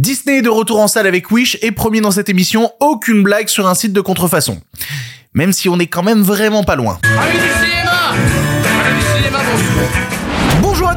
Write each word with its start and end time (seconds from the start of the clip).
Disney 0.00 0.38
est 0.38 0.42
de 0.42 0.48
retour 0.48 0.80
en 0.80 0.88
salle 0.88 1.06
avec 1.06 1.30
Wish 1.30 1.58
et 1.60 1.72
promis 1.72 2.00
dans 2.00 2.10
cette 2.10 2.30
émission 2.30 2.72
aucune 2.80 3.22
blague 3.22 3.48
sur 3.48 3.68
un 3.68 3.74
site 3.74 3.92
de 3.92 4.00
contrefaçon. 4.00 4.62
Même 5.34 5.52
si 5.52 5.68
on 5.68 5.78
est 5.78 5.88
quand 5.88 6.02
même 6.02 6.22
vraiment 6.22 6.64
pas 6.64 6.74
loin. 6.74 6.98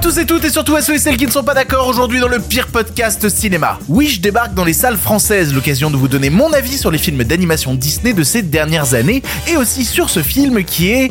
Tous 0.04 0.18
et 0.20 0.26
toutes 0.26 0.44
et 0.44 0.50
surtout 0.50 0.76
à 0.76 0.82
ceux 0.82 0.96
et 0.96 1.00
celles 1.00 1.16
qui 1.16 1.26
ne 1.26 1.32
sont 1.32 1.46
pas 1.46 1.54
d'accord 1.54 1.88
aujourd'hui 1.88 2.20
dans 2.20 2.28
le 2.28 2.40
pire 2.40 2.68
podcast 2.68 3.30
cinéma. 3.30 3.80
Wish 3.88 4.20
débarque 4.20 4.54
dans 4.54 4.66
les 4.66 4.74
salles 4.74 4.98
françaises, 4.98 5.54
l'occasion 5.54 5.90
de 5.90 5.96
vous 5.96 6.10
donner 6.10 6.30
mon 6.30 6.52
avis 6.52 6.78
sur 6.78 6.92
les 6.92 6.98
films 6.98 7.24
d'animation 7.24 7.74
Disney 7.74 8.12
de 8.12 8.22
ces 8.22 8.42
dernières 8.42 8.96
années 8.96 9.24
et 9.48 9.56
aussi 9.56 9.86
sur 9.86 10.10
ce 10.10 10.22
film 10.22 10.66
qui 10.66 10.92
est... 10.92 11.10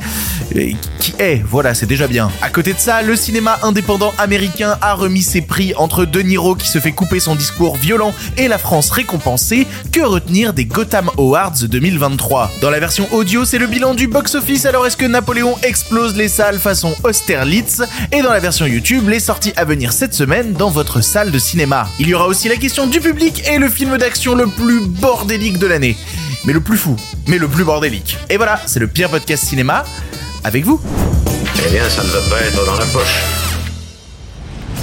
euh, 0.57 0.73
qui 0.99 1.14
est, 1.18 1.43
voilà 1.43 1.73
c'est 1.73 1.86
déjà 1.86 2.07
bien. 2.07 2.31
À 2.43 2.50
côté 2.50 2.75
de 2.75 2.79
ça, 2.79 3.00
le 3.00 3.17
cinéma 3.17 3.59
indépendant 3.63 4.13
américain 4.18 4.77
a 4.82 4.93
remis 4.93 5.22
ses 5.22 5.40
prix 5.40 5.72
entre 5.77 6.04
De 6.04 6.21
Niro 6.21 6.54
qui 6.54 6.68
se 6.68 6.79
fait 6.79 6.93
couper 6.93 7.18
son 7.18 7.35
discours 7.35 7.77
violent 7.77 8.13
et 8.36 8.46
la 8.46 8.59
France 8.59 8.90
récompensée, 8.90 9.67
que 9.90 10.00
retenir 10.00 10.53
des 10.53 10.67
Gotham 10.67 11.11
Awards 11.17 11.63
2023 11.63 12.50
Dans 12.61 12.71
la 12.71 12.79
version 12.79 13.09
audio, 13.13 13.46
c'est 13.46 13.59
le 13.59 13.68
bilan 13.68 13.95
du 13.95 14.07
box-office, 14.07 14.67
alors 14.67 14.86
est-ce 14.86 14.99
que 14.99 15.07
Napoléon 15.07 15.57
explose 15.63 16.14
les 16.14 16.29
salles 16.29 16.59
façon 16.59 16.95
Austerlitz? 17.04 17.81
Et 18.13 18.21
dans 18.21 18.32
la 18.32 18.40
version 18.40 18.67
YouTube, 18.67 18.82
les 18.91 19.21
sorties 19.21 19.53
à 19.57 19.64
venir 19.64 19.93
cette 19.93 20.13
semaine 20.13 20.54
dans 20.54 20.68
votre 20.68 21.00
salle 21.03 21.31
de 21.31 21.39
cinéma. 21.39 21.89
Il 22.00 22.09
y 22.09 22.14
aura 22.14 22.27
aussi 22.27 22.49
la 22.49 22.57
question 22.57 22.86
du 22.86 23.00
public 23.00 23.43
et 23.49 23.58
le 23.58 23.68
film 23.68 23.96
d'action 23.96 24.35
le 24.35 24.49
plus 24.49 24.81
bordélique 24.81 25.58
de 25.58 25.67
l'année. 25.68 25.96
Mais 26.45 26.53
le 26.53 26.61
plus 26.61 26.77
fou, 26.77 26.96
mais 27.29 27.39
le 27.39 27.46
plus 27.46 27.64
bordélique. 27.64 28.18
Et 28.29 28.36
voilà, 28.36 28.61
c'est 28.67 28.81
le 28.81 28.89
pire 28.89 29.08
podcast 29.08 29.45
cinéma 29.45 29.85
avec 30.43 30.64
vous. 30.64 30.81
Eh 31.64 31.71
bien, 31.71 31.89
ça 31.89 32.03
ne 32.03 32.08
va 32.08 32.20
pas 32.28 32.41
être 32.41 32.67
dans 32.67 32.77
la 32.77 32.86
poche. 32.86 33.52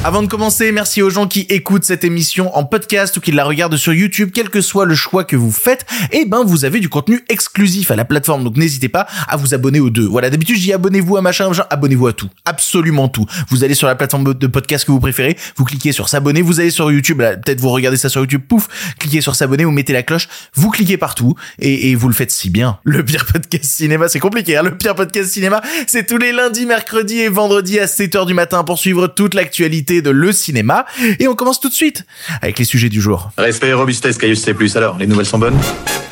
Avant 0.05 0.23
de 0.23 0.27
commencer, 0.27 0.71
merci 0.71 1.01
aux 1.01 1.09
gens 1.09 1.27
qui 1.27 1.41
écoutent 1.49 1.83
cette 1.83 2.05
émission 2.05 2.55
en 2.55 2.63
podcast 2.63 3.17
ou 3.17 3.19
qui 3.19 3.33
la 3.33 3.43
regardent 3.43 3.75
sur 3.75 3.91
YouTube, 3.93 4.29
quel 4.33 4.49
que 4.49 4.61
soit 4.61 4.85
le 4.85 4.95
choix 4.95 5.25
que 5.25 5.35
vous 5.35 5.51
faites, 5.51 5.85
et 6.13 6.23
ben 6.23 6.41
vous 6.45 6.63
avez 6.63 6.79
du 6.79 6.87
contenu 6.87 7.25
exclusif 7.27 7.91
à 7.91 7.97
la 7.97 8.05
plateforme, 8.05 8.45
donc 8.45 8.55
n'hésitez 8.55 8.87
pas 8.87 9.07
à 9.27 9.35
vous 9.35 9.53
abonner 9.53 9.81
aux 9.81 9.89
deux. 9.89 10.07
Voilà, 10.07 10.29
d'habitude 10.29 10.57
dis 10.57 10.71
abonnez-vous 10.71 11.17
à 11.17 11.21
machin, 11.21 11.49
machin, 11.49 11.65
abonnez-vous 11.69 12.07
à 12.07 12.13
tout, 12.13 12.29
absolument 12.45 13.09
tout. 13.09 13.25
Vous 13.49 13.65
allez 13.65 13.73
sur 13.73 13.87
la 13.87 13.95
plateforme 13.95 14.33
de 14.33 14.47
podcast 14.47 14.85
que 14.85 14.93
vous 14.93 15.01
préférez, 15.01 15.35
vous 15.57 15.65
cliquez 15.65 15.91
sur 15.91 16.07
s'abonner, 16.07 16.41
vous 16.41 16.61
allez 16.61 16.71
sur 16.71 16.89
YouTube, 16.89 17.17
peut-être 17.17 17.59
vous 17.59 17.69
regardez 17.69 17.97
ça 17.97 18.07
sur 18.07 18.21
YouTube, 18.21 18.43
pouf, 18.47 18.69
cliquez 18.99 19.19
sur 19.19 19.35
s'abonner, 19.35 19.65
vous 19.65 19.71
mettez 19.71 19.91
la 19.91 20.03
cloche, 20.03 20.29
vous 20.53 20.69
cliquez 20.69 20.95
partout, 20.95 21.35
et, 21.59 21.91
et 21.91 21.95
vous 21.95 22.07
le 22.07 22.13
faites 22.13 22.31
si 22.31 22.49
bien. 22.49 22.79
Le 22.85 23.03
pire 23.03 23.25
podcast 23.25 23.65
cinéma, 23.65 24.07
c'est 24.07 24.19
compliqué, 24.19 24.55
hein, 24.55 24.63
le 24.63 24.77
pire 24.77 24.95
podcast 24.95 25.29
cinéma, 25.29 25.61
c'est 25.87 26.07
tous 26.07 26.17
les 26.17 26.31
lundis, 26.31 26.65
mercredis 26.65 27.19
et 27.19 27.29
vendredis 27.29 27.79
à 27.79 27.85
7h 27.85 28.25
du 28.25 28.33
matin 28.33 28.63
pour 28.63 28.79
suivre 28.79 29.07
toute 29.07 29.33
l'actualité 29.33 29.88
de 29.89 30.09
le 30.09 30.31
cinéma. 30.31 30.85
Et 31.19 31.27
on 31.27 31.35
commence 31.35 31.59
tout 31.59 31.69
de 31.69 31.73
suite 31.73 32.05
avec 32.41 32.59
les 32.59 32.65
sujets 32.65 32.89
du 32.89 33.01
jour. 33.01 33.31
Respect 33.37 33.69
et 33.69 33.73
robustesse, 33.73 34.17
Caius 34.17 34.41
C+. 34.41 34.55
Alors, 34.75 34.97
les 34.97 35.07
nouvelles 35.07 35.25
sont 35.25 35.39
bonnes? 35.39 35.59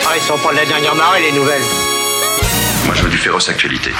Ah, 0.05 0.13
ils 0.15 0.21
sont 0.21 0.37
pas 0.37 0.51
de 0.51 0.57
la 0.57 0.65
dernière 0.65 0.95
marée, 0.95 1.21
les 1.21 1.37
nouvelles. 1.37 1.61
Moi, 2.85 2.95
je 2.95 3.03
veux 3.03 3.09
du 3.09 3.17
féroce 3.17 3.49
actualité. 3.49 3.91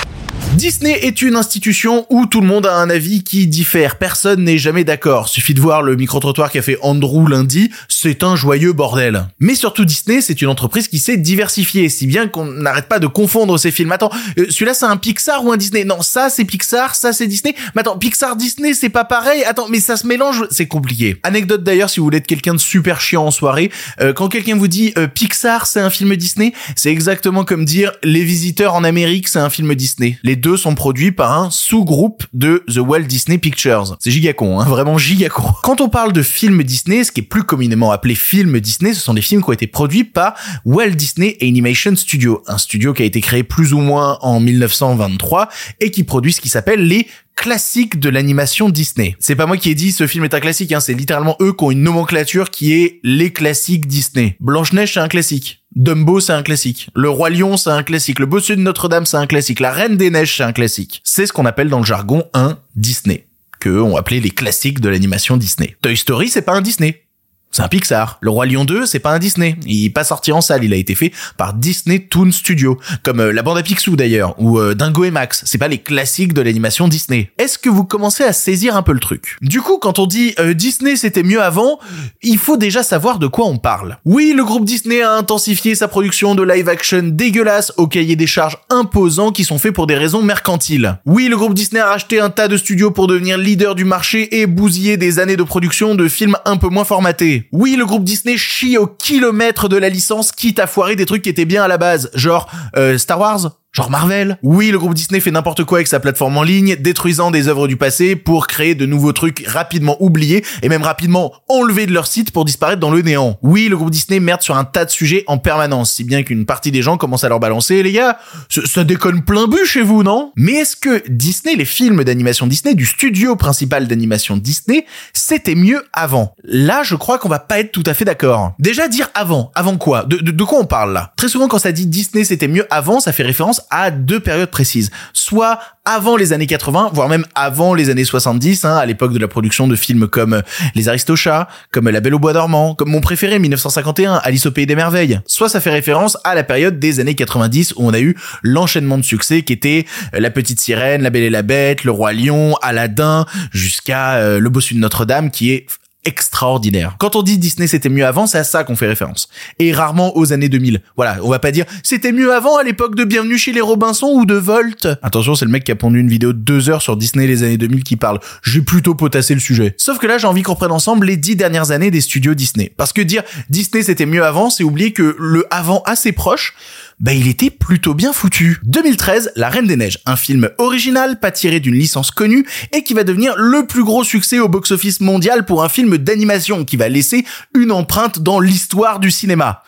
Disney 0.58 0.98
est 1.04 1.22
une 1.22 1.36
institution 1.36 2.08
où 2.10 2.26
tout 2.26 2.42
le 2.42 2.48
monde 2.48 2.66
a 2.66 2.74
un 2.74 2.90
avis 2.90 3.24
qui 3.24 3.46
diffère. 3.46 3.98
Personne 3.98 4.44
n'est 4.44 4.58
jamais 4.58 4.84
d'accord. 4.84 5.30
Suffit 5.30 5.54
de 5.54 5.62
voir 5.62 5.84
le 5.84 5.96
micro-trottoir 5.96 6.50
qu'a 6.50 6.64
fait 6.64 6.80
Andrew 6.82 7.30
lundi. 7.30 7.70
C'est 7.88 8.24
un 8.24 8.36
joyeux 8.36 8.74
bordel. 8.74 9.28
Mais 9.40 9.54
surtout 9.54 9.86
Disney, 9.86 10.20
c'est 10.20 10.42
une 10.42 10.48
entreprise 10.48 10.88
qui 10.88 10.98
s'est 10.98 11.18
diversifiée, 11.18 11.90
si 11.90 12.08
bien 12.08 12.28
qu'on 12.28 12.46
n'arrête 12.46 12.88
pas 12.88 12.98
de 12.98 13.06
confondre 13.06 13.60
ces 13.60 13.70
films. 13.70 13.92
Attends, 13.92 14.10
euh, 14.40 14.48
celui-là 14.50 14.74
c'est 14.74 14.88
un 14.88 14.98
Pixar 14.98 15.46
ou 15.46 15.52
un 15.52 15.58
Disney? 15.58 15.86
Non, 15.86 16.02
ça 16.02 16.32
c'est 16.32 16.44
Pixar, 16.44 16.96
ça 16.96 17.14
c'est 17.14 17.28
Disney. 17.28 17.54
Mais 17.76 17.82
attends, 17.82 18.00
Pixar, 18.00 18.36
Disney, 18.36 18.74
c'est 18.74 18.90
pas 18.90 19.06
pareil. 19.06 19.44
Attends, 19.44 19.68
mais 19.70 19.80
ça 19.80 19.96
se 19.96 20.08
mélange, 20.08 20.44
c'est 20.50 20.68
compliqué. 20.68 21.18
Anecdote 21.22 21.62
d'ailleurs, 21.62 21.92
si 21.92 22.00
vous 22.00 22.08
voulez 22.08 22.18
être 22.18 22.26
quelqu'un 22.26 22.56
de 22.56 22.60
super 22.60 23.00
chiant 23.00 23.26
en 23.26 23.32
soirée, 23.32 23.70
euh, 24.02 24.12
quand 24.12 24.28
quelqu'un 24.28 24.58
vous 24.58 24.68
dit 24.68 24.92
euh, 24.98 25.06
Pixar, 25.06 25.68
c'est 25.68 25.82
un 25.82 25.92
film 25.92 26.16
Disney, 26.16 26.52
c'est 26.76 26.92
exactement 26.92 27.46
comme 27.46 27.64
dire 27.64 27.92
Les 28.02 28.24
Visiteurs 28.24 28.74
en 28.74 28.84
Amérique, 28.84 29.28
c'est 29.28 29.38
un 29.38 29.52
film 29.52 29.76
Disney. 29.76 30.18
Les 30.24 30.36
deux 30.36 30.47
sont 30.56 30.76
produits 30.76 31.12
par 31.12 31.38
un 31.38 31.50
sous-groupe 31.50 32.24
de 32.34 32.64
The 32.74 32.78
Walt 32.78 33.02
Disney 33.02 33.38
Pictures. 33.38 33.98
C'est 34.00 34.12
giga 34.12 34.34
con, 34.34 34.60
hein, 34.60 34.66
vraiment 34.66 34.98
giga 34.98 35.30
con. 35.30 35.52
Quand 35.64 35.82
on 35.82 35.90
parle 35.90 36.14
de 36.14 36.22
films 36.22 36.64
Disney, 36.64 37.04
ce 37.04 37.12
qui 37.12 37.22
est 37.22 37.24
plus 37.24 37.44
communément 37.44 37.92
appelé 37.92 38.16
film 38.16 38.60
Disney, 38.60 38.94
ce 38.94 39.02
sont 39.02 39.14
des 39.14 39.22
films 39.22 39.44
qui 39.44 39.50
ont 39.50 39.54
été 39.54 39.68
produits 39.68 40.04
par 40.04 40.36
Walt 40.64 40.92
Disney 40.92 41.38
Animation 41.42 41.96
Studio, 41.96 42.44
un 42.48 42.58
studio 42.58 42.94
qui 42.94 43.02
a 43.02 43.06
été 43.06 43.20
créé 43.20 43.44
plus 43.44 43.74
ou 43.74 43.80
moins 43.80 44.20
en 44.22 44.40
1923 44.40 45.50
et 45.82 45.92
qui 45.92 46.04
produit 46.04 46.32
ce 46.32 46.42
qui 46.42 46.50
s'appelle 46.50 46.88
les 46.88 47.08
classiques 47.36 48.00
de 48.00 48.10
l'animation 48.10 48.70
Disney. 48.70 49.16
C'est 49.20 49.36
pas 49.36 49.46
moi 49.46 49.58
qui 49.58 49.70
ai 49.70 49.76
dit 49.76 49.92
ce 49.92 50.08
film 50.08 50.26
est 50.26 50.34
un 50.34 50.40
classique, 50.40 50.72
hein, 50.72 50.80
c'est 50.80 50.94
littéralement 50.94 51.38
eux 51.40 51.54
qui 51.54 51.64
ont 51.64 51.72
une 51.72 51.84
nomenclature 51.84 52.50
qui 52.50 52.74
est 52.74 53.00
les 53.04 53.32
classiques 53.32 53.88
Disney. 53.88 54.36
Blanche-Neige 54.40 54.94
c'est 54.94 55.00
un 55.00 55.08
classique. 55.08 55.64
Dumbo 55.78 56.20
c'est 56.20 56.34
un 56.34 56.42
classique. 56.42 56.90
Le 56.96 57.08
Roi 57.08 57.30
Lion 57.30 57.56
c'est 57.56 57.70
un 57.70 57.84
classique. 57.84 58.18
Le 58.18 58.26
Bossu 58.26 58.56
de 58.56 58.62
Notre-Dame 58.62 59.06
c'est 59.06 59.18
un 59.18 59.28
classique. 59.28 59.60
La 59.60 59.72
Reine 59.72 59.96
des 59.96 60.10
Neiges 60.10 60.36
c'est 60.36 60.44
un 60.44 60.52
classique. 60.52 61.02
C'est 61.04 61.28
ce 61.28 61.34
qu'on 61.34 61.46
appelle 61.46 61.70
dans 61.70 61.78
le 61.78 61.86
jargon 61.86 62.24
un 62.34 62.58
Disney. 62.76 63.28
Que 63.60 63.80
on 63.80 63.96
appelait 63.96 64.20
les 64.20 64.32
classiques 64.32 64.80
de 64.82 64.90
l'animation 64.90 65.38
Disney. 65.38 65.78
Toy 65.84 65.96
Story 65.96 66.30
c'est 66.30 66.42
pas 66.42 66.54
un 66.54 66.62
Disney. 66.62 67.04
C'est 67.52 67.64
un 67.64 67.68
Pixar. 67.68 68.20
Le 68.22 68.30
Roi 68.30 68.46
Lion 68.46 68.66
2, 68.66 68.86
c'est 68.86 69.00
pas 69.00 69.12
un 69.12 69.20
Disney. 69.20 69.56
Il 69.66 69.86
est 69.86 69.90
pas 69.90 70.04
sorti 70.04 70.32
en 70.32 70.42
salle, 70.42 70.64
il 70.64 70.74
a 70.74 70.76
été 70.76 70.96
fait 70.96 71.12
par 71.38 71.54
Disney 71.54 72.00
Toon 72.00 72.32
Studio. 72.32 72.78
Comme 73.04 73.20
euh, 73.20 73.34
la 73.34 73.42
bande 73.42 73.58
à 73.58 73.64
Picsou 73.64 73.96
d'ailleurs, 73.96 74.36
ou 74.38 74.60
euh, 74.60 74.76
Dingo 74.76 75.06
et 75.06 75.12
Max. 75.12 75.44
C'est 75.46 75.58
pas 75.58 75.68
les 75.68 75.80
classiques 75.80 76.34
de 76.34 76.42
l'animation 76.42 76.88
Disney. 76.88 77.32
Est-ce 77.38 77.58
que 77.58 77.70
vous 77.70 77.84
commencez 77.84 78.24
à 78.24 78.34
saisir 78.34 78.76
un 78.76 78.84
peu 78.84 78.94
le 78.94 79.00
truc? 79.00 79.38
Du 79.42 79.62
coup, 79.62 79.80
quand 79.80 79.98
on 79.98 80.06
dit 80.06 80.36
euh, 80.40 80.54
Disney 80.54 80.96
c'était 80.96 81.24
mieux 81.24 81.42
avant, 81.42 81.80
il 82.22 82.38
faut 82.38 82.58
déjà 82.58 82.84
savoir 82.84 83.18
de 83.18 83.28
quoi 83.28 83.48
on 83.48 83.58
parle. 83.58 83.98
Oui, 84.06 84.34
le 84.36 84.44
groupe 84.44 84.66
Disney 84.66 85.02
a 85.02 85.14
intensifié 85.14 85.74
sa 85.74 85.88
production 85.88 86.36
de 86.36 86.44
live 86.44 86.70
action 86.70 87.02
dégueulasse 87.04 87.74
au 87.78 87.88
cahier 87.88 88.16
des 88.16 88.28
charges 88.28 88.58
imposants 88.70 89.32
qui 89.32 89.44
sont 89.44 89.58
faits 89.58 89.74
pour 89.74 89.88
des 89.88 89.96
raisons 89.96 90.22
mercantiles. 90.22 91.00
Oui, 91.06 91.28
le 91.28 91.38
groupe 91.38 91.54
Disney 91.54 91.82
a 91.82 91.88
racheté 91.88 92.20
un 92.20 92.30
tas 92.30 92.48
de 92.48 92.58
studios 92.58 92.92
pour 92.92 93.08
devenir 93.08 93.38
leader 93.38 93.74
du 93.74 93.86
marché 93.86 94.40
et 94.40 94.46
bousiller 94.46 94.98
des 94.98 95.20
années 95.20 95.38
de 95.38 95.44
production 95.44 95.96
de 95.96 96.08
films 96.08 96.38
un 96.46 96.58
peu 96.58 96.70
moins 96.70 96.84
formatés. 96.84 97.37
Oui, 97.52 97.76
le 97.76 97.86
groupe 97.86 98.04
Disney 98.04 98.38
chie 98.38 98.78
au 98.78 98.88
kilomètre 98.88 99.70
de 99.70 99.78
la 99.78 99.90
licence, 99.90 100.32
quitte 100.32 100.60
à 100.60 100.68
foirer 100.68 100.96
des 100.96 101.06
trucs 101.06 101.22
qui 101.22 101.30
étaient 101.30 101.46
bien 101.46 101.64
à 101.64 101.68
la 101.68 101.78
base, 101.78 102.10
genre 102.14 102.50
euh, 102.76 102.98
Star 102.98 103.20
Wars, 103.20 103.52
Genre 103.78 103.92
Marvel. 103.92 104.40
Oui, 104.42 104.72
le 104.72 104.80
groupe 104.80 104.96
Disney 104.96 105.20
fait 105.20 105.30
n'importe 105.30 105.64
quoi 105.64 105.78
avec 105.78 105.88
sa 105.88 106.00
plateforme 106.00 106.36
en 106.36 106.42
ligne, 106.42 106.78
détruisant 106.78 107.30
des 107.30 107.48
œuvres 107.48 107.68
du 107.68 107.78
passé 107.78 108.16
pour 108.16 108.48
créer 108.48 108.74
de 108.74 108.88
nouveaux 108.88 109.14
trucs 109.14 109.46
rapidement 109.46 109.96
oubliés 110.00 110.44
et 110.64 110.70
même 110.70 110.82
rapidement 110.82 111.32
enlevés 111.48 111.86
de 111.86 111.94
leur 111.94 112.08
site 112.08 112.32
pour 112.32 112.44
disparaître 112.44 112.80
dans 112.80 112.90
le 112.90 113.04
néant. 113.04 113.38
Oui, 113.44 113.68
le 113.68 113.78
groupe 113.78 113.92
Disney 113.92 114.20
merde 114.20 114.42
sur 114.42 114.58
un 114.58 114.64
tas 114.64 114.84
de 114.84 114.90
sujets 114.90 115.24
en 115.28 115.38
permanence, 115.38 115.92
si 115.92 116.04
bien 116.04 116.24
qu'une 116.24 116.48
partie 116.48 116.72
des 116.72 116.82
gens 116.82 116.98
commencent 116.98 117.24
à 117.24 117.30
leur 117.30 117.40
balancer, 117.40 117.84
les 117.84 117.92
gars, 117.92 118.18
ça, 118.50 118.84
déconne 118.84 119.22
plein 119.22 119.46
but 119.48 119.64
chez 119.64 119.84
vous, 119.84 120.02
non? 120.02 120.32
Mais 120.36 120.54
est-ce 120.54 120.76
que 120.76 121.04
Disney, 121.08 121.56
les 121.56 121.66
films 121.66 122.04
d'animation 122.04 122.48
Disney, 122.48 122.74
du 122.74 122.88
studio 122.88 123.36
principal 123.36 123.88
d'animation 123.88 124.38
Disney, 124.38 124.88
c'était 125.14 125.54
mieux 125.54 125.84
avant? 125.94 126.34
Là, 126.44 126.82
je 126.82 126.96
crois 126.96 127.20
qu'on 127.20 127.30
va 127.30 127.38
pas 127.38 127.60
être 127.60 127.72
tout 127.72 127.84
à 127.86 127.94
fait 127.94 128.06
d'accord. 128.06 128.54
Déjà, 128.58 128.88
dire 128.88 129.12
avant, 129.14 129.52
avant 129.54 129.78
quoi? 129.78 130.04
De, 130.06 130.18
de, 130.18 130.32
de 130.32 130.44
quoi 130.44 130.58
on 130.58 130.66
parle 130.66 130.94
là? 130.94 131.14
Très 131.16 131.28
souvent, 131.28 131.48
quand 131.48 131.60
ça 131.60 131.72
dit 131.72 131.86
Disney 131.86 132.24
c'était 132.24 132.48
mieux 132.48 132.66
avant, 132.72 133.00
ça 133.00 133.14
fait 133.14 133.22
référence 133.22 133.62
à 133.70 133.92
deux 133.92 134.20
périodes 134.20 134.52
précises. 134.52 134.92
Soit 135.14 135.60
avant 135.86 136.18
les 136.18 136.34
années 136.34 136.48
80, 136.48 136.92
voire 136.94 137.08
même 137.08 137.26
avant 137.34 137.74
les 137.74 137.90
années 137.90 138.04
70, 138.04 138.66
hein, 138.66 138.76
à 138.76 138.86
l'époque 138.86 139.14
de 139.14 139.20
la 139.20 139.28
production 139.28 139.68
de 139.68 139.76
films 139.76 140.08
comme 140.08 140.34
euh, 140.34 140.42
Les 140.76 140.90
Aristochats, 140.90 141.48
comme 141.72 141.90
La 141.90 142.02
Belle 142.02 142.16
au 142.16 142.20
Bois 142.20 142.34
dormant, 142.34 142.76
comme 142.76 142.90
mon 142.90 143.00
préféré 143.00 143.40
1951, 143.40 144.16
Alice 144.16 144.46
au 144.46 144.52
Pays 144.52 144.66
des 144.66 144.76
Merveilles. 144.76 145.22
Soit 145.26 145.50
ça 145.50 145.62
fait 145.62 145.70
référence 145.70 146.18
à 146.24 146.36
la 146.36 146.44
période 146.44 146.78
des 146.80 147.00
années 147.00 147.16
90 147.16 147.74
où 147.78 147.88
on 147.88 147.94
a 147.94 148.00
eu 148.00 148.18
l'enchaînement 148.44 148.98
de 148.98 149.04
succès 149.04 149.44
qui 149.44 149.54
était 149.54 149.86
euh, 150.14 150.20
La 150.20 150.30
Petite 150.30 150.60
Sirène, 150.60 151.02
La 151.02 151.10
Belle 151.10 151.24
et 151.24 151.30
la 151.30 151.44
Bête, 151.44 151.84
Le 151.86 151.92
Roi 151.92 152.12
Lion, 152.14 152.56
Aladdin, 152.62 153.26
jusqu'à 153.52 154.16
euh, 154.16 154.40
Le 154.40 154.50
Bossu 154.50 154.74
de 154.74 154.80
Notre-Dame 154.80 155.32
qui 155.32 155.52
est 155.52 155.68
extraordinaire. 156.08 156.96
Quand 157.00 157.18
on 157.18 157.22
dit 157.22 157.38
Disney 157.38 157.68
c'était 157.68 157.90
mieux 157.90 158.06
avant, 158.06 158.28
c'est 158.28 158.38
à 158.38 158.46
ça 158.46 158.64
qu'on 158.64 158.78
fait 158.78 158.88
référence. 158.88 159.28
Et 159.60 159.74
rarement 159.74 160.18
aux 160.18 160.32
années 160.32 160.48
2000. 160.48 160.82
Voilà, 160.96 161.18
on 161.22 161.30
va 161.30 161.40
pas 161.40 161.52
dire 161.52 161.66
c'était 161.84 162.14
mieux 162.14 162.34
avant 162.34 162.58
à 162.58 162.64
l'époque 162.64 162.96
de 162.96 163.04
Bienvenue 163.04 163.38
chez 163.38 163.52
les 163.52 163.62
Robinson 163.62 164.08
ou 164.14 164.26
de 164.26 164.36
Volt. 164.36 164.88
Attention, 165.04 165.36
c'est 165.36 165.46
le 165.46 165.52
mec 165.52 165.66
qui 165.66 165.72
a 165.72 165.76
pondu 165.76 166.00
une 166.00 166.08
vidéo 166.08 166.32
de 166.32 166.40
deux 166.40 166.70
heures 166.70 166.82
sur 166.82 166.96
Disney 166.96 167.28
les 167.28 167.44
années 167.44 167.58
2000 167.58 167.84
qui 167.84 167.98
parle. 167.98 168.20
J'ai 168.42 168.62
plutôt 168.62 168.96
potassé 168.96 169.34
le 169.34 169.42
sujet. 169.42 169.76
Sauf 169.78 169.98
que 170.00 170.08
là, 170.08 170.18
j'ai 170.18 170.28
envie 170.28 170.44
qu'on 170.44 170.56
prenne 170.56 170.72
ensemble 170.72 171.06
les 171.06 171.18
dix 171.18 171.36
dernières 171.36 171.72
années 171.72 171.92
des 171.92 172.02
studios 172.02 172.34
Disney. 172.34 172.72
Parce 172.78 172.94
que 172.94 173.02
dire 173.02 173.24
Disney 173.50 173.84
c'était 173.84 174.06
mieux 174.06 174.24
avant, 174.24 174.50
c'est 174.50 174.64
oublier 174.64 174.94
que 174.94 175.16
le 175.20 175.46
avant 175.52 175.82
assez 175.86 176.14
proche, 176.14 176.56
bah 177.00 177.14
il 177.14 177.28
était 177.28 177.50
plutôt 177.50 177.94
bien 177.94 178.12
foutu. 178.12 178.58
2013, 178.64 179.34
La 179.36 179.50
Reine 179.50 179.68
des 179.68 179.76
Neiges, 179.76 180.00
un 180.06 180.16
film 180.16 180.50
original, 180.58 181.20
pas 181.20 181.32
tiré 181.32 181.60
d'une 181.60 181.76
licence 181.76 182.12
connue, 182.12 182.46
et 182.74 182.84
qui 182.84 182.94
va 182.94 183.04
devenir 183.04 183.36
le 183.38 183.68
plus 183.68 183.84
gros 183.84 184.04
succès 184.04 184.40
au 184.40 184.48
box-office 184.48 185.00
mondial 185.02 185.46
pour 185.46 185.64
un 185.64 185.70
film 185.70 185.98
d'animation 185.98 186.66
qui 186.66 186.78
va 186.78 186.90
laisser 186.90 187.26
une 187.56 187.72
empreinte 187.72 188.20
dans 188.20 188.40
l'histoire 188.40 189.00
du 189.00 189.12
cinéma. 189.12 189.64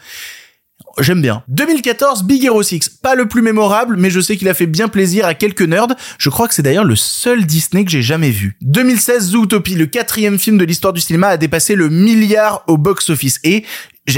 J'aime 0.97 1.21
bien. 1.21 1.43
2014, 1.47 2.23
Big 2.23 2.43
Hero 2.43 2.61
6. 2.61 2.89
Pas 2.89 3.15
le 3.15 3.27
plus 3.27 3.41
mémorable, 3.41 3.95
mais 3.95 4.09
je 4.09 4.19
sais 4.19 4.35
qu'il 4.35 4.49
a 4.49 4.53
fait 4.53 4.65
bien 4.65 4.87
plaisir 4.87 5.25
à 5.25 5.33
quelques 5.33 5.61
nerds. 5.61 5.95
Je 6.17 6.29
crois 6.29 6.47
que 6.47 6.53
c'est 6.53 6.61
d'ailleurs 6.61 6.83
le 6.83 6.95
seul 6.95 7.45
Disney 7.45 7.85
que 7.85 7.91
j'ai 7.91 8.01
jamais 8.01 8.31
vu. 8.31 8.57
2016, 8.61 9.29
Zootopie, 9.29 9.75
le 9.75 9.85
quatrième 9.85 10.39
film 10.39 10.57
de 10.57 10.65
l'histoire 10.65 10.91
du 10.91 10.99
cinéma, 10.99 11.27
a 11.27 11.37
dépassé 11.37 11.75
le 11.75 11.89
milliard 11.89 12.63
au 12.67 12.77
box-office. 12.77 13.39
Et 13.43 13.63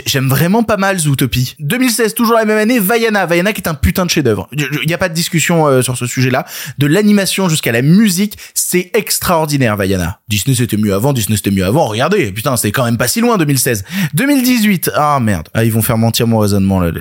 J'aime 0.06 0.30
vraiment 0.30 0.64
pas 0.64 0.78
mal 0.78 0.98
Zootopie. 0.98 1.56
2016, 1.60 2.14
toujours 2.14 2.36
la 2.36 2.46
même 2.46 2.58
année, 2.58 2.80
Vaiana. 2.80 3.26
Vaiana 3.26 3.52
qui 3.52 3.62
est 3.62 3.68
un 3.68 3.74
putain 3.74 4.06
de 4.06 4.10
chef-d'œuvre. 4.10 4.48
Il 4.54 4.88
n'y 4.88 4.94
a 4.94 4.98
pas 4.98 5.10
de 5.10 5.14
discussion 5.14 5.68
euh, 5.68 5.82
sur 5.82 5.98
ce 5.98 6.06
sujet-là. 6.06 6.46
De 6.78 6.88
l'animation 6.88 7.50
jusqu'à 7.50 7.72
la 7.72 7.82
musique, 7.82 8.38
c'est 8.54 8.92
extraordinaire, 8.94 9.76
Vaiana. 9.76 10.20
Disney 10.30 10.56
c'était 10.56 10.78
mieux 10.78 10.94
avant, 10.94 11.14
Disney 11.14 11.36
c'était 11.36 11.52
mieux 11.52 11.66
avant. 11.66 11.86
Regardez, 11.86 12.32
putain, 12.32 12.56
c'était 12.56 12.72
quand 12.72 12.86
même 12.86 12.98
pas 12.98 13.08
si 13.08 13.20
loin 13.22 13.38
2016. 13.38 13.84
2018, 14.14 14.92
ah 14.96 15.20
merde, 15.20 15.50
ah 15.54 15.66
ils 15.66 15.72
vont 15.72 15.82
faire 15.82 15.98
mentir 15.98 16.28
mon 16.28 16.40
raisonnement 16.40 16.80
là. 16.80 16.92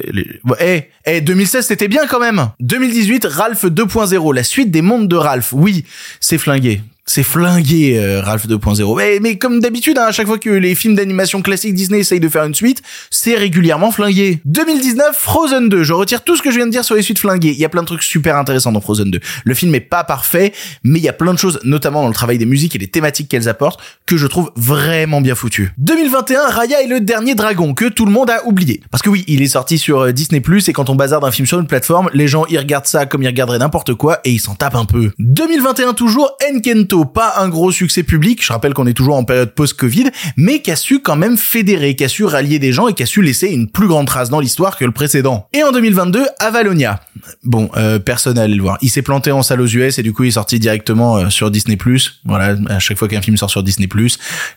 Eh, 0.61 0.89
eh, 1.07 1.21
2016 1.21 1.67
c'était 1.67 1.89
bien 1.89 2.07
quand 2.09 2.21
même. 2.21 2.49
2018, 2.61 3.27
Ralph 3.27 3.65
2.0, 3.65 4.35
la 4.35 4.43
suite 4.43 4.71
des 4.71 4.83
mondes 4.83 5.09
de 5.09 5.17
Ralph. 5.17 5.53
Oui, 5.53 5.85
c'est 6.21 6.39
flingué 6.39 6.81
c'est 7.11 7.25
flingué 7.25 7.99
euh, 7.99 8.21
Ralph 8.21 8.47
2.0. 8.47 8.97
Mais, 8.97 9.19
mais 9.21 9.37
comme 9.37 9.59
d'habitude, 9.59 9.99
hein, 9.99 10.05
à 10.07 10.13
chaque 10.13 10.29
fois 10.29 10.39
que 10.39 10.49
les 10.49 10.77
films 10.77 10.95
d'animation 10.95 11.43
classiques 11.43 11.75
Disney 11.75 11.99
essayent 11.99 12.21
de 12.21 12.29
faire 12.29 12.45
une 12.45 12.55
suite, 12.55 12.83
c'est 13.11 13.35
régulièrement 13.35 13.91
flingué. 13.91 14.41
2019, 14.45 15.17
Frozen 15.17 15.69
2. 15.69 15.83
Je 15.83 15.93
retire 15.93 16.23
tout 16.23 16.37
ce 16.37 16.43
que 16.43 16.53
je 16.53 16.57
viens 16.57 16.67
de 16.67 16.71
dire 16.71 16.85
sur 16.85 16.95
les 16.95 17.03
suites 17.03 17.19
flinguées. 17.19 17.51
Il 17.51 17.59
y 17.59 17.65
a 17.65 17.69
plein 17.69 17.83
de 17.83 17.89
trucs 17.89 18.05
super 18.05 18.37
intéressants 18.37 18.71
dans 18.71 18.81
Frozen 18.81 19.11
2. 19.11 19.19
Le 19.43 19.55
film 19.55 19.75
est 19.75 19.81
pas 19.81 20.05
parfait, 20.05 20.53
mais 20.85 21.01
il 21.01 21.03
y 21.03 21.09
a 21.09 21.13
plein 21.13 21.35
de 21.35 21.39
choses, 21.39 21.59
notamment 21.65 22.03
dans 22.03 22.07
le 22.07 22.15
travail 22.15 22.39
des 22.39 22.47
musiques 22.47 22.77
et 22.77 22.79
les 22.79 22.87
thématiques 22.87 23.29
qu'elles 23.29 23.49
apportent, 23.49 23.81
que 24.07 24.17
je 24.17 24.29
trouve 24.29 24.53
vraiment 24.55 25.21
bien 25.21 25.35
foutues. 25.35 25.73
2021, 25.79 26.47
Raya 26.47 26.81
est 26.81 26.87
le 26.87 27.01
dernier 27.01 27.35
dragon 27.35 27.75
que 27.75 27.87
tout 27.87 28.07
le 28.07 28.13
monde 28.13 28.31
a 28.31 28.47
oublié. 28.47 28.83
Parce 28.93 29.03
que 29.03 29.11
oui, 29.11 29.25
il 29.27 29.43
est 29.43 29.49
sorti 29.49 29.79
sur 29.79 29.99
euh, 29.99 30.13
Disney+, 30.13 30.41
et 30.69 30.73
quand 30.73 30.89
on 30.89 30.95
bazarde 30.95 31.25
un 31.25 31.33
film 31.33 31.49
sur 31.49 31.59
une 31.59 31.67
plateforme, 31.67 32.09
les 32.15 32.29
gens 32.29 32.47
y 32.47 32.57
regardent 32.57 32.87
ça 32.87 33.05
comme 33.05 33.25
ils 33.25 33.27
regarderaient 33.27 33.59
n'importe 33.59 33.95
quoi, 33.95 34.21
et 34.23 34.31
ils 34.31 34.39
s'en 34.39 34.55
tapent 34.55 34.77
un 34.77 34.85
peu. 34.85 35.11
2021 35.19 35.95
toujours, 35.95 36.37
Enkento 36.49 37.00
pas 37.05 37.35
un 37.39 37.49
gros 37.49 37.73
succès 37.73 38.03
public, 38.03 38.45
je 38.45 38.53
rappelle 38.53 38.75
qu'on 38.75 38.87
est 38.87 38.95
toujours 38.95 39.17
en 39.17 39.25
période 39.25 39.55
post-Covid, 39.55 40.11
mais 40.37 40.63
qui 40.63 40.71
a 40.71 40.77
su 40.77 41.01
quand 41.01 41.17
même 41.17 41.37
fédérer, 41.37 41.95
qui 41.95 42.05
a 42.05 42.09
su 42.09 42.25
rallier 42.25 42.59
des 42.59 42.73
gens 42.73 42.89
et 42.89 42.95
qui 42.95 43.03
a 43.03 43.07
su 43.07 43.23
laisser 43.23 43.49
une 43.49 43.69
plus 43.69 43.89
grande 43.89 44.07
trace 44.07 44.31
dans 44.31 44.41
l'histoire 44.41 44.77
que 44.77 44.85
le 44.85 44.93
précédent. 44.93 45.47
Et 45.53 45.63
en 45.63 45.73
2022, 45.73 46.25
Avalonia. 46.39 47.01
Bon, 47.45 47.71
euh, 47.77 47.99
personne. 47.99 48.39
Il 48.83 48.91
s'est 48.91 49.03
planté 49.03 49.33
en 49.33 49.43
salle 49.43 49.61
aux 49.61 49.67
US 49.67 49.99
et 49.99 50.03
du 50.03 50.13
coup 50.13 50.25
il 50.25 50.29
est 50.29 50.33
sorti 50.33 50.59
directement 50.59 51.17
euh, 51.17 51.31
sur 51.31 51.51
Disney+. 51.51 51.79
Voilà, 52.25 52.57
à 52.69 52.79
chaque 52.79 52.99
fois 52.99 53.09
qu'un 53.09 53.23
film 53.23 53.37
sort 53.37 53.51
sur 53.51 53.63
Disney+, 53.63 53.89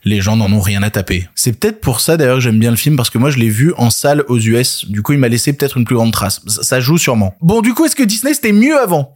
les 0.05 0.21
gens 0.21 0.35
n'en 0.35 0.51
ont 0.51 0.61
rien 0.61 0.83
à 0.83 0.89
taper. 0.89 1.27
C'est 1.35 1.59
peut-être 1.59 1.81
pour 1.81 1.99
ça 1.99 2.17
d'ailleurs 2.17 2.37
que 2.37 2.43
j'aime 2.43 2.59
bien 2.59 2.71
le 2.71 2.77
film 2.77 2.95
parce 2.95 3.09
que 3.09 3.17
moi 3.17 3.29
je 3.29 3.37
l'ai 3.37 3.49
vu 3.49 3.73
en 3.77 3.89
salle 3.89 4.23
aux 4.27 4.39
US. 4.39 4.85
Du 4.89 5.01
coup 5.01 5.13
il 5.13 5.19
m'a 5.19 5.27
laissé 5.27 5.53
peut-être 5.53 5.77
une 5.77 5.85
plus 5.85 5.95
grande 5.95 6.13
trace. 6.13 6.41
ça 6.47 6.79
joue 6.79 6.97
sûrement. 6.97 7.35
Bon, 7.41 7.61
du 7.61 7.73
coup 7.73 7.85
est-ce 7.85 7.95
que 7.95 8.03
Disney 8.03 8.33
c'était 8.33 8.53
mieux 8.53 8.79
avant? 8.79 9.13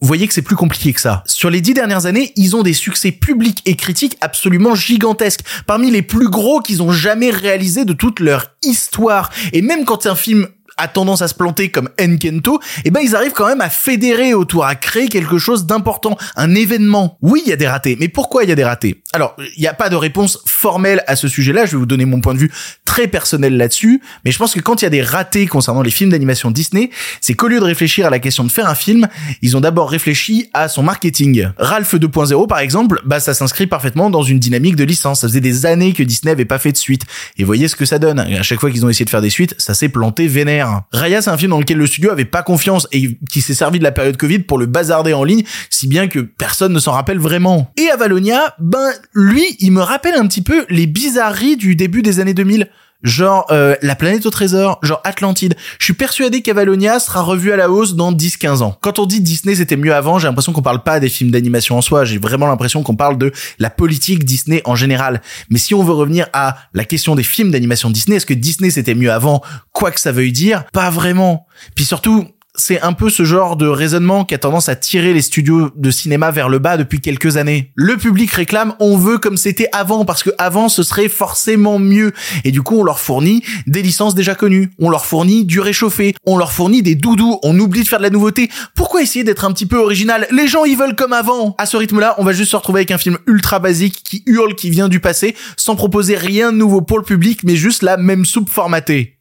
Vous 0.00 0.06
voyez 0.08 0.28
que 0.28 0.34
c'est 0.34 0.42
plus 0.42 0.56
compliqué 0.56 0.92
que 0.92 1.00
ça. 1.00 1.22
Sur 1.26 1.48
les 1.48 1.62
dix 1.62 1.72
dernières 1.72 2.04
années, 2.04 2.32
ils 2.36 2.54
ont 2.54 2.62
des 2.62 2.74
succès 2.74 3.12
publics 3.12 3.62
et 3.64 3.76
critiques 3.76 4.18
absolument 4.20 4.74
gigantesques, 4.74 5.40
parmi 5.66 5.90
les 5.90 6.02
plus 6.02 6.28
gros 6.28 6.60
qu'ils 6.60 6.82
ont 6.82 6.92
jamais 6.92 7.30
réalisés 7.30 7.86
de 7.86 7.94
toute 7.94 8.20
leur 8.20 8.52
histoire. 8.62 9.30
Et 9.54 9.62
même 9.62 9.86
quand 9.86 10.06
un 10.06 10.14
film 10.14 10.48
a 10.76 10.88
tendance 10.88 11.22
à 11.22 11.28
se 11.28 11.34
planter 11.34 11.70
comme 11.70 11.88
Enkento, 12.00 12.60
eh 12.84 12.90
ben 12.90 13.00
ils 13.00 13.16
arrivent 13.16 13.32
quand 13.32 13.46
même 13.46 13.60
à 13.60 13.70
fédérer 13.70 14.34
autour, 14.34 14.64
à 14.64 14.74
créer 14.74 15.08
quelque 15.08 15.38
chose 15.38 15.66
d'important, 15.66 16.16
un 16.36 16.54
événement. 16.54 17.18
Oui, 17.22 17.42
il 17.44 17.50
y 17.50 17.52
a 17.52 17.56
des 17.56 17.68
ratés, 17.68 17.96
mais 17.98 18.08
pourquoi 18.08 18.44
il 18.44 18.48
y 18.48 18.52
a 18.52 18.56
des 18.56 18.64
ratés? 18.64 19.02
Alors, 19.12 19.36
il 19.38 19.60
n'y 19.60 19.68
a 19.68 19.74
pas 19.74 19.88
de 19.88 19.96
réponse 19.96 20.40
formelle 20.46 21.02
à 21.06 21.16
ce 21.16 21.28
sujet-là, 21.28 21.66
je 21.66 21.72
vais 21.72 21.78
vous 21.78 21.86
donner 21.86 22.04
mon 22.04 22.20
point 22.20 22.34
de 22.34 22.38
vue 22.38 22.52
très 22.84 23.08
personnel 23.08 23.56
là-dessus, 23.56 24.00
mais 24.24 24.30
je 24.32 24.38
pense 24.38 24.54
que 24.54 24.60
quand 24.60 24.82
il 24.82 24.84
y 24.84 24.86
a 24.86 24.90
des 24.90 25.02
ratés 25.02 25.46
concernant 25.46 25.82
les 25.82 25.90
films 25.90 26.10
d'animation 26.10 26.50
Disney, 26.50 26.90
c'est 27.20 27.34
qu'au 27.34 27.48
lieu 27.48 27.58
de 27.58 27.64
réfléchir 27.64 28.06
à 28.06 28.10
la 28.10 28.18
question 28.18 28.44
de 28.44 28.50
faire 28.50 28.68
un 28.68 28.74
film, 28.74 29.08
ils 29.42 29.56
ont 29.56 29.60
d'abord 29.60 29.90
réfléchi 29.90 30.48
à 30.54 30.68
son 30.68 30.82
marketing. 30.82 31.48
Ralph 31.58 31.94
2.0 31.94 32.46
par 32.46 32.58
exemple, 32.58 33.00
bah 33.04 33.20
ça 33.20 33.34
s'inscrit 33.34 33.66
parfaitement 33.66 34.10
dans 34.10 34.22
une 34.22 34.38
dynamique 34.38 34.76
de 34.76 34.84
licence. 34.84 35.20
Ça 35.20 35.28
faisait 35.28 35.40
des 35.40 35.66
années 35.66 35.92
que 35.92 36.02
Disney 36.02 36.32
avait 36.32 36.44
pas 36.44 36.58
fait 36.58 36.72
de 36.72 36.76
suite. 36.76 37.02
Et 37.38 37.44
voyez 37.44 37.68
ce 37.68 37.76
que 37.76 37.84
ça 37.84 37.98
donne. 37.98 38.20
À 38.20 38.42
chaque 38.42 38.60
fois 38.60 38.70
qu'ils 38.70 38.84
ont 38.84 38.88
essayé 38.88 39.04
de 39.04 39.10
faire 39.10 39.22
des 39.22 39.30
suites, 39.30 39.54
ça 39.58 39.74
s'est 39.74 39.88
planté 39.88 40.26
vénère. 40.26 40.65
Raya, 40.92 41.22
c'est 41.22 41.30
un 41.30 41.36
film 41.36 41.50
dans 41.50 41.58
lequel 41.58 41.78
le 41.78 41.86
studio 41.86 42.10
avait 42.10 42.24
pas 42.24 42.42
confiance 42.42 42.86
et 42.92 43.18
qui 43.30 43.40
s'est 43.40 43.54
servi 43.54 43.78
de 43.78 43.84
la 43.84 43.92
période 43.92 44.16
Covid 44.16 44.40
pour 44.40 44.58
le 44.58 44.66
bazarder 44.66 45.12
en 45.12 45.24
ligne, 45.24 45.44
si 45.70 45.86
bien 45.86 46.08
que 46.08 46.20
personne 46.20 46.72
ne 46.72 46.78
s'en 46.78 46.92
rappelle 46.92 47.18
vraiment. 47.18 47.72
Et 47.76 47.88
Avalonia, 47.90 48.54
ben, 48.58 48.90
lui, 49.14 49.44
il 49.60 49.72
me 49.72 49.80
rappelle 49.80 50.14
un 50.14 50.26
petit 50.26 50.42
peu 50.42 50.64
les 50.68 50.86
bizarreries 50.86 51.56
du 51.56 51.76
début 51.76 52.02
des 52.02 52.20
années 52.20 52.34
2000 52.34 52.68
genre 53.06 53.46
euh, 53.50 53.76
La 53.82 53.94
planète 53.94 54.26
au 54.26 54.30
trésor, 54.30 54.78
genre 54.82 55.00
Atlantide. 55.04 55.54
Je 55.78 55.84
suis 55.84 55.94
persuadé 55.94 56.42
qu'Avalonia 56.42 56.98
sera 56.98 57.22
revu 57.22 57.52
à 57.52 57.56
la 57.56 57.70
hausse 57.70 57.94
dans 57.94 58.12
10-15 58.12 58.62
ans. 58.62 58.76
Quand 58.82 58.98
on 58.98 59.06
dit 59.06 59.20
Disney 59.20 59.54
c'était 59.54 59.76
mieux 59.76 59.94
avant, 59.94 60.18
j'ai 60.18 60.26
l'impression 60.26 60.52
qu'on 60.52 60.62
parle 60.62 60.82
pas 60.82 61.00
des 61.00 61.08
films 61.08 61.30
d'animation 61.30 61.78
en 61.78 61.80
soi, 61.80 62.04
j'ai 62.04 62.18
vraiment 62.18 62.46
l'impression 62.46 62.82
qu'on 62.82 62.96
parle 62.96 63.16
de 63.16 63.32
la 63.58 63.70
politique 63.70 64.24
Disney 64.24 64.60
en 64.64 64.74
général. 64.74 65.22
Mais 65.50 65.58
si 65.58 65.74
on 65.74 65.82
veut 65.82 65.92
revenir 65.92 66.28
à 66.32 66.56
la 66.74 66.84
question 66.84 67.14
des 67.14 67.22
films 67.22 67.50
d'animation 67.50 67.90
Disney, 67.90 68.16
est-ce 68.16 68.26
que 68.26 68.34
Disney 68.34 68.70
c'était 68.70 68.94
mieux 68.94 69.12
avant? 69.12 69.42
Quoi 69.72 69.90
que 69.90 70.00
ça 70.00 70.12
veuille 70.12 70.32
dire, 70.32 70.64
pas 70.72 70.90
vraiment. 70.90 71.46
Puis 71.74 71.84
surtout, 71.84 72.26
c'est 72.56 72.80
un 72.80 72.92
peu 72.92 73.10
ce 73.10 73.24
genre 73.24 73.56
de 73.56 73.66
raisonnement 73.66 74.24
qui 74.24 74.34
a 74.34 74.38
tendance 74.38 74.68
à 74.68 74.76
tirer 74.76 75.12
les 75.12 75.22
studios 75.22 75.70
de 75.74 75.90
cinéma 75.90 76.30
vers 76.30 76.48
le 76.48 76.58
bas 76.58 76.76
depuis 76.76 77.00
quelques 77.00 77.36
années. 77.36 77.72
Le 77.74 77.96
public 77.96 78.30
réclame 78.30 78.74
on 78.80 78.96
veut 78.96 79.18
comme 79.18 79.36
c'était 79.36 79.68
avant 79.72 80.04
parce 80.04 80.22
que 80.22 80.30
avant 80.38 80.68
ce 80.68 80.82
serait 80.82 81.08
forcément 81.08 81.78
mieux 81.78 82.12
et 82.44 82.50
du 82.50 82.62
coup 82.62 82.78
on 82.78 82.84
leur 82.84 82.98
fournit 82.98 83.42
des 83.66 83.82
licences 83.82 84.14
déjà 84.14 84.34
connues, 84.34 84.70
on 84.78 84.90
leur 84.90 85.06
fournit 85.06 85.44
du 85.44 85.60
réchauffé, 85.60 86.14
on 86.24 86.36
leur 86.36 86.52
fournit 86.52 86.82
des 86.82 86.94
doudous, 86.94 87.38
on 87.42 87.58
oublie 87.58 87.82
de 87.82 87.88
faire 87.88 87.98
de 87.98 88.04
la 88.04 88.10
nouveauté. 88.10 88.50
Pourquoi 88.74 89.02
essayer 89.02 89.24
d'être 89.24 89.44
un 89.44 89.52
petit 89.52 89.66
peu 89.66 89.76
original? 89.76 90.26
Les 90.30 90.48
gens 90.48 90.64
ils 90.64 90.76
veulent 90.76 90.96
comme 90.96 91.12
avant. 91.12 91.54
À 91.58 91.66
ce 91.66 91.76
rythme-là, 91.76 92.14
on 92.18 92.24
va 92.24 92.32
juste 92.32 92.50
se 92.52 92.56
retrouver 92.56 92.80
avec 92.80 92.90
un 92.90 92.98
film 92.98 93.18
ultra 93.26 93.58
basique 93.58 94.02
qui 94.04 94.22
hurle 94.26 94.54
qui 94.54 94.70
vient 94.70 94.88
du 94.88 95.00
passé 95.00 95.36
sans 95.56 95.76
proposer 95.76 96.16
rien 96.16 96.52
de 96.52 96.56
nouveau 96.56 96.80
pour 96.80 96.98
le 96.98 97.04
public 97.04 97.40
mais 97.44 97.56
juste 97.56 97.82
la 97.82 97.96
même 97.96 98.24
soupe 98.24 98.48
formatée. 98.48 99.18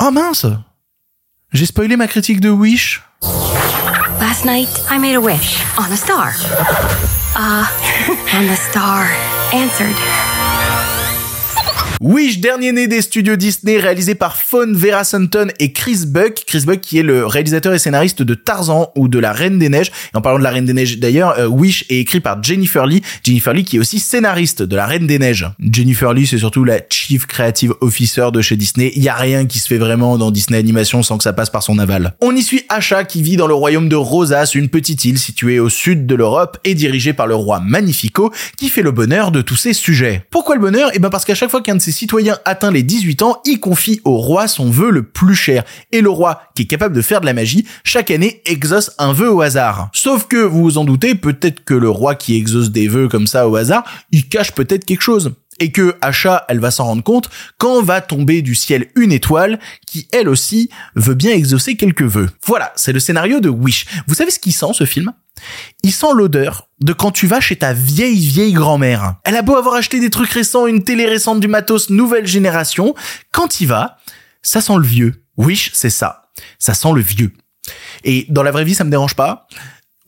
Oh 0.00 0.10
mince 0.10 0.46
j'ai 1.52 1.66
spoilé 1.66 1.96
ma 1.96 2.06
critique 2.06 2.40
de 2.40 2.50
Wish. 2.50 3.02
Last 4.20 4.44
night, 4.44 4.68
I 4.90 4.98
made 4.98 5.14
a 5.14 5.20
wish 5.20 5.62
on 5.78 5.90
a 5.92 5.96
star. 5.96 6.32
Uh, 7.40 7.64
and 8.32 8.48
the 8.48 8.56
star 8.56 9.04
answered. 9.52 9.94
Wish, 12.00 12.38
dernier 12.38 12.70
né 12.70 12.86
des 12.86 13.02
studios 13.02 13.34
Disney, 13.34 13.76
réalisé 13.76 14.14
par 14.14 14.36
Fawn 14.36 14.72
Vera 14.72 15.02
Sutton 15.02 15.48
et 15.58 15.72
Chris 15.72 16.04
Buck. 16.06 16.44
Chris 16.46 16.62
Buck 16.64 16.80
qui 16.80 16.98
est 16.98 17.02
le 17.02 17.26
réalisateur 17.26 17.74
et 17.74 17.78
scénariste 17.80 18.22
de 18.22 18.34
Tarzan 18.34 18.92
ou 18.94 19.08
de 19.08 19.18
La 19.18 19.32
Reine 19.32 19.58
des 19.58 19.68
Neiges. 19.68 19.90
Et 20.14 20.16
en 20.16 20.20
parlant 20.20 20.38
de 20.38 20.44
La 20.44 20.50
Reine 20.50 20.64
des 20.64 20.74
Neiges 20.74 20.98
d'ailleurs, 20.98 21.36
euh, 21.40 21.46
Wish 21.46 21.84
est 21.88 21.98
écrit 21.98 22.20
par 22.20 22.40
Jennifer 22.40 22.86
Lee. 22.86 23.02
Jennifer 23.24 23.52
Lee 23.52 23.64
qui 23.64 23.76
est 23.76 23.78
aussi 23.80 23.98
scénariste 23.98 24.62
de 24.62 24.76
La 24.76 24.86
Reine 24.86 25.08
des 25.08 25.18
Neiges. 25.18 25.48
Jennifer 25.58 26.12
Lee 26.12 26.28
c'est 26.28 26.38
surtout 26.38 26.62
la 26.62 26.78
Chief 26.88 27.26
Creative 27.26 27.74
Officer 27.80 28.28
de 28.32 28.42
chez 28.42 28.54
Disney. 28.54 28.92
Il 28.94 29.02
y 29.02 29.08
a 29.08 29.16
rien 29.16 29.46
qui 29.46 29.58
se 29.58 29.66
fait 29.66 29.78
vraiment 29.78 30.18
dans 30.18 30.30
Disney 30.30 30.58
Animation 30.58 31.02
sans 31.02 31.18
que 31.18 31.24
ça 31.24 31.32
passe 31.32 31.50
par 31.50 31.64
son 31.64 31.80
aval. 31.80 32.14
On 32.20 32.34
y 32.36 32.42
suit 32.42 32.62
Asha 32.68 33.02
qui 33.02 33.22
vit 33.22 33.36
dans 33.36 33.48
le 33.48 33.54
royaume 33.54 33.88
de 33.88 33.96
Rosas, 33.96 34.52
une 34.54 34.68
petite 34.68 35.04
île 35.04 35.18
située 35.18 35.58
au 35.58 35.68
sud 35.68 36.06
de 36.06 36.14
l'Europe 36.14 36.58
et 36.62 36.74
dirigée 36.74 37.12
par 37.12 37.26
le 37.26 37.34
roi 37.34 37.58
Magnifico 37.58 38.32
qui 38.56 38.68
fait 38.68 38.82
le 38.82 38.92
bonheur 38.92 39.32
de 39.32 39.42
tous 39.42 39.56
ses 39.56 39.72
sujets. 39.72 40.24
Pourquoi 40.30 40.54
le 40.54 40.60
bonheur? 40.60 40.90
Eh 40.94 41.00
ben 41.00 41.10
parce 41.10 41.24
qu'à 41.24 41.34
chaque 41.34 41.50
fois 41.50 41.60
qu'un 41.60 41.74
de 41.74 41.87
ses 41.88 42.00
citoyens 42.00 42.36
atteint 42.44 42.70
les 42.70 42.82
18 42.82 43.22
ans, 43.22 43.40
il 43.46 43.60
confie 43.60 44.02
au 44.04 44.18
roi 44.18 44.46
son 44.46 44.70
vœu 44.70 44.90
le 44.90 45.04
plus 45.04 45.34
cher. 45.34 45.64
Et 45.90 46.02
le 46.02 46.10
roi, 46.10 46.42
qui 46.54 46.62
est 46.62 46.66
capable 46.66 46.94
de 46.94 47.00
faire 47.00 47.22
de 47.22 47.26
la 47.26 47.32
magie, 47.32 47.66
chaque 47.82 48.10
année 48.10 48.42
exauce 48.44 48.90
un 48.98 49.14
vœu 49.14 49.32
au 49.32 49.40
hasard. 49.40 49.88
Sauf 49.94 50.26
que, 50.26 50.36
vous 50.36 50.64
vous 50.64 50.78
en 50.78 50.84
doutez, 50.84 51.14
peut-être 51.14 51.64
que 51.64 51.72
le 51.72 51.88
roi 51.88 52.14
qui 52.14 52.36
exauce 52.36 52.70
des 52.70 52.88
vœux 52.88 53.08
comme 53.08 53.26
ça 53.26 53.48
au 53.48 53.56
hasard, 53.56 53.84
il 54.12 54.28
cache 54.28 54.52
peut-être 54.52 54.84
quelque 54.84 55.00
chose 55.00 55.32
et 55.60 55.72
que 55.72 55.96
Asha, 56.02 56.44
elle 56.48 56.60
va 56.60 56.70
s'en 56.70 56.84
rendre 56.84 57.02
compte 57.02 57.30
quand 57.56 57.82
va 57.82 58.00
tomber 58.00 58.42
du 58.42 58.54
ciel 58.54 58.90
une 58.94 59.12
étoile 59.12 59.58
qui, 59.86 60.08
elle 60.12 60.28
aussi, 60.28 60.68
veut 60.94 61.14
bien 61.14 61.32
exaucer 61.32 61.76
quelques 61.76 62.02
vœux. 62.02 62.28
Voilà, 62.44 62.72
c'est 62.76 62.92
le 62.92 63.00
scénario 63.00 63.40
de 63.40 63.48
Wish. 63.48 63.86
Vous 64.06 64.14
savez 64.14 64.30
ce 64.30 64.38
qu'il 64.38 64.52
sent, 64.52 64.72
ce 64.74 64.84
film? 64.84 65.12
Il 65.82 65.92
sent 65.92 66.12
l'odeur 66.14 66.68
de 66.80 66.92
quand 66.92 67.10
tu 67.10 67.26
vas 67.26 67.40
chez 67.40 67.56
ta 67.56 67.72
vieille 67.72 68.26
vieille 68.26 68.52
grand-mère. 68.52 69.16
Elle 69.24 69.36
a 69.36 69.42
beau 69.42 69.56
avoir 69.56 69.74
acheté 69.74 70.00
des 70.00 70.10
trucs 70.10 70.30
récents, 70.30 70.66
une 70.66 70.84
télé 70.84 71.06
récente 71.06 71.40
du 71.40 71.48
matos 71.48 71.90
nouvelle 71.90 72.26
génération, 72.26 72.94
quand 73.32 73.60
il 73.60 73.66
va, 73.66 73.98
ça 74.42 74.60
sent 74.60 74.76
le 74.76 74.86
vieux. 74.86 75.24
Wish, 75.36 75.70
c'est 75.74 75.90
ça. 75.90 76.30
Ça 76.58 76.74
sent 76.74 76.92
le 76.94 77.00
vieux. 77.00 77.32
Et 78.04 78.26
dans 78.28 78.42
la 78.42 78.50
vraie 78.50 78.64
vie, 78.64 78.74
ça 78.74 78.84
me 78.84 78.90
dérange 78.90 79.14
pas. 79.14 79.46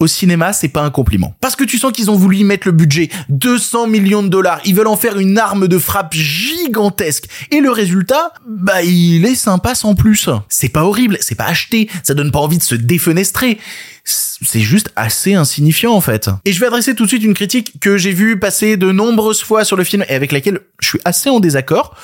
Au 0.00 0.06
cinéma, 0.06 0.52
c'est 0.52 0.68
pas 0.68 0.82
un 0.82 0.90
compliment. 0.90 1.34
Parce 1.40 1.56
que 1.56 1.64
tu 1.64 1.78
sens 1.78 1.92
qu'ils 1.92 2.10
ont 2.10 2.16
voulu 2.16 2.38
y 2.38 2.44
mettre 2.44 2.66
le 2.66 2.72
budget. 2.72 3.10
200 3.28 3.86
millions 3.86 4.22
de 4.22 4.28
dollars. 4.28 4.60
Ils 4.64 4.74
veulent 4.74 4.86
en 4.86 4.96
faire 4.96 5.18
une 5.18 5.38
arme 5.38 5.68
de 5.68 5.78
frappe 5.78 6.14
gigantesque. 6.14 7.26
Et 7.50 7.60
le 7.60 7.70
résultat, 7.70 8.32
bah, 8.48 8.82
il 8.82 9.24
est 9.26 9.34
sympa 9.34 9.74
sans 9.74 9.94
plus. 9.94 10.28
C'est 10.48 10.70
pas 10.70 10.84
horrible, 10.84 11.18
c'est 11.20 11.34
pas 11.34 11.44
acheté, 11.44 11.88
ça 12.02 12.14
donne 12.14 12.32
pas 12.32 12.40
envie 12.40 12.58
de 12.58 12.62
se 12.62 12.74
défenestrer 12.74 13.58
c'est 14.04 14.60
juste 14.60 14.90
assez 14.96 15.34
insignifiant 15.34 15.92
en 15.92 16.00
fait. 16.00 16.30
Et 16.44 16.52
je 16.52 16.60
vais 16.60 16.66
adresser 16.66 16.94
tout 16.94 17.04
de 17.04 17.08
suite 17.08 17.22
une 17.22 17.34
critique 17.34 17.78
que 17.80 17.96
j'ai 17.96 18.12
vue 18.12 18.38
passer 18.38 18.76
de 18.76 18.90
nombreuses 18.92 19.42
fois 19.42 19.64
sur 19.64 19.76
le 19.76 19.84
film 19.84 20.04
et 20.08 20.14
avec 20.14 20.32
laquelle 20.32 20.60
je 20.80 20.88
suis 20.88 21.00
assez 21.04 21.30
en 21.30 21.40
désaccord. 21.40 21.94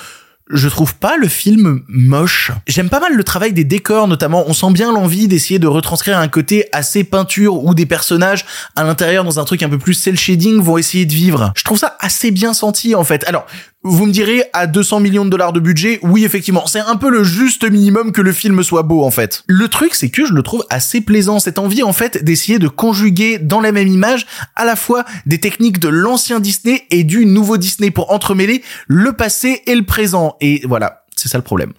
Je 0.49 0.69
trouve 0.69 0.95
pas 0.95 1.17
le 1.17 1.27
film 1.27 1.83
moche. 1.89 2.53
J'aime 2.69 2.89
pas 2.89 3.01
mal 3.01 3.15
le 3.15 3.25
travail 3.25 3.53
des 3.53 3.65
décors 3.65 4.07
notamment. 4.07 4.45
On 4.47 4.53
sent 4.53 4.71
bien 4.71 4.93
l'envie 4.93 5.27
d'essayer 5.27 5.59
de 5.59 5.67
retranscrire 5.67 6.19
un 6.19 6.29
côté 6.29 6.67
assez 6.73 7.03
peinture 7.03 7.65
où 7.65 7.75
des 7.75 7.87
personnages 7.87 8.45
à 8.77 8.85
l'intérieur 8.85 9.25
dans 9.25 9.41
un 9.41 9.45
truc 9.45 9.63
un 9.63 9.69
peu 9.69 9.79
plus 9.79 9.95
cel 9.95 10.17
shading 10.17 10.61
vont 10.61 10.79
essayer 10.79 11.05
de 11.05 11.13
vivre. 11.13 11.53
Je 11.57 11.65
trouve 11.65 11.79
ça 11.79 11.97
assez 12.01 12.31
bien 12.31 12.55
senti 12.55 12.95
en 12.95 13.03
fait. 13.03 13.25
Alors, 13.27 13.47
vous 13.89 14.07
me 14.07 14.13
direz 14.13 14.45
à 14.53 14.67
200 14.67 15.01
millions 15.01 15.25
de 15.25 15.31
dollars 15.31 15.53
de 15.53 15.61
budget, 15.61 16.01
oui 16.03 16.25
effectivement, 16.25 16.67
c'est 16.67 16.81
un 16.81 16.97
peu 16.97 17.09
le 17.09 17.23
juste 17.23 17.69
minimum 17.71 18.13
que 18.13 18.21
le 18.21 18.33
film 18.33 18.63
soit 18.63 18.83
beau 18.83 19.05
en 19.05 19.11
fait. 19.11 19.45
Le 19.47 19.69
truc 19.69 19.95
c'est 19.95 20.09
que 20.09 20.27
je 20.27 20.33
le 20.33 20.43
trouve 20.43 20.65
assez 20.71 21.01
plaisant 21.01 21.39
cette 21.39 21.59
envie 21.59 21.83
en 21.83 21.93
fait 21.93 22.23
d'essayer 22.25 22.59
de 22.59 22.69
conjuguer 22.69 23.39
dans 23.39 23.61
la 23.61 23.73
même 23.73 23.89
image 23.89 24.27
à 24.57 24.65
la 24.65 24.77
fois 24.77 25.05
des 25.25 25.39
techniques 25.39 25.79
de 25.79 25.89
l'ancien 25.89 26.41
Disney 26.41 26.85
et 26.91 27.05
du 27.05 27.27
nouveau 27.27 27.57
Disney 27.57 27.91
pour 27.91 28.13
entremêler 28.13 28.63
le 28.89 29.13
passé 29.13 29.63
et 29.67 29.75
le 29.75 29.85
présent 29.85 30.37
et 30.41 30.63
voilà, 30.67 31.05
c'est 31.15 31.29
ça 31.29 31.39
le 31.39 31.45
problème. 31.45 31.73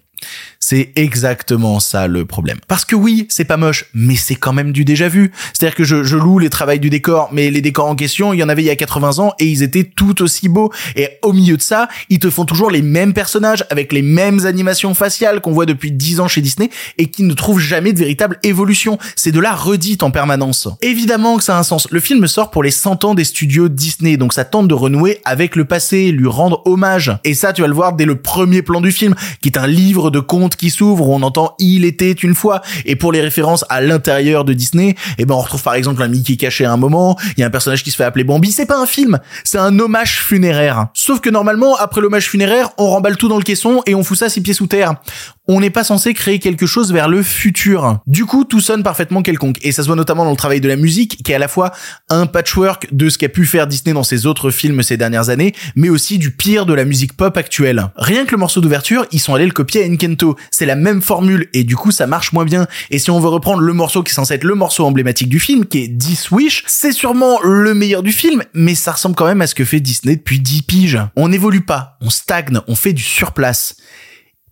C'est 0.70 0.92
exactement 0.96 1.80
ça 1.80 2.08
le 2.08 2.26
problème. 2.26 2.58
Parce 2.68 2.84
que 2.84 2.94
oui, 2.94 3.24
c'est 3.30 3.46
pas 3.46 3.56
moche, 3.56 3.86
mais 3.94 4.16
c'est 4.16 4.34
quand 4.34 4.52
même 4.52 4.70
du 4.70 4.84
déjà 4.84 5.08
vu. 5.08 5.32
C'est-à-dire 5.54 5.74
que 5.74 5.84
je, 5.84 6.14
loue 6.14 6.38
les 6.38 6.50
travails 6.50 6.78
du 6.78 6.90
décor, 6.90 7.30
mais 7.32 7.50
les 7.50 7.62
décors 7.62 7.86
en 7.86 7.94
question, 7.94 8.34
il 8.34 8.38
y 8.38 8.42
en 8.42 8.50
avait 8.50 8.60
il 8.60 8.66
y 8.66 8.70
a 8.70 8.76
80 8.76 9.18
ans 9.18 9.32
et 9.38 9.46
ils 9.46 9.62
étaient 9.62 9.84
tout 9.84 10.20
aussi 10.20 10.50
beaux. 10.50 10.70
Et 10.94 11.08
au 11.22 11.32
milieu 11.32 11.56
de 11.56 11.62
ça, 11.62 11.88
ils 12.10 12.18
te 12.18 12.28
font 12.28 12.44
toujours 12.44 12.70
les 12.70 12.82
mêmes 12.82 13.14
personnages 13.14 13.64
avec 13.70 13.94
les 13.94 14.02
mêmes 14.02 14.44
animations 14.44 14.92
faciales 14.92 15.40
qu'on 15.40 15.52
voit 15.52 15.64
depuis 15.64 15.90
10 15.90 16.20
ans 16.20 16.28
chez 16.28 16.42
Disney 16.42 16.68
et 16.98 17.06
qui 17.06 17.22
ne 17.22 17.32
trouvent 17.32 17.60
jamais 17.60 17.94
de 17.94 17.98
véritable 17.98 18.38
évolution. 18.42 18.98
C'est 19.16 19.32
de 19.32 19.40
la 19.40 19.54
redite 19.54 20.02
en 20.02 20.10
permanence. 20.10 20.68
Évidemment 20.82 21.38
que 21.38 21.44
ça 21.44 21.56
a 21.56 21.60
un 21.60 21.62
sens. 21.62 21.88
Le 21.90 22.00
film 22.00 22.26
sort 22.26 22.50
pour 22.50 22.62
les 22.62 22.72
100 22.72 23.06
ans 23.06 23.14
des 23.14 23.24
studios 23.24 23.70
Disney, 23.70 24.18
donc 24.18 24.34
ça 24.34 24.44
tente 24.44 24.68
de 24.68 24.74
renouer 24.74 25.22
avec 25.24 25.56
le 25.56 25.64
passé, 25.64 26.12
lui 26.12 26.28
rendre 26.28 26.60
hommage. 26.66 27.16
Et 27.24 27.32
ça, 27.32 27.54
tu 27.54 27.62
vas 27.62 27.68
le 27.68 27.74
voir 27.74 27.94
dès 27.94 28.04
le 28.04 28.16
premier 28.16 28.60
plan 28.60 28.82
du 28.82 28.92
film, 28.92 29.14
qui 29.40 29.48
est 29.48 29.56
un 29.56 29.66
livre 29.66 30.10
de 30.10 30.20
contes 30.20 30.57
qui 30.58 30.70
s'ouvre 30.70 31.08
où 31.08 31.14
on 31.14 31.22
entend 31.22 31.54
il 31.58 31.84
était 31.84 32.12
une 32.12 32.34
fois 32.34 32.60
et 32.84 32.96
pour 32.96 33.12
les 33.12 33.20
références 33.20 33.64
à 33.68 33.80
l'intérieur 33.80 34.44
de 34.44 34.52
Disney 34.52 34.94
eh 35.18 35.24
ben 35.24 35.34
on 35.34 35.40
retrouve 35.40 35.62
par 35.62 35.74
exemple 35.74 36.02
un 36.02 36.08
Mickey 36.08 36.36
caché 36.36 36.64
à 36.64 36.72
un 36.72 36.76
moment 36.76 37.16
il 37.36 37.40
y 37.40 37.42
a 37.44 37.46
un 37.46 37.50
personnage 37.50 37.82
qui 37.82 37.90
se 37.90 37.96
fait 37.96 38.04
appeler 38.04 38.24
Bambi. 38.24 38.52
C'est 38.52 38.66
pas 38.66 38.78
un 38.78 38.86
film 38.86 39.18
c'est 39.44 39.58
un 39.58 39.78
hommage 39.78 40.20
funéraire. 40.20 40.88
Sauf 40.94 41.20
que 41.20 41.30
normalement 41.30 41.76
après 41.76 42.00
l'hommage 42.00 42.28
funéraire 42.28 42.70
on 42.78 42.88
remballe 42.88 43.16
tout 43.16 43.28
dans 43.28 43.38
le 43.38 43.44
caisson 43.44 43.82
et 43.86 43.94
on 43.94 44.02
fout 44.02 44.18
ça 44.18 44.28
six 44.28 44.40
pieds 44.40 44.54
sous 44.54 44.66
terre 44.66 44.94
on 45.48 45.60
n'est 45.60 45.70
pas 45.70 45.82
censé 45.82 46.12
créer 46.12 46.38
quelque 46.38 46.66
chose 46.66 46.92
vers 46.92 47.08
le 47.08 47.22
futur. 47.22 48.00
Du 48.06 48.26
coup, 48.26 48.44
tout 48.44 48.60
sonne 48.60 48.82
parfaitement 48.82 49.22
quelconque. 49.22 49.58
Et 49.62 49.72
ça 49.72 49.82
se 49.82 49.88
voit 49.88 49.96
notamment 49.96 50.24
dans 50.24 50.30
le 50.30 50.36
travail 50.36 50.60
de 50.60 50.68
la 50.68 50.76
musique, 50.76 51.22
qui 51.24 51.32
est 51.32 51.34
à 51.34 51.38
la 51.38 51.48
fois 51.48 51.72
un 52.10 52.26
patchwork 52.26 52.88
de 52.92 53.08
ce 53.08 53.16
qu'a 53.16 53.30
pu 53.30 53.46
faire 53.46 53.66
Disney 53.66 53.94
dans 53.94 54.02
ses 54.02 54.26
autres 54.26 54.50
films 54.50 54.82
ces 54.82 54.98
dernières 54.98 55.30
années, 55.30 55.54
mais 55.74 55.88
aussi 55.88 56.18
du 56.18 56.30
pire 56.32 56.66
de 56.66 56.74
la 56.74 56.84
musique 56.84 57.14
pop 57.14 57.34
actuelle. 57.38 57.88
Rien 57.96 58.26
que 58.26 58.32
le 58.32 58.36
morceau 58.36 58.60
d'ouverture, 58.60 59.06
ils 59.10 59.20
sont 59.20 59.34
allés 59.34 59.46
le 59.46 59.52
copier 59.52 59.82
à 59.82 59.86
Enkento. 59.86 60.36
C'est 60.50 60.66
la 60.66 60.76
même 60.76 61.00
formule, 61.00 61.48
et 61.54 61.64
du 61.64 61.76
coup, 61.76 61.92
ça 61.92 62.06
marche 62.06 62.32
moins 62.32 62.44
bien. 62.44 62.66
Et 62.90 62.98
si 62.98 63.10
on 63.10 63.18
veut 63.18 63.28
reprendre 63.28 63.62
le 63.62 63.72
morceau 63.72 64.02
qui 64.02 64.10
est 64.10 64.14
censé 64.14 64.34
être 64.34 64.44
le 64.44 64.54
morceau 64.54 64.84
emblématique 64.84 65.30
du 65.30 65.40
film, 65.40 65.64
qui 65.64 65.78
est 65.78 65.88
10 65.88 66.30
Wish, 66.30 66.64
c'est 66.66 66.92
sûrement 66.92 67.40
le 67.42 67.72
meilleur 67.72 68.02
du 68.02 68.12
film, 68.12 68.42
mais 68.52 68.74
ça 68.74 68.92
ressemble 68.92 69.14
quand 69.14 69.26
même 69.26 69.40
à 69.40 69.46
ce 69.46 69.54
que 69.54 69.64
fait 69.64 69.80
Disney 69.80 70.16
depuis 70.16 70.40
10 70.40 70.62
piges. 70.62 71.00
On 71.16 71.28
n'évolue 71.28 71.62
pas, 71.62 71.96
on 72.02 72.10
stagne, 72.10 72.60
on 72.68 72.74
fait 72.74 72.92
du 72.92 73.02
surplace 73.02 73.76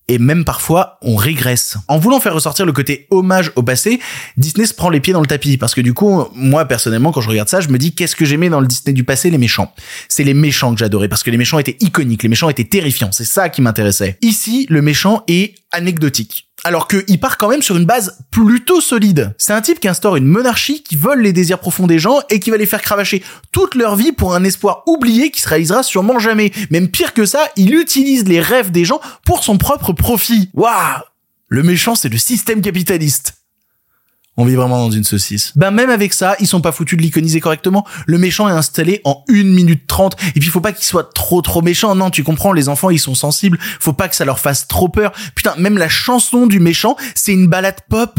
et 0.08 0.18
même 0.18 0.44
parfois 0.44 0.98
on 1.02 1.16
régresse. 1.16 1.76
En 1.88 1.98
voulant 1.98 2.20
faire 2.20 2.34
ressortir 2.34 2.66
le 2.66 2.72
côté 2.72 3.06
hommage 3.10 3.52
au 3.56 3.62
passé, 3.62 4.00
Disney 4.36 4.66
se 4.66 4.74
prend 4.74 4.90
les 4.90 5.00
pieds 5.00 5.12
dans 5.12 5.20
le 5.20 5.26
tapis 5.26 5.56
parce 5.56 5.74
que 5.74 5.80
du 5.80 5.94
coup, 5.94 6.24
moi 6.34 6.64
personnellement 6.64 7.12
quand 7.12 7.20
je 7.20 7.28
regarde 7.28 7.48
ça, 7.48 7.60
je 7.60 7.68
me 7.68 7.78
dis 7.78 7.94
qu'est-ce 7.94 8.16
que 8.16 8.24
j'aimais 8.24 8.48
dans 8.48 8.60
le 8.60 8.66
Disney 8.66 8.92
du 8.92 9.04
passé? 9.04 9.30
Les 9.30 9.38
méchants. 9.38 9.72
C'est 10.08 10.24
les 10.24 10.34
méchants 10.34 10.72
que 10.72 10.78
j'adorais 10.78 11.08
parce 11.08 11.22
que 11.22 11.30
les 11.30 11.36
méchants 11.36 11.58
étaient 11.58 11.76
iconiques, 11.80 12.22
les 12.22 12.28
méchants 12.28 12.48
étaient 12.48 12.64
terrifiants, 12.64 13.12
c'est 13.12 13.24
ça 13.24 13.48
qui 13.48 13.62
m'intéressait. 13.62 14.18
Ici, 14.22 14.66
le 14.68 14.82
méchant 14.82 15.24
est 15.28 15.54
anecdotique 15.72 16.46
alors 16.66 16.88
qu'il 16.88 17.20
part 17.20 17.38
quand 17.38 17.48
même 17.48 17.62
sur 17.62 17.76
une 17.76 17.84
base 17.84 18.18
plutôt 18.32 18.80
solide. 18.80 19.32
C'est 19.38 19.52
un 19.52 19.60
type 19.60 19.78
qui 19.78 19.86
instaure 19.86 20.16
une 20.16 20.26
monarchie 20.26 20.82
qui 20.82 20.96
vole 20.96 21.22
les 21.22 21.32
désirs 21.32 21.60
profonds 21.60 21.86
des 21.86 22.00
gens 22.00 22.18
et 22.28 22.40
qui 22.40 22.50
va 22.50 22.56
les 22.56 22.66
faire 22.66 22.82
cravacher 22.82 23.22
toute 23.52 23.76
leur 23.76 23.94
vie 23.94 24.10
pour 24.10 24.34
un 24.34 24.42
espoir 24.42 24.82
oublié 24.86 25.30
qui 25.30 25.40
se 25.40 25.48
réalisera 25.48 25.84
sûrement 25.84 26.18
jamais. 26.18 26.50
Même 26.70 26.88
pire 26.88 27.14
que 27.14 27.24
ça, 27.24 27.38
il 27.54 27.72
utilise 27.76 28.26
les 28.26 28.40
rêves 28.40 28.72
des 28.72 28.84
gens 28.84 29.00
pour 29.24 29.44
son 29.44 29.58
propre 29.58 29.92
profit. 29.92 30.50
Waouh 30.54 31.02
Le 31.46 31.62
méchant, 31.62 31.94
c'est 31.94 32.08
le 32.08 32.18
système 32.18 32.60
capitaliste. 32.60 33.35
On 34.38 34.44
vit 34.44 34.54
vraiment 34.54 34.78
dans 34.78 34.90
une 34.90 35.04
saucisse. 35.04 35.52
Ben 35.56 35.70
même 35.70 35.88
avec 35.88 36.12
ça, 36.12 36.36
ils 36.40 36.46
sont 36.46 36.60
pas 36.60 36.72
foutus 36.72 36.98
de 36.98 37.02
l'iconiser 37.02 37.40
correctement. 37.40 37.86
Le 38.06 38.18
méchant 38.18 38.48
est 38.48 38.52
installé 38.52 39.00
en 39.04 39.24
1 39.30 39.44
minute 39.44 39.86
30. 39.86 40.16
Et 40.34 40.40
puis 40.40 40.50
faut 40.50 40.60
pas 40.60 40.72
qu'il 40.72 40.84
soit 40.84 41.12
trop 41.14 41.40
trop 41.40 41.62
méchant. 41.62 41.94
Non, 41.94 42.10
tu 42.10 42.22
comprends, 42.22 42.52
les 42.52 42.68
enfants 42.68 42.90
ils 42.90 42.98
sont 42.98 43.14
sensibles. 43.14 43.58
Faut 43.80 43.94
pas 43.94 44.08
que 44.08 44.16
ça 44.16 44.26
leur 44.26 44.38
fasse 44.38 44.68
trop 44.68 44.88
peur. 44.88 45.12
Putain, 45.34 45.54
même 45.56 45.78
la 45.78 45.88
chanson 45.88 46.46
du 46.46 46.60
méchant, 46.60 46.96
c'est 47.14 47.32
une 47.32 47.46
balade 47.46 47.80
pop. 47.88 48.18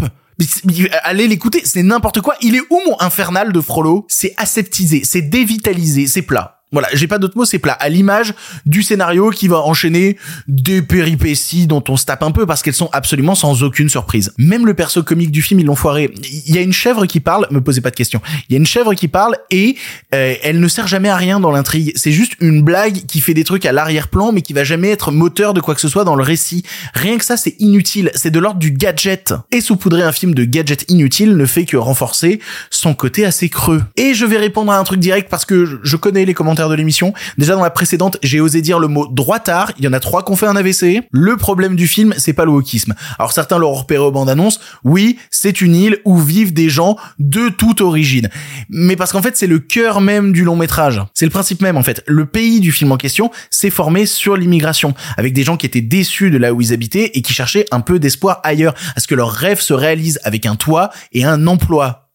Allez 1.04 1.28
l'écouter, 1.28 1.62
c'est 1.64 1.84
n'importe 1.84 2.22
quoi. 2.22 2.36
Il 2.42 2.56
est 2.56 2.62
où 2.70 2.82
mon 2.86 3.00
infernal 3.00 3.52
de 3.52 3.62
Frollo? 3.62 4.06
C'est 4.08 4.34
aseptisé, 4.38 5.04
c'est 5.04 5.22
dévitalisé, 5.22 6.08
c'est 6.08 6.22
plat. 6.22 6.57
Voilà, 6.74 6.90
j'ai 6.92 7.08
pas 7.08 7.18
d'autres 7.18 7.38
mots, 7.38 7.46
c'est 7.46 7.60
plat. 7.60 7.72
À 7.74 7.88
l'image 7.88 8.34
du 8.66 8.84
scénario 8.84 9.30
qui 9.30 9.48
va 9.48 9.62
enchaîner 9.62 10.18
des 10.50 10.82
péripéties 10.82 11.66
dont 11.66 11.82
on 11.88 11.96
se 11.96 12.04
tape 12.04 12.24
un 12.24 12.32
peu 12.32 12.46
parce 12.46 12.62
qu'elles 12.62 12.74
sont 12.74 12.90
absolument 12.92 13.36
sans 13.36 13.64
aucune 13.64 13.88
surprise. 13.88 14.34
Même 14.38 14.66
le 14.66 14.74
perso 14.74 15.02
comique 15.02 15.32
du 15.32 15.42
film, 15.42 15.62
ils 15.62 15.66
l'ont 15.66 15.76
foiré. 15.76 16.14
Il 16.46 16.54
y 16.54 16.58
a 16.58 16.62
une 16.62 16.74
chèvre 16.74 17.06
qui 17.06 17.22
parle, 17.22 17.48
me 17.52 17.62
posez 17.62 17.80
pas 17.80 17.90
de 17.90 17.96
questions. 17.96 18.22
Il 18.50 18.54
y 18.54 18.56
a 18.56 18.60
une 18.60 18.66
chèvre 18.66 18.96
qui 18.96 19.08
parle 19.08 19.38
et 19.50 19.78
euh, 20.14 20.36
elle 20.44 20.60
ne 20.60 20.68
sert 20.68 20.88
jamais 20.88 21.08
à 21.08 21.16
rien 21.16 21.40
dans 21.40 21.52
l'intrigue. 21.52 21.94
C'est 21.96 22.12
juste 22.12 22.34
une 22.42 22.62
blague 22.62 23.06
qui 23.06 23.22
fait 23.22 23.34
des 23.34 23.46
trucs 23.46 23.66
à 23.66 23.72
l'arrière-plan 23.72 24.34
mais 24.34 24.42
qui 24.42 24.52
va 24.52 24.66
jamais 24.66 24.90
être 24.90 25.14
moteur 25.14 25.54
de 25.54 25.62
quoi 25.62 25.74
que 25.74 25.80
ce 25.80 25.88
soit 25.88 26.04
dans 26.04 26.16
le 26.16 26.24
récit. 26.24 26.64
Rien 26.94 27.18
que 27.18 27.24
ça, 27.24 27.38
c'est 27.38 27.56
inutile. 27.60 28.12
C'est 28.14 28.32
de 28.32 28.40
l'ordre 28.40 28.60
du 28.60 28.72
gadget. 28.72 29.34
Et 29.54 29.62
saupoudrer 29.62 30.04
un 30.04 30.12
film 30.12 30.34
de 30.34 30.44
gadget 30.44 30.84
inutile 30.90 31.38
ne 31.38 31.46
fait 31.46 31.64
que 31.64 31.78
renforcer 31.78 32.42
son 32.72 32.94
côté 32.94 33.24
assez 33.24 33.48
creux. 33.48 33.84
Et 33.96 34.14
je 34.14 34.26
vais 34.26 34.38
répondre 34.38 34.74
à 34.74 34.78
un 34.78 34.84
truc 34.84 35.00
direct 35.00 35.30
parce 35.30 35.46
que 35.46 35.80
je 35.82 35.96
connais 35.96 36.26
les 36.26 36.34
commentaires 36.34 36.57
de 36.66 36.74
l'émission. 36.74 37.14
Déjà 37.38 37.56
dans 37.56 37.64
la 37.64 37.70
précédente, 37.70 38.18
j'ai 38.24 38.40
osé 38.40 38.62
dire 38.62 38.80
le 38.80 38.88
mot 38.88 39.08
droitard. 39.08 39.72
Il 39.78 39.86
y 39.86 39.88
en 39.88 39.94
a 39.94 40.00
trois 40.00 40.26
qui 40.26 40.32
ont 40.32 40.36
fait 40.36 40.48
un 40.48 40.56
AVC. 40.56 41.04
Le 41.12 41.38
problème 41.38 41.76
du 41.76 41.88
film, 41.88 42.14
c'est 42.18 42.34
pas 42.34 42.46
le 42.46 42.52
wokisme. 42.52 42.96
Alors 43.20 43.32
certains 43.32 43.58
l'ont 43.58 43.74
repéré 43.74 44.04
aux 44.04 44.12
bandes 44.12 44.30
annonces. 44.30 44.60
Oui, 44.84 45.18
c'est 45.30 45.62
une 45.62 45.76
île 45.76 46.00
où 46.06 46.18
vivent 46.18 46.54
des 46.54 46.70
gens 46.70 46.98
de 47.20 47.50
toute 47.50 47.82
origine. 47.82 48.30
Mais 48.70 48.96
parce 48.96 49.12
qu'en 49.12 49.22
fait, 49.22 49.38
c'est 49.38 49.48
le 49.48 49.60
cœur 49.60 50.02
même 50.02 50.34
du 50.34 50.44
long 50.44 50.56
métrage. 50.56 51.02
C'est 51.14 51.26
le 51.26 51.32
principe 51.32 51.62
même 51.62 51.78
en 51.78 51.84
fait. 51.84 52.04
Le 52.08 52.26
pays 52.26 52.60
du 52.60 52.72
film 52.72 52.92
en 52.92 52.98
question 52.98 53.32
s'est 53.50 53.70
formé 53.70 54.06
sur 54.06 54.36
l'immigration, 54.36 54.94
avec 55.18 55.34
des 55.34 55.44
gens 55.44 55.58
qui 55.58 55.66
étaient 55.66 55.82
déçus 55.82 56.32
de 56.32 56.38
là 56.38 56.54
où 56.54 56.62
ils 56.62 56.74
habitaient 56.74 57.12
et 57.14 57.22
qui 57.22 57.34
cherchaient 57.34 57.66
un 57.72 57.82
peu 57.82 58.00
d'espoir 58.00 58.40
ailleurs, 58.44 58.74
à 58.96 59.00
ce 59.00 59.08
que 59.08 59.16
leurs 59.16 59.32
rêves 59.32 59.62
se 59.62 59.74
réalisent 59.74 60.20
avec 60.24 60.46
un 60.46 60.56
toit 60.56 60.90
et 61.12 61.26
un 61.26 61.48
emploi. 61.48 62.07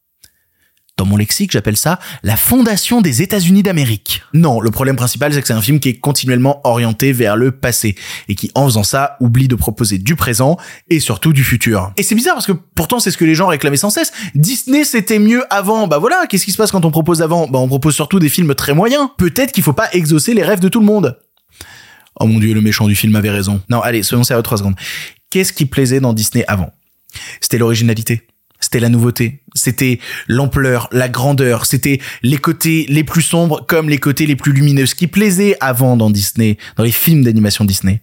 Dans 0.99 1.07
mon 1.07 1.17
lexique, 1.17 1.53
j'appelle 1.53 1.77
ça 1.77 1.99
la 2.23 2.37
fondation 2.37 3.01
des 3.01 3.23
États-Unis 3.23 3.63
d'Amérique. 3.63 4.23
Non, 4.35 4.61
le 4.61 4.71
problème 4.71 4.97
principal, 4.97 5.33
c'est 5.33 5.41
que 5.41 5.47
c'est 5.47 5.55
un 5.55 5.63
film 5.63 5.81
qui 5.81 5.89
est 5.89 5.99
continuellement 5.99 6.61
orienté 6.65 7.13
vers 7.13 7.35
le 7.37 7.51
passé 7.51 7.97
et 8.29 8.35
qui, 8.35 8.51
en 8.55 8.67
faisant 8.67 8.85
ça, 8.85 9.17
oublie 9.21 9.49
de 9.49 9.55
proposer 9.55 9.99
du 9.99 10.17
présent 10.17 10.59
et 10.91 11.01
surtout 11.01 11.33
du 11.33 11.45
futur. 11.45 11.93
Et 11.97 12.03
c'est 12.03 12.15
bizarre 12.15 12.35
parce 12.35 12.47
que 12.47 12.53
pourtant, 12.53 13.01
c'est 13.01 13.11
ce 13.11 13.17
que 13.17 13.25
les 13.25 13.35
gens 13.35 13.47
réclamaient 13.47 13.79
sans 13.79 13.91
cesse. 13.91 14.13
Disney, 14.35 14.85
c'était 14.85 15.19
mieux 15.19 15.45
avant. 15.51 15.87
Bah 15.87 15.99
voilà, 15.99 16.27
qu'est-ce 16.29 16.45
qui 16.45 16.53
se 16.53 16.59
passe 16.59 16.71
quand 16.71 16.85
on 16.85 16.91
propose 16.91 17.23
avant? 17.23 17.49
Bah 17.49 17.59
on 17.59 17.69
propose 17.69 17.95
surtout 17.95 18.19
des 18.19 18.29
films 18.29 18.55
très 18.55 18.75
moyens. 18.75 19.09
Peut-être 19.17 19.53
qu'il 19.53 19.63
faut 19.63 19.73
pas 19.73 19.89
exaucer 19.93 20.35
les 20.35 20.43
rêves 20.43 20.61
de 20.61 20.69
tout 20.69 20.81
le 20.81 20.87
monde. 20.87 21.19
Oh 22.21 22.27
mon 22.27 22.39
dieu, 22.39 22.53
le 22.53 22.61
méchant 22.61 22.87
du 22.87 22.95
film 22.95 23.17
avait 23.17 23.31
raison. 23.31 23.63
Non, 23.71 23.81
allez, 23.81 24.03
soyons 24.03 24.25
sérieux 24.25 24.43
trois 24.43 24.59
secondes. 24.59 24.77
Qu'est-ce 25.31 25.55
qui 25.55 25.65
plaisait 25.65 26.01
dans 26.01 26.13
Disney 26.13 26.45
avant? 26.47 26.71
C'était 27.41 27.59
l'originalité 27.59 28.23
c'était 28.63 28.81
la 28.81 28.89
nouveauté, 28.89 29.43
c'était 29.55 29.99
l'ampleur, 30.29 30.89
la 30.93 31.09
grandeur, 31.09 31.67
c'était 31.67 32.01
les 32.23 32.39
côtés 32.39 32.87
les 32.89 33.05
plus 33.05 33.23
sombres 33.23 33.65
comme 33.67 33.89
les 33.89 33.99
côtés 33.99 34.27
les 34.27 34.37
plus 34.37 34.53
lumineux. 34.53 34.87
Ce 34.87 34.95
qui 34.95 35.07
plaisait 35.07 35.57
avant 35.61 35.97
dans 35.97 36.11
Disney, 36.11 36.57
dans 36.77 36.85
les 36.85 36.93
films 36.93 37.25
d'animation 37.25 37.65
Disney, 37.65 38.03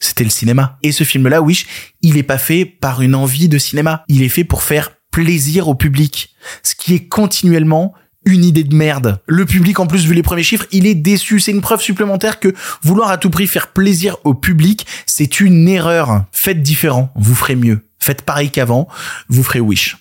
c'était 0.00 0.24
le 0.24 0.30
cinéma. 0.30 0.78
Et 0.82 0.92
ce 0.92 1.04
film-là, 1.04 1.42
Wish, 1.42 1.66
il 2.02 2.16
est 2.18 2.22
pas 2.22 2.38
fait 2.38 2.64
par 2.64 3.02
une 3.02 3.14
envie 3.14 3.48
de 3.48 3.58
cinéma. 3.58 4.04
Il 4.08 4.22
est 4.22 4.28
fait 4.28 4.44
pour 4.44 4.62
faire 4.62 4.90
plaisir 5.10 5.68
au 5.68 5.74
public. 5.74 6.34
Ce 6.62 6.74
qui 6.74 6.94
est 6.94 7.06
continuellement 7.06 7.94
une 8.24 8.44
idée 8.44 8.64
de 8.64 8.74
merde. 8.74 9.20
Le 9.26 9.46
public, 9.46 9.80
en 9.80 9.86
plus, 9.86 10.04
vu 10.06 10.14
les 10.14 10.22
premiers 10.22 10.42
chiffres, 10.42 10.66
il 10.72 10.86
est 10.86 10.94
déçu. 10.94 11.40
C'est 11.40 11.50
une 11.50 11.60
preuve 11.60 11.80
supplémentaire 11.80 12.40
que 12.40 12.54
vouloir 12.82 13.10
à 13.10 13.18
tout 13.18 13.30
prix 13.30 13.46
faire 13.46 13.68
plaisir 13.68 14.16
au 14.24 14.34
public, 14.34 14.86
c'est 15.06 15.40
une 15.40 15.68
erreur. 15.68 16.24
Faites 16.32 16.62
différent, 16.62 17.12
vous 17.16 17.34
ferez 17.34 17.56
mieux 17.56 17.84
faites 18.02 18.22
pareil 18.22 18.50
qu'avant, 18.50 18.88
vous 19.28 19.42
ferez 19.42 19.60
Wish. 19.60 19.96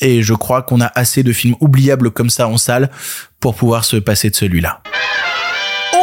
Et 0.00 0.22
je 0.22 0.34
crois 0.34 0.62
qu'on 0.62 0.80
a 0.80 0.90
assez 0.94 1.22
de 1.22 1.32
films 1.32 1.56
oubliables 1.60 2.10
comme 2.10 2.30
ça 2.30 2.48
en 2.48 2.56
salle 2.56 2.90
pour 3.40 3.54
pouvoir 3.54 3.84
se 3.84 3.96
passer 3.96 4.30
de 4.30 4.36
celui-là. 4.36 4.82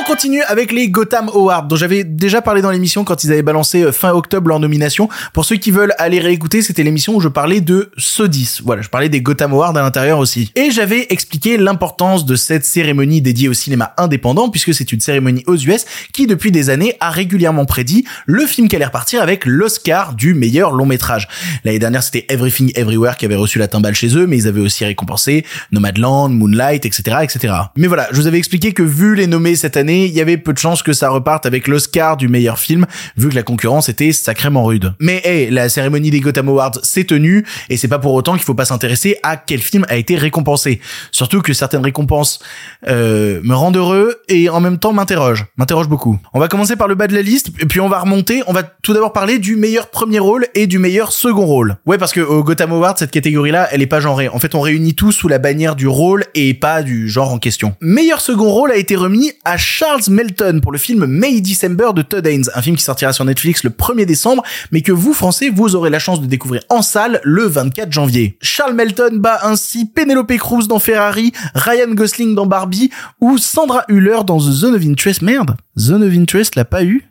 On 0.06 0.08
continue 0.10 0.44
avec 0.44 0.72
les 0.72 0.90
Gotham 0.90 1.30
Awards 1.30 1.64
dont 1.64 1.76
j'avais 1.76 2.04
déjà 2.04 2.40
parlé 2.40 2.62
dans 2.62 2.70
l'émission 2.70 3.04
quand 3.04 3.24
ils 3.24 3.32
avaient 3.32 3.42
balancé 3.42 3.82
euh, 3.82 3.92
fin 3.92 4.12
octobre 4.12 4.50
leur 4.50 4.60
nomination. 4.60 5.10
Pour 5.34 5.46
ceux 5.46 5.56
qui 5.56 5.72
veulent 5.72 5.96
aller 5.98 6.20
réécouter, 6.20 6.62
c'était 6.62 6.84
l'émission 6.84 7.16
où 7.16 7.22
je 7.22 7.28
parlais 7.28 7.60
de 7.60 7.90
10. 7.98 8.62
Voilà, 8.64 8.84
je 8.84 8.90
parlais 8.90 9.10
des 9.10 9.22
Gotham 9.22 9.54
Awards 9.54 9.76
à 9.76 9.82
l'intérieur 9.82 10.20
aussi. 10.20 10.52
Et 10.56 10.70
j'avais 10.70 11.08
expliqué 11.10 11.58
l'importance 11.58 12.24
de 12.24 12.36
cette 12.36 12.66
cérémonie 12.66 13.20
dédiée 13.20 13.50
au 13.50 13.54
cinéma 13.54 13.96
indépendant 13.98 14.50
puisque 14.50 14.76
c'est 14.76 14.92
une 14.92 15.00
cérémonie 15.00 15.44
aux 15.48 15.58
US 15.58 15.86
qui 16.14 16.28
depuis 16.28 16.52
des 16.52 16.70
années 16.70 16.96
a 17.00 17.10
régulièrement 17.10 17.66
prédit 17.66 18.06
le 18.28 18.46
film 18.46 18.68
qui 18.68 18.76
allait 18.76 18.86
repartir 18.86 19.24
avec 19.24 19.44
l'Oscar 19.48 20.14
du 20.14 20.36
meilleur 20.36 20.72
long 20.72 20.86
métrage. 20.86 21.28
L'année 21.64 21.80
dernière, 21.80 22.04
c'était 22.04 22.28
Everything 22.30 22.72
Everywhere 22.76 23.18
qui 23.18 23.26
avait 23.26 23.34
reçu 23.34 23.58
la 23.58 23.68
timbale 23.68 23.96
chez 23.96 24.16
eux, 24.16 24.28
mais 24.28 24.38
ils 24.38 24.48
avaient 24.48 24.62
aussi 24.62 24.86
récompensé 24.86 25.46
Nomadland, 25.72 26.30
Moonlight, 26.30 26.86
etc., 26.86 27.18
etc. 27.24 27.54
Mais 27.76 27.88
voilà, 27.88 28.08
je 28.12 28.18
vous 28.18 28.28
avais 28.28 28.38
expliqué 28.38 28.72
que 28.72 28.84
vu 28.84 29.16
les 29.16 29.26
nommés 29.26 29.56
cette 29.56 29.78
année, 29.78 29.95
il 30.04 30.14
y 30.14 30.22
avait 30.22 30.38
peu 30.38 30.54
de 30.54 30.58
chances 30.58 30.84
que 30.84 30.94
ça 30.94 31.10
reparte 31.10 31.46
avec 31.46 31.68
l'Oscar 31.68 32.18
du 32.18 32.28
meilleur 32.28 32.60
film, 32.60 32.86
vu 33.18 33.30
que 33.30 33.36
la 33.36 33.44
concurrence 33.44 33.90
était 33.90 34.12
sacrément 34.12 34.66
rude. 34.66 34.94
Mais 35.00 35.22
hey, 35.24 35.50
la 35.50 35.70
cérémonie 35.70 36.12
des 36.12 36.20
Gotham 36.20 36.50
Awards 36.50 36.80
s'est 36.84 37.06
tenue, 37.06 37.46
et 37.70 37.78
c'est 37.78 37.88
pas 37.88 38.00
pour 38.00 38.14
autant 38.14 38.34
qu'il 38.34 38.44
faut 38.44 38.54
pas 38.54 38.66
s'intéresser 38.66 39.18
à 39.24 39.38
quel 39.38 39.62
film 39.62 39.86
a 39.90 39.96
été 39.96 40.16
récompensé. 40.16 40.82
Surtout 41.12 41.42
que 41.42 41.54
certaines 41.54 41.84
récompenses 41.84 42.40
euh, 42.88 43.40
me 43.44 43.56
rendent 43.56 43.78
heureux 43.78 44.16
et 44.28 44.50
en 44.50 44.60
même 44.60 44.78
temps 44.78 44.94
m'interrogent, 44.94 45.46
m'interrogent 45.58 45.90
beaucoup. 45.90 46.20
On 46.34 46.40
va 46.40 46.48
commencer 46.48 46.76
par 46.76 46.88
le 46.88 46.96
bas 46.96 47.08
de 47.08 47.14
la 47.14 47.22
liste, 47.22 47.50
et 47.60 47.66
puis 47.66 47.80
on 47.80 47.90
va 47.90 48.00
remonter. 48.00 48.44
On 48.48 48.54
va 48.54 48.64
tout 48.64 48.94
d'abord 48.94 49.14
parler 49.14 49.40
du 49.40 49.56
meilleur 49.56 49.90
premier 49.90 50.20
rôle 50.20 50.48
et 50.56 50.68
du 50.68 50.80
meilleur 50.80 51.12
second 51.12 51.46
rôle. 51.46 51.78
Ouais, 51.86 51.98
parce 51.98 52.12
que 52.12 52.22
au 52.22 52.44
Gotham 52.44 52.72
Awards, 52.72 52.98
cette 52.98 53.12
catégorie-là, 53.12 53.70
elle 53.72 53.82
est 53.82 53.88
pas 53.88 54.00
genrée. 54.00 54.28
En 54.30 54.40
fait, 54.40 54.56
on 54.56 54.62
réunit 54.62 54.96
tout 54.96 55.12
sous 55.12 55.28
la 55.28 55.38
bannière 55.38 55.76
du 55.76 55.88
rôle 55.88 56.26
et 56.34 56.54
pas 56.54 56.84
du 56.84 57.10
genre 57.10 57.32
en 57.32 57.40
question. 57.40 57.76
Meilleur 57.82 58.22
second 58.22 58.50
rôle 58.50 58.72
a 58.72 58.76
été 58.76 58.96
remis 58.96 59.32
à 59.44 59.58
Charles 59.86 60.10
Melton 60.10 60.62
pour 60.64 60.72
le 60.72 60.80
film 60.80 61.06
May 61.06 61.42
December 61.42 61.90
de 61.94 62.02
Todd 62.02 62.26
Haynes, 62.26 62.50
un 62.56 62.62
film 62.64 62.76
qui 62.76 62.82
sortira 62.82 63.14
sur 63.14 63.24
Netflix 63.24 63.64
le 63.64 63.70
1er 63.70 64.06
décembre, 64.06 64.42
mais 64.72 64.82
que 64.82 64.92
vous, 64.92 65.14
Français, 65.14 65.52
vous 65.52 65.76
aurez 65.76 65.92
la 65.92 66.00
chance 66.00 66.22
de 66.22 66.26
découvrir 66.26 66.64
en 66.70 66.82
salle 66.82 67.22
le 67.24 67.44
24 67.44 67.92
janvier. 67.92 68.36
Charles 68.42 68.74
Melton 68.74 69.18
bat 69.18 69.42
ainsi 69.44 69.86
Penelope 69.86 70.36
Cruz 70.38 70.68
dans 70.68 70.80
Ferrari, 70.80 71.34
Ryan 71.54 71.94
Gosling 71.94 72.34
dans 72.34 72.48
Barbie 72.48 72.90
ou 73.22 73.38
Sandra 73.38 73.84
Hüller 73.88 74.22
dans 74.26 74.40
The 74.40 74.52
Zone 74.52 74.74
of 74.74 74.82
Interest. 74.84 75.22
Merde, 75.22 75.56
Zone 75.78 76.04
of 76.04 76.14
Interest 76.16 76.56
l'a 76.56 76.66
pas 76.66 76.84
eu 76.84 77.08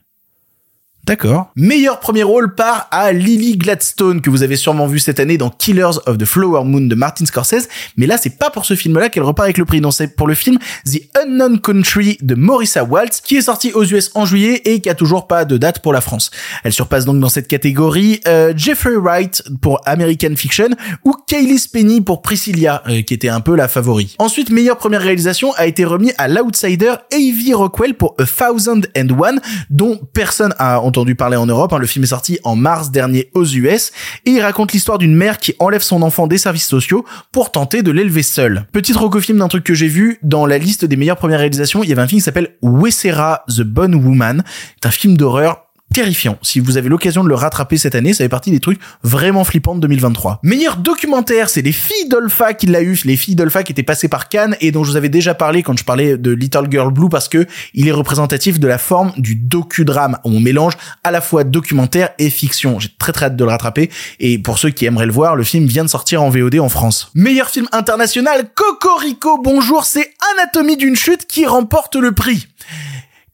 D'accord. 1.06 1.50
Meilleur 1.54 2.00
premier 2.00 2.22
rôle 2.22 2.54
par 2.54 2.88
à 2.90 3.12
Lily 3.12 3.58
Gladstone, 3.58 4.22
que 4.22 4.30
vous 4.30 4.42
avez 4.42 4.56
sûrement 4.56 4.86
vu 4.86 4.98
cette 4.98 5.20
année 5.20 5.36
dans 5.36 5.50
Killers 5.50 5.98
of 6.06 6.16
the 6.16 6.24
Flower 6.24 6.64
Moon 6.64 6.80
de 6.80 6.94
Martin 6.94 7.26
Scorsese, 7.26 7.68
mais 7.98 8.06
là 8.06 8.16
c'est 8.16 8.38
pas 8.38 8.48
pour 8.48 8.64
ce 8.64 8.74
film-là 8.74 9.10
qu'elle 9.10 9.22
repart 9.22 9.44
avec 9.44 9.58
le 9.58 9.66
prix, 9.66 9.82
non 9.82 9.90
c'est 9.90 10.16
pour 10.16 10.26
le 10.26 10.34
film 10.34 10.58
The 10.86 11.02
Unknown 11.22 11.60
Country 11.60 12.16
de 12.22 12.34
Marissa 12.34 12.84
Waltz, 12.84 13.20
qui 13.20 13.36
est 13.36 13.42
sorti 13.42 13.70
aux 13.72 13.84
US 13.84 14.12
en 14.14 14.24
juillet 14.24 14.62
et 14.64 14.80
qui 14.80 14.88
a 14.88 14.94
toujours 14.94 15.26
pas 15.26 15.44
de 15.44 15.58
date 15.58 15.80
pour 15.80 15.92
la 15.92 16.00
France. 16.00 16.30
Elle 16.62 16.72
surpasse 16.72 17.04
donc 17.04 17.20
dans 17.20 17.28
cette 17.28 17.48
catégorie 17.48 18.20
euh, 18.26 18.54
Jeffrey 18.56 18.96
Wright 18.96 19.42
pour 19.60 19.82
American 19.84 20.34
Fiction 20.36 20.68
ou 21.04 21.14
Kaylee 21.26 21.58
Spenny 21.58 22.00
pour 22.00 22.22
Priscilla, 22.22 22.82
euh, 22.88 23.02
qui 23.02 23.12
était 23.12 23.28
un 23.28 23.40
peu 23.40 23.56
la 23.56 23.68
favori. 23.68 24.16
Ensuite, 24.18 24.48
meilleure 24.48 24.78
première 24.78 25.02
réalisation 25.02 25.52
a 25.56 25.66
été 25.66 25.84
remis 25.84 26.12
à 26.16 26.28
l'outsider 26.28 26.94
Avi 27.12 27.52
Rockwell 27.52 27.92
pour 27.92 28.14
A 28.18 28.24
Thousand 28.24 28.80
and 28.96 29.08
One, 29.18 29.40
dont 29.68 30.00
personne 30.14 30.54
a 30.58 30.80
entendu 30.94 31.16
parler 31.16 31.36
en 31.36 31.46
Europe. 31.46 31.72
Hein. 31.72 31.78
Le 31.78 31.86
film 31.88 32.04
est 32.04 32.08
sorti 32.08 32.38
en 32.44 32.54
mars 32.54 32.92
dernier 32.92 33.28
aux 33.34 33.44
US 33.44 33.90
et 34.26 34.30
il 34.30 34.40
raconte 34.40 34.72
l'histoire 34.72 34.98
d'une 34.98 35.14
mère 35.14 35.38
qui 35.38 35.54
enlève 35.58 35.82
son 35.82 36.02
enfant 36.02 36.28
des 36.28 36.38
services 36.38 36.68
sociaux 36.68 37.04
pour 37.32 37.50
tenter 37.50 37.82
de 37.82 37.90
l'élever 37.90 38.22
seule. 38.22 38.66
Petite 38.70 38.96
film 39.20 39.38
d'un 39.38 39.48
truc 39.48 39.64
que 39.64 39.74
j'ai 39.74 39.88
vu 39.88 40.18
dans 40.22 40.46
la 40.46 40.56
liste 40.56 40.84
des 40.84 40.96
meilleures 40.96 41.16
premières 41.16 41.40
réalisations, 41.40 41.82
il 41.82 41.88
y 41.88 41.92
avait 41.92 42.02
un 42.02 42.06
film 42.06 42.20
qui 42.20 42.24
s'appelle 42.24 42.54
Wessera 42.62 43.44
the 43.48 43.62
Bone 43.62 43.96
Woman. 43.96 44.44
C'est 44.80 44.88
un 44.88 44.92
film 44.92 45.16
d'horreur 45.16 45.63
terrifiant. 45.94 46.38
Si 46.42 46.58
vous 46.58 46.76
avez 46.76 46.88
l'occasion 46.88 47.22
de 47.22 47.28
le 47.28 47.36
rattraper 47.36 47.76
cette 47.76 47.94
année, 47.94 48.12
ça 48.12 48.24
fait 48.24 48.28
partie 48.28 48.50
des 48.50 48.58
trucs 48.58 48.80
vraiment 49.04 49.44
flippants 49.44 49.76
de 49.76 49.80
2023. 49.82 50.40
Meilleur 50.42 50.76
documentaire, 50.76 51.48
c'est 51.48 51.62
les 51.62 51.70
filles 51.70 52.08
d'Olpha 52.08 52.52
qui 52.52 52.66
l'a 52.66 52.82
eu, 52.82 53.00
les 53.04 53.16
filles 53.16 53.36
d'Olpha 53.36 53.62
qui 53.62 53.70
étaient 53.70 53.84
passées 53.84 54.08
par 54.08 54.28
Cannes 54.28 54.56
et 54.60 54.72
dont 54.72 54.82
je 54.82 54.90
vous 54.90 54.96
avais 54.96 55.08
déjà 55.08 55.34
parlé 55.34 55.62
quand 55.62 55.78
je 55.78 55.84
parlais 55.84 56.18
de 56.18 56.32
Little 56.32 56.66
Girl 56.68 56.92
Blue 56.92 57.08
parce 57.08 57.28
que 57.28 57.46
il 57.74 57.86
est 57.86 57.92
représentatif 57.92 58.58
de 58.58 58.66
la 58.66 58.78
forme 58.78 59.12
du 59.18 59.36
docudrame. 59.36 60.18
On 60.24 60.40
mélange 60.40 60.74
à 61.04 61.12
la 61.12 61.20
fois 61.20 61.44
documentaire 61.44 62.10
et 62.18 62.28
fiction. 62.28 62.80
J'ai 62.80 62.88
très 62.98 63.12
très 63.12 63.26
hâte 63.26 63.36
de 63.36 63.44
le 63.44 63.50
rattraper 63.50 63.88
et 64.18 64.38
pour 64.38 64.58
ceux 64.58 64.70
qui 64.70 64.86
aimeraient 64.86 65.06
le 65.06 65.12
voir, 65.12 65.36
le 65.36 65.44
film 65.44 65.66
vient 65.66 65.84
de 65.84 65.90
sortir 65.90 66.24
en 66.24 66.28
VOD 66.28 66.58
en 66.58 66.68
France. 66.68 67.12
Meilleur 67.14 67.48
film 67.50 67.68
international, 67.70 68.50
Cocorico, 68.56 69.40
bonjour, 69.40 69.84
c'est 69.84 70.12
Anatomie 70.32 70.76
d'une 70.76 70.96
chute 70.96 71.28
qui 71.28 71.46
remporte 71.46 71.94
le 71.94 72.10
prix 72.10 72.48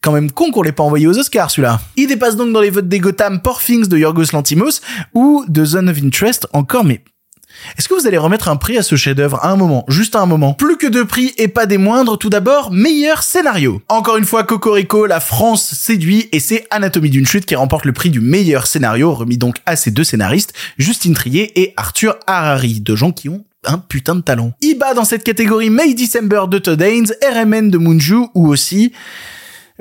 quand 0.02 0.12
même 0.12 0.30
con 0.30 0.50
qu'on 0.50 0.62
l'ait 0.62 0.72
pas 0.72 0.82
envoyé 0.82 1.06
aux 1.06 1.18
Oscars 1.18 1.50
celui-là. 1.50 1.80
Il 1.96 2.06
dépasse 2.06 2.36
donc 2.36 2.52
dans 2.52 2.60
les 2.60 2.70
votes 2.70 2.88
des 2.88 3.00
Gotham 3.00 3.40
Poor 3.40 3.60
de 3.68 3.96
Yorgos 3.96 4.32
Lantimos 4.32 4.80
ou 5.14 5.44
de 5.48 5.64
Zone 5.64 5.88
of 5.88 5.98
Interest 6.02 6.46
encore 6.52 6.84
mais 6.84 7.02
est-ce 7.76 7.88
que 7.88 7.94
vous 7.94 8.06
allez 8.06 8.16
remettre 8.16 8.48
un 8.48 8.56
prix 8.56 8.78
à 8.78 8.82
ce 8.82 8.96
chef-d'œuvre 8.96 9.38
à 9.42 9.50
un 9.50 9.56
moment, 9.56 9.84
juste 9.88 10.16
à 10.16 10.20
un 10.20 10.26
moment? 10.26 10.54
Plus 10.54 10.76
que 10.76 10.86
deux 10.86 11.04
prix 11.04 11.34
et 11.36 11.48
pas 11.48 11.66
des 11.66 11.78
moindres, 11.78 12.16
tout 12.16 12.30
d'abord, 12.30 12.70
meilleur 12.70 13.22
scénario. 13.22 13.82
Encore 13.88 14.16
une 14.16 14.24
fois, 14.24 14.44
Cocorico, 14.44 15.04
la 15.04 15.20
France 15.20 15.74
séduit 15.74 16.28
et 16.32 16.40
c'est 16.40 16.66
Anatomie 16.70 17.10
d'une 17.10 17.26
chute 17.26 17.46
qui 17.46 17.54
remporte 17.54 17.84
le 17.84 17.92
prix 17.92 18.08
du 18.08 18.20
meilleur 18.20 18.66
scénario, 18.66 19.12
remis 19.12 19.36
donc 19.36 19.56
à 19.66 19.76
ces 19.76 19.90
deux 19.90 20.04
scénaristes, 20.04 20.54
Justine 20.78 21.14
Trier 21.14 21.60
et 21.60 21.74
Arthur 21.76 22.16
Harari, 22.26 22.80
deux 22.80 22.96
gens 22.96 23.12
qui 23.12 23.28
ont 23.28 23.44
un 23.64 23.78
putain 23.78 24.14
de 24.14 24.22
talent. 24.22 24.52
Il 24.62 24.78
bat 24.78 24.94
dans 24.94 25.04
cette 25.04 25.22
catégorie 25.22 25.68
May 25.68 25.92
December 25.92 26.44
de 26.48 26.58
Todd 26.58 26.80
Haynes, 26.80 27.12
RMN 27.22 27.68
de 27.68 27.76
Moonju 27.76 28.28
ou 28.34 28.48
aussi 28.48 28.92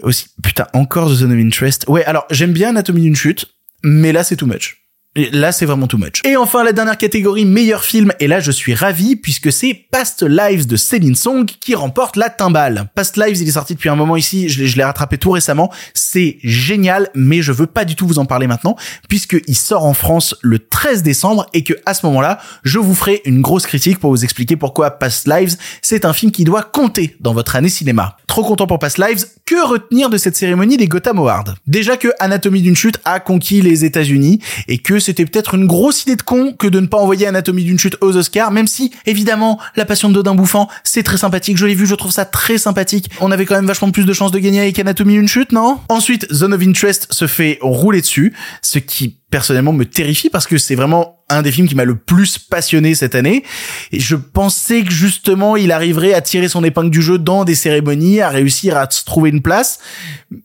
aussi, 0.03 0.27
putain, 0.43 0.67
encore 0.73 1.09
The 1.09 1.15
Zone 1.15 1.31
of 1.31 1.39
Interest. 1.39 1.85
Ouais, 1.87 2.03
alors 2.05 2.25
j'aime 2.29 2.53
bien 2.53 2.69
Anatomie 2.69 3.01
d'une 3.01 3.15
chute, 3.15 3.47
mais 3.83 4.11
là 4.11 4.23
c'est 4.23 4.35
too 4.35 4.45
much. 4.47 4.79
Là, 5.15 5.51
c'est 5.51 5.65
vraiment 5.65 5.87
too 5.87 5.97
much. 5.97 6.21
Et 6.23 6.37
enfin, 6.37 6.63
la 6.63 6.71
dernière 6.71 6.97
catégorie, 6.97 7.43
meilleur 7.43 7.83
film. 7.83 8.13
Et 8.19 8.27
là, 8.27 8.39
je 8.39 8.51
suis 8.51 8.75
ravi 8.75 9.15
puisque 9.15 9.51
c'est 9.51 9.73
Past 9.91 10.21
Lives 10.23 10.67
de 10.67 10.75
Céline 10.75 11.15
Song 11.15 11.45
qui 11.45 11.73
remporte 11.73 12.15
la 12.15 12.29
timbale. 12.29 12.89
Past 12.93 13.17
Lives, 13.17 13.41
il 13.41 13.47
est 13.47 13.53
sorti 13.53 13.73
depuis 13.73 13.89
un 13.89 13.95
moment 13.95 14.15
ici. 14.15 14.49
Je 14.49 14.77
l'ai 14.77 14.83
rattrapé 14.83 15.17
tout 15.17 15.31
récemment. 15.31 15.71
C'est 15.95 16.37
génial, 16.43 17.09
mais 17.15 17.41
je 17.41 17.51
veux 17.51 17.65
pas 17.65 17.85
du 17.85 17.95
tout 17.95 18.05
vous 18.05 18.19
en 18.19 18.25
parler 18.25 18.45
maintenant 18.45 18.75
puisqu'il 19.07 19.55
sort 19.55 19.85
en 19.85 19.95
France 19.95 20.35
le 20.41 20.59
13 20.59 21.01
décembre 21.01 21.47
et 21.53 21.63
que 21.63 21.73
à 21.87 21.95
ce 21.95 22.05
moment-là, 22.05 22.39
je 22.63 22.77
vous 22.77 22.93
ferai 22.93 23.21
une 23.25 23.41
grosse 23.41 23.65
critique 23.65 23.99
pour 23.99 24.11
vous 24.11 24.23
expliquer 24.23 24.57
pourquoi 24.57 24.91
Past 24.91 25.27
Lives, 25.27 25.57
c'est 25.81 26.05
un 26.05 26.13
film 26.13 26.31
qui 26.31 26.43
doit 26.43 26.63
compter 26.63 27.17
dans 27.19 27.33
votre 27.33 27.55
année 27.55 27.69
cinéma. 27.69 28.15
Trop 28.27 28.43
content 28.43 28.67
pour 28.67 28.77
Past 28.77 28.99
Lives. 28.99 29.25
Que 29.49 29.67
retenir 29.67 30.11
de 30.11 30.19
cette 30.19 30.35
cérémonie 30.35 30.77
des 30.77 30.87
Gotham 30.87 31.17
Awards? 31.17 31.55
Déjà 31.65 31.97
que 31.97 32.09
Anatomie 32.19 32.61
d'une 32.61 32.75
chute 32.75 32.99
a 33.03 33.19
conquis 33.19 33.63
les 33.63 33.83
États-Unis 33.83 34.39
et 34.67 34.77
que 34.77 34.99
c'était 34.99 35.25
peut-être 35.25 35.55
une 35.55 35.65
grosse 35.65 36.03
idée 36.03 36.15
de 36.15 36.21
con 36.21 36.53
que 36.53 36.67
de 36.67 36.79
ne 36.79 36.85
pas 36.85 36.99
envoyer 36.99 37.25
Anatomie 37.25 37.63
d'une 37.63 37.79
chute 37.79 37.97
aux 38.01 38.15
Oscars, 38.15 38.51
même 38.51 38.67
si, 38.67 38.91
évidemment, 39.07 39.59
La 39.75 39.85
Passion 39.85 40.09
de 40.09 40.13
Dodin 40.13 40.35
Bouffant, 40.35 40.69
c'est 40.83 41.01
très 41.01 41.17
sympathique. 41.17 41.57
Je 41.57 41.65
l'ai 41.65 41.73
vu, 41.73 41.87
je 41.87 41.95
trouve 41.95 42.11
ça 42.11 42.25
très 42.25 42.59
sympathique. 42.59 43.09
On 43.21 43.31
avait 43.31 43.47
quand 43.47 43.55
même 43.55 43.65
vachement 43.65 43.89
plus 43.89 44.05
de 44.05 44.13
chances 44.13 44.31
de 44.31 44.37
gagner 44.37 44.61
avec 44.61 44.77
Anatomie 44.77 45.15
d'une 45.15 45.27
chute, 45.27 45.51
non? 45.51 45.79
Ensuite, 45.89 46.31
Zone 46.31 46.53
of 46.53 46.61
Interest 46.61 47.07
se 47.09 47.25
fait 47.25 47.57
rouler 47.59 48.01
dessus, 48.01 48.35
ce 48.61 48.77
qui 48.77 49.17
personnellement 49.31 49.73
me 49.73 49.85
terrifie 49.85 50.29
parce 50.29 50.45
que 50.45 50.59
c'est 50.59 50.75
vraiment 50.75 51.18
un 51.29 51.41
des 51.41 51.51
films 51.51 51.67
qui 51.67 51.75
m'a 51.75 51.85
le 51.85 51.95
plus 51.95 52.37
passionné 52.37 52.95
cette 52.95 53.15
année. 53.15 53.43
Et 53.91 53.99
je 53.99 54.15
pensais 54.15 54.83
que 54.83 54.91
justement 54.91 55.55
il 55.55 55.71
arriverait 55.71 56.13
à 56.13 56.21
tirer 56.21 56.47
son 56.47 56.63
épingle 56.63 56.89
du 56.89 57.01
jeu 57.01 57.17
dans 57.17 57.45
des 57.45 57.55
cérémonies, 57.55 58.21
à 58.21 58.29
réussir 58.29 58.77
à 58.77 58.89
se 58.89 59.03
trouver 59.03 59.29
une 59.29 59.41
place. 59.41 59.79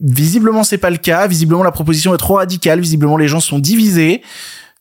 Visiblement 0.00 0.64
c'est 0.64 0.78
pas 0.78 0.90
le 0.90 0.98
cas. 0.98 1.26
Visiblement 1.26 1.62
la 1.62 1.72
proposition 1.72 2.14
est 2.14 2.18
trop 2.18 2.34
radicale. 2.34 2.80
Visiblement 2.80 3.16
les 3.16 3.28
gens 3.28 3.40
sont 3.40 3.58
divisés. 3.58 4.22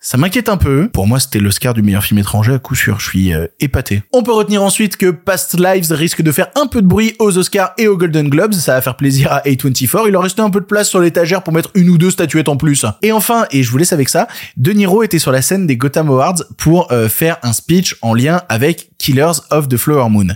Ça 0.06 0.18
m'inquiète 0.18 0.50
un 0.50 0.58
peu. 0.58 0.90
Pour 0.90 1.08
moi, 1.08 1.18
c'était 1.18 1.40
l'Oscar 1.40 1.74
du 1.74 1.82
meilleur 1.82 2.04
film 2.04 2.20
étranger 2.20 2.54
à 2.54 2.60
coup 2.60 2.76
sûr. 2.76 3.00
Je 3.00 3.08
suis 3.08 3.34
euh, 3.34 3.48
épaté. 3.62 4.04
On 4.12 4.22
peut 4.22 4.34
retenir 4.34 4.62
ensuite 4.62 4.98
que 4.98 5.12
Past 5.12 5.58
Lives 5.58 5.94
risque 5.94 6.22
de 6.22 6.34
faire 6.34 6.50
un 6.56 6.68
peu 6.68 6.82
de 6.82 6.88
bruit 6.88 7.16
aux 7.20 7.38
Oscars 7.38 7.72
et 7.78 7.88
aux 7.88 7.96
Golden 7.96 8.28
Globes. 8.28 8.52
Ça 8.52 8.74
va 8.74 8.82
faire 8.82 8.98
plaisir 8.98 9.32
à 9.32 9.40
A24. 9.44 10.04
Il 10.08 10.12
leur 10.12 10.24
restait 10.24 10.42
un 10.42 10.50
peu 10.50 10.60
de 10.60 10.66
place 10.66 10.90
sur 10.90 11.00
l'étagère 11.00 11.42
pour 11.42 11.54
mettre 11.54 11.72
une 11.74 11.90
ou 11.90 11.98
deux 11.98 12.12
statuettes 12.12 12.50
en 12.50 12.58
plus. 12.58 12.86
Et 13.02 13.14
enfin, 13.14 13.46
et 13.52 13.64
je 13.64 13.72
vous 13.72 13.78
laisse 13.78 13.94
avec 13.94 14.10
ça, 14.10 14.28
De 14.58 14.74
Niro 14.74 15.04
était 15.04 15.20
sur 15.20 15.32
la 15.32 15.42
scène 15.42 15.68
des 15.68 15.78
Gotham 15.78 16.10
Awards 16.10 16.44
pour 16.58 16.92
euh, 16.92 17.08
faire 17.08 17.38
un 17.42 17.54
speech 17.54 17.96
en 18.02 18.14
lien 18.14 18.42
avec 18.50 18.90
Killers 18.98 19.40
of 19.52 19.70
the 19.70 19.78
Flower 19.78 20.10
Moon 20.10 20.36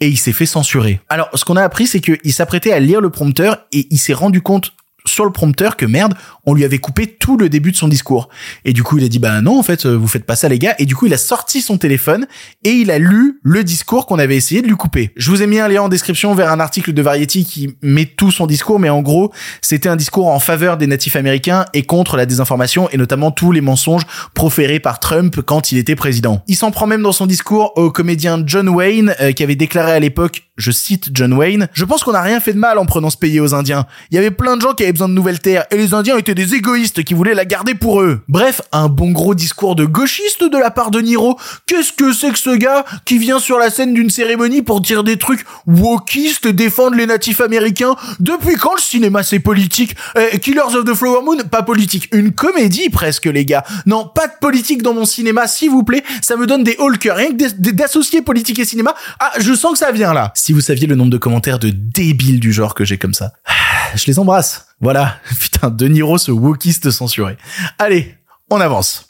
et 0.00 0.08
il 0.08 0.18
s'est 0.18 0.32
fait 0.32 0.46
censurer. 0.46 1.00
Alors, 1.08 1.30
ce 1.34 1.44
qu'on 1.44 1.56
a 1.56 1.62
appris, 1.62 1.86
c'est 1.86 2.00
qu'il 2.00 2.32
s'apprêtait 2.32 2.72
à 2.72 2.80
lire 2.80 3.00
le 3.00 3.10
prompteur 3.10 3.58
et 3.72 3.86
il 3.90 3.98
s'est 3.98 4.12
rendu 4.12 4.42
compte 4.42 4.73
sur 5.06 5.24
le 5.24 5.32
prompteur 5.32 5.76
que 5.76 5.86
merde, 5.86 6.14
on 6.46 6.54
lui 6.54 6.64
avait 6.64 6.78
coupé 6.78 7.06
tout 7.06 7.36
le 7.36 7.48
début 7.48 7.72
de 7.72 7.76
son 7.76 7.88
discours. 7.88 8.28
Et 8.64 8.72
du 8.72 8.82
coup, 8.82 8.98
il 8.98 9.04
a 9.04 9.08
dit 9.08 9.18
bah 9.18 9.40
non, 9.40 9.58
en 9.58 9.62
fait, 9.62 9.86
vous 9.86 10.08
faites 10.08 10.24
pas 10.24 10.36
ça 10.36 10.48
les 10.48 10.58
gars. 10.58 10.74
Et 10.78 10.86
du 10.86 10.96
coup, 10.96 11.06
il 11.06 11.14
a 11.14 11.18
sorti 11.18 11.60
son 11.60 11.78
téléphone 11.78 12.26
et 12.64 12.70
il 12.70 12.90
a 12.90 12.98
lu 12.98 13.40
le 13.42 13.64
discours 13.64 14.06
qu'on 14.06 14.18
avait 14.18 14.36
essayé 14.36 14.62
de 14.62 14.66
lui 14.66 14.76
couper. 14.76 15.12
Je 15.16 15.30
vous 15.30 15.42
ai 15.42 15.46
mis 15.46 15.58
un 15.58 15.68
lien 15.68 15.82
en 15.82 15.88
description 15.88 16.34
vers 16.34 16.50
un 16.50 16.60
article 16.60 16.92
de 16.92 17.02
Variety 17.02 17.44
qui 17.44 17.76
met 17.82 18.06
tout 18.06 18.30
son 18.30 18.46
discours, 18.46 18.78
mais 18.78 18.88
en 18.88 19.02
gros, 19.02 19.32
c'était 19.60 19.88
un 19.88 19.96
discours 19.96 20.28
en 20.28 20.38
faveur 20.38 20.76
des 20.76 20.86
natifs 20.86 21.16
américains 21.16 21.64
et 21.74 21.82
contre 21.82 22.16
la 22.16 22.26
désinformation 22.26 22.88
et 22.90 22.96
notamment 22.96 23.30
tous 23.30 23.52
les 23.52 23.60
mensonges 23.60 24.06
proférés 24.34 24.80
par 24.80 25.00
Trump 25.00 25.40
quand 25.44 25.72
il 25.72 25.78
était 25.78 25.96
président. 25.96 26.42
Il 26.48 26.56
s'en 26.56 26.70
prend 26.70 26.86
même 26.86 27.02
dans 27.02 27.12
son 27.12 27.26
discours 27.26 27.72
au 27.76 27.90
comédien 27.90 28.42
John 28.46 28.68
Wayne 28.68 29.14
euh, 29.20 29.32
qui 29.32 29.42
avait 29.42 29.56
déclaré 29.56 29.92
à 29.92 30.00
l'époque, 30.00 30.44
je 30.56 30.70
cite 30.70 31.10
John 31.12 31.32
Wayne, 31.32 31.68
je 31.72 31.84
pense 31.84 32.04
qu'on 32.04 32.12
n'a 32.12 32.22
rien 32.22 32.40
fait 32.40 32.52
de 32.52 32.58
mal 32.58 32.78
en 32.78 32.86
prenant 32.86 33.10
ce 33.10 33.16
pays 33.16 33.40
aux 33.40 33.54
Indiens. 33.54 33.86
Il 34.10 34.14
y 34.14 34.18
avait 34.18 34.30
plein 34.30 34.56
de 34.56 34.62
gens 34.62 34.72
qui 34.72 34.84
avaient 34.84 34.92
besoin 34.94 35.08
de 35.10 35.12
nouvelles 35.12 35.40
terres 35.40 35.66
et 35.70 35.76
les 35.76 35.92
Indiens 35.92 36.16
étaient 36.16 36.34
des 36.34 36.54
égoïstes 36.54 37.04
qui 37.04 37.12
voulaient 37.12 37.34
la 37.34 37.44
garder 37.44 37.74
pour 37.74 38.00
eux. 38.00 38.22
Bref, 38.28 38.62
un 38.72 38.88
bon 38.88 39.10
gros 39.10 39.34
discours 39.34 39.76
de 39.76 39.84
gauchiste 39.84 40.42
de 40.42 40.56
la 40.56 40.70
part 40.70 40.90
de 40.90 41.00
Niro. 41.00 41.38
Qu'est-ce 41.66 41.92
que 41.92 42.14
c'est 42.14 42.30
que 42.30 42.38
ce 42.38 42.56
gars 42.56 42.86
qui 43.04 43.18
vient 43.18 43.38
sur 43.38 43.58
la 43.58 43.68
scène 43.68 43.92
d'une 43.92 44.08
cérémonie 44.08 44.62
pour 44.62 44.80
dire 44.80 45.04
des 45.04 45.18
trucs 45.18 45.44
wokistes, 45.66 46.48
défendre 46.48 46.96
les 46.96 47.06
natifs 47.06 47.42
américains 47.42 47.96
Depuis 48.20 48.56
quand 48.56 48.74
le 48.74 48.80
cinéma 48.80 49.22
c'est 49.22 49.40
politique? 49.40 49.94
Eh, 50.16 50.38
Killers 50.38 50.74
of 50.74 50.86
the 50.86 50.94
Flower 50.94 51.22
Moon, 51.22 51.36
pas 51.50 51.62
politique. 51.62 52.08
Une 52.12 52.32
comédie 52.32 52.88
presque 52.88 53.26
les 53.26 53.44
gars. 53.44 53.64
Non, 53.84 54.10
pas 54.12 54.26
de 54.26 54.34
politique 54.40 54.82
dans 54.82 54.94
mon 54.94 55.04
cinéma, 55.04 55.46
s'il 55.46 55.70
vous 55.70 55.82
plaît. 55.82 56.02
Ça 56.22 56.36
me 56.36 56.46
donne 56.46 56.64
des 56.64 56.76
hauts 56.78 56.94
Rien 57.04 57.36
que 57.36 57.70
d'associer 57.72 58.22
politique 58.22 58.58
et 58.58 58.64
cinéma. 58.64 58.94
Ah, 59.18 59.32
je 59.38 59.52
sens 59.54 59.72
que 59.72 59.78
ça 59.78 59.92
vient 59.92 60.14
là. 60.14 60.32
Si 60.34 60.52
vous 60.52 60.60
saviez 60.60 60.86
le 60.86 60.94
nombre 60.94 61.10
de 61.10 61.18
commentaires 61.18 61.58
de 61.58 61.70
débiles 61.70 62.40
du 62.40 62.52
genre 62.52 62.74
que 62.74 62.84
j'ai 62.84 62.98
comme 62.98 63.14
ça. 63.14 63.32
Je 63.94 64.06
les 64.06 64.18
embrasse. 64.18 64.66
Voilà. 64.84 65.16
Putain, 65.40 65.70
De 65.70 65.88
Niro, 65.88 66.18
ce 66.18 66.30
wokiste 66.30 66.90
censuré. 66.90 67.38
Allez, 67.78 68.14
on 68.50 68.60
avance. 68.60 69.06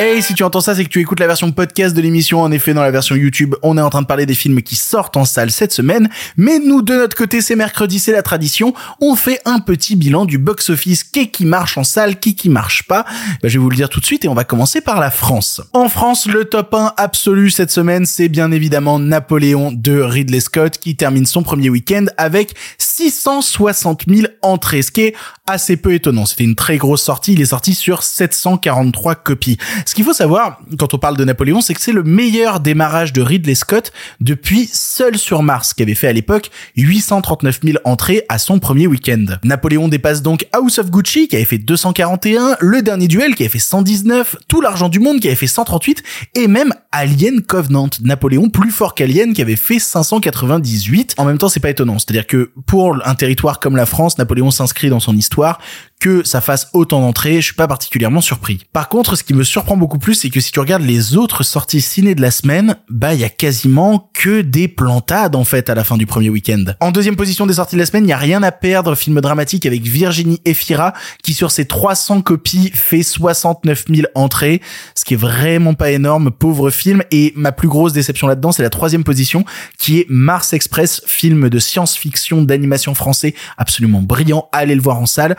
Hey, 0.00 0.22
si 0.22 0.32
tu 0.34 0.44
entends 0.44 0.60
ça, 0.60 0.76
c'est 0.76 0.84
que 0.84 0.90
tu 0.90 1.00
écoutes 1.00 1.18
la 1.18 1.26
version 1.26 1.50
podcast 1.50 1.92
de 1.92 2.00
l'émission. 2.00 2.40
En 2.40 2.52
effet, 2.52 2.72
dans 2.72 2.84
la 2.84 2.92
version 2.92 3.16
YouTube, 3.16 3.56
on 3.64 3.76
est 3.76 3.80
en 3.80 3.90
train 3.90 4.02
de 4.02 4.06
parler 4.06 4.26
des 4.26 4.36
films 4.36 4.62
qui 4.62 4.76
sortent 4.76 5.16
en 5.16 5.24
salle 5.24 5.50
cette 5.50 5.72
semaine. 5.72 6.08
Mais 6.36 6.60
nous, 6.60 6.82
de 6.82 6.94
notre 6.94 7.16
côté, 7.16 7.42
c'est 7.42 7.56
mercredi, 7.56 7.98
c'est 7.98 8.12
la 8.12 8.22
tradition. 8.22 8.74
On 9.00 9.16
fait 9.16 9.40
un 9.44 9.58
petit 9.58 9.96
bilan 9.96 10.24
du 10.24 10.38
box-office. 10.38 11.02
Qui 11.02 11.32
qui 11.32 11.44
marche 11.44 11.78
en 11.78 11.82
salle, 11.82 12.20
qui 12.20 12.36
qui 12.36 12.48
marche 12.48 12.84
pas? 12.84 13.06
Bah, 13.42 13.48
je 13.48 13.54
vais 13.54 13.58
vous 13.58 13.70
le 13.70 13.74
dire 13.74 13.88
tout 13.88 13.98
de 13.98 14.04
suite 14.04 14.24
et 14.24 14.28
on 14.28 14.34
va 14.34 14.44
commencer 14.44 14.80
par 14.80 15.00
la 15.00 15.10
France. 15.10 15.62
En 15.72 15.88
France, 15.88 16.26
le 16.26 16.44
top 16.44 16.74
1 16.74 16.92
absolu 16.96 17.50
cette 17.50 17.72
semaine, 17.72 18.06
c'est 18.06 18.28
bien 18.28 18.52
évidemment 18.52 19.00
Napoléon 19.00 19.72
de 19.72 20.00
Ridley 20.00 20.38
Scott 20.38 20.78
qui 20.78 20.94
termine 20.94 21.26
son 21.26 21.42
premier 21.42 21.70
week-end 21.70 22.04
avec 22.18 22.54
660 22.78 24.04
000 24.08 24.28
entrées, 24.42 24.82
ce 24.82 24.92
qui 24.92 25.00
est 25.00 25.16
assez 25.48 25.76
peu 25.76 25.92
étonnant. 25.92 26.24
C'était 26.24 26.44
une 26.44 26.54
très 26.54 26.76
grosse 26.76 27.02
sortie. 27.02 27.32
Il 27.32 27.40
est 27.40 27.46
sorti 27.46 27.74
sur 27.74 28.04
743 28.04 29.16
copies. 29.16 29.58
Ce 29.88 29.94
qu'il 29.94 30.04
faut 30.04 30.12
savoir, 30.12 30.60
quand 30.78 30.92
on 30.92 30.98
parle 30.98 31.16
de 31.16 31.24
Napoléon, 31.24 31.62
c'est 31.62 31.72
que 31.72 31.80
c'est 31.80 31.92
le 31.92 32.02
meilleur 32.02 32.60
démarrage 32.60 33.14
de 33.14 33.22
Ridley 33.22 33.54
Scott 33.54 33.90
depuis 34.20 34.68
Seul 34.70 35.16
sur 35.16 35.42
Mars, 35.42 35.72
qui 35.72 35.82
avait 35.82 35.94
fait 35.94 36.08
à 36.08 36.12
l'époque 36.12 36.50
839 36.76 37.60
000 37.64 37.78
entrées 37.84 38.26
à 38.28 38.38
son 38.38 38.58
premier 38.58 38.86
week-end. 38.86 39.24
Napoléon 39.44 39.88
dépasse 39.88 40.20
donc 40.20 40.46
House 40.52 40.78
of 40.78 40.90
Gucci, 40.90 41.26
qui 41.26 41.36
avait 41.36 41.46
fait 41.46 41.56
241, 41.56 42.58
Le 42.60 42.82
Dernier 42.82 43.08
Duel, 43.08 43.34
qui 43.34 43.44
avait 43.44 43.48
fait 43.48 43.58
119, 43.58 44.36
Tout 44.46 44.60
l'argent 44.60 44.90
du 44.90 45.00
monde, 45.00 45.20
qui 45.20 45.28
avait 45.28 45.36
fait 45.36 45.46
138, 45.46 46.02
et 46.34 46.48
même 46.48 46.74
Alien 46.92 47.40
Covenant. 47.40 47.88
Napoléon 48.02 48.50
plus 48.50 48.70
fort 48.70 48.94
qu'Alien, 48.94 49.32
qui 49.32 49.40
avait 49.40 49.56
fait 49.56 49.78
598. 49.78 51.14
En 51.16 51.24
même 51.24 51.38
temps, 51.38 51.48
c'est 51.48 51.60
pas 51.60 51.70
étonnant. 51.70 51.98
C'est-à-dire 51.98 52.26
que 52.26 52.50
pour 52.66 52.98
un 53.06 53.14
territoire 53.14 53.58
comme 53.58 53.74
la 53.74 53.86
France, 53.86 54.18
Napoléon 54.18 54.50
s'inscrit 54.50 54.90
dans 54.90 55.00
son 55.00 55.16
histoire 55.16 55.58
que 56.00 56.24
ça 56.24 56.40
fasse 56.40 56.68
autant 56.72 57.00
d'entrées, 57.00 57.36
je 57.36 57.46
suis 57.46 57.54
pas 57.54 57.68
particulièrement 57.68 58.20
surpris. 58.20 58.60
Par 58.72 58.88
contre, 58.88 59.16
ce 59.16 59.24
qui 59.24 59.34
me 59.34 59.42
surprend 59.42 59.76
beaucoup 59.76 59.98
plus, 59.98 60.14
c'est 60.14 60.30
que 60.30 60.40
si 60.40 60.52
tu 60.52 60.60
regardes 60.60 60.82
les 60.82 61.16
autres 61.16 61.42
sorties 61.42 61.80
ciné 61.80 62.14
de 62.14 62.20
la 62.20 62.30
semaine, 62.30 62.76
bah 62.88 63.14
il 63.14 63.20
y 63.20 63.24
a 63.24 63.28
quasiment 63.28 64.10
que 64.14 64.40
des 64.40 64.68
plantades 64.68 65.34
en 65.34 65.44
fait 65.44 65.70
à 65.70 65.74
la 65.74 65.84
fin 65.84 65.96
du 65.96 66.06
premier 66.06 66.30
week-end. 66.30 66.64
En 66.80 66.92
deuxième 66.92 67.16
position 67.16 67.46
des 67.46 67.54
sorties 67.54 67.76
de 67.76 67.80
la 67.80 67.86
semaine, 67.86 68.04
il 68.04 68.10
y 68.10 68.12
a 68.12 68.18
rien 68.18 68.42
à 68.42 68.52
perdre, 68.52 68.94
film 68.94 69.20
dramatique 69.20 69.66
avec 69.66 69.82
Virginie 69.82 70.40
Efira 70.44 70.92
qui 71.22 71.34
sur 71.34 71.50
ses 71.50 71.66
300 71.66 72.22
copies 72.22 72.70
fait 72.74 73.02
69 73.02 73.84
000 73.88 74.08
entrées, 74.14 74.60
ce 74.94 75.04
qui 75.04 75.14
est 75.14 75.18
vraiment 75.18 75.74
pas 75.74 75.90
énorme, 75.90 76.30
pauvre 76.30 76.70
film. 76.70 77.02
Et 77.10 77.32
ma 77.36 77.52
plus 77.52 77.68
grosse 77.68 77.92
déception 77.92 78.26
là-dedans, 78.26 78.52
c'est 78.52 78.62
la 78.62 78.70
troisième 78.70 79.04
position 79.04 79.44
qui 79.78 80.00
est 80.00 80.06
Mars 80.08 80.52
Express, 80.52 81.02
film 81.06 81.48
de 81.48 81.58
science-fiction 81.58 82.42
d'animation 82.42 82.94
français 82.94 83.34
absolument 83.56 84.02
brillant, 84.02 84.48
allez 84.52 84.74
le 84.74 84.82
voir 84.82 85.00
en 85.00 85.06
salle, 85.06 85.36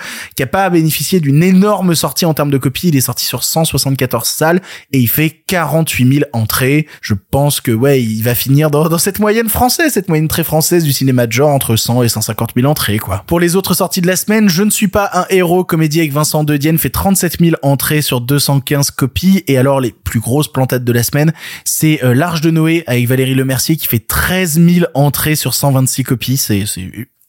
pas 0.49 0.69
bénéficié 0.69 1.19
d'une 1.19 1.43
énorme 1.43 1.95
sortie 1.95 2.25
en 2.25 2.33
termes 2.33 2.51
de 2.51 2.57
copies. 2.57 2.89
Il 2.89 2.95
est 2.95 3.01
sorti 3.01 3.25
sur 3.25 3.43
174 3.43 4.27
salles 4.27 4.61
et 4.91 4.99
il 4.99 5.07
fait 5.07 5.29
48 5.47 6.13
000 6.13 6.25
entrées. 6.33 6.87
Je 7.01 7.13
pense 7.13 7.61
que 7.61 7.71
ouais, 7.71 8.01
il 8.01 8.21
va 8.21 8.35
finir 8.35 8.69
dans, 8.69 8.97
cette 8.97 9.19
moyenne 9.19 9.49
française, 9.49 9.93
cette 9.93 10.09
moyenne 10.09 10.27
très 10.27 10.43
française 10.43 10.83
du 10.83 10.91
cinéma 10.91 11.27
de 11.27 11.31
genre 11.31 11.49
entre 11.49 11.75
100 11.75 12.03
et 12.03 12.09
150 12.09 12.51
000 12.55 12.67
entrées 12.67 12.99
quoi. 12.99 13.23
Pour 13.27 13.39
les 13.39 13.55
autres 13.55 13.73
sorties 13.73 14.01
de 14.01 14.07
la 14.07 14.15
semaine, 14.15 14.49
je 14.49 14.63
ne 14.63 14.69
suis 14.69 14.87
pas 14.87 15.09
un 15.13 15.25
héros. 15.29 15.63
Comédie 15.63 15.99
avec 15.99 16.11
Vincent 16.11 16.43
De 16.43 16.57
Dienne 16.57 16.77
fait 16.77 16.89
37 16.89 17.39
000 17.39 17.55
entrées 17.61 18.01
sur 18.01 18.21
215 18.21 18.91
copies. 18.91 19.43
Et 19.47 19.57
alors 19.57 19.79
les 19.79 19.91
plus 19.91 20.19
grosses 20.19 20.51
plantades 20.51 20.83
de 20.83 20.91
la 20.91 21.03
semaine, 21.03 21.33
c'est 21.65 22.03
euh, 22.03 22.13
L'Arche 22.13 22.41
de 22.41 22.51
Noé 22.51 22.83
avec 22.87 23.07
Valérie 23.07 23.35
Lemercier 23.35 23.77
qui 23.77 23.87
fait 23.87 23.99
13 23.99 24.59
000 24.59 24.85
entrées 24.93 25.35
sur 25.35 25.53
126 25.53 26.03
copies. 26.03 26.37
C'est 26.37 26.65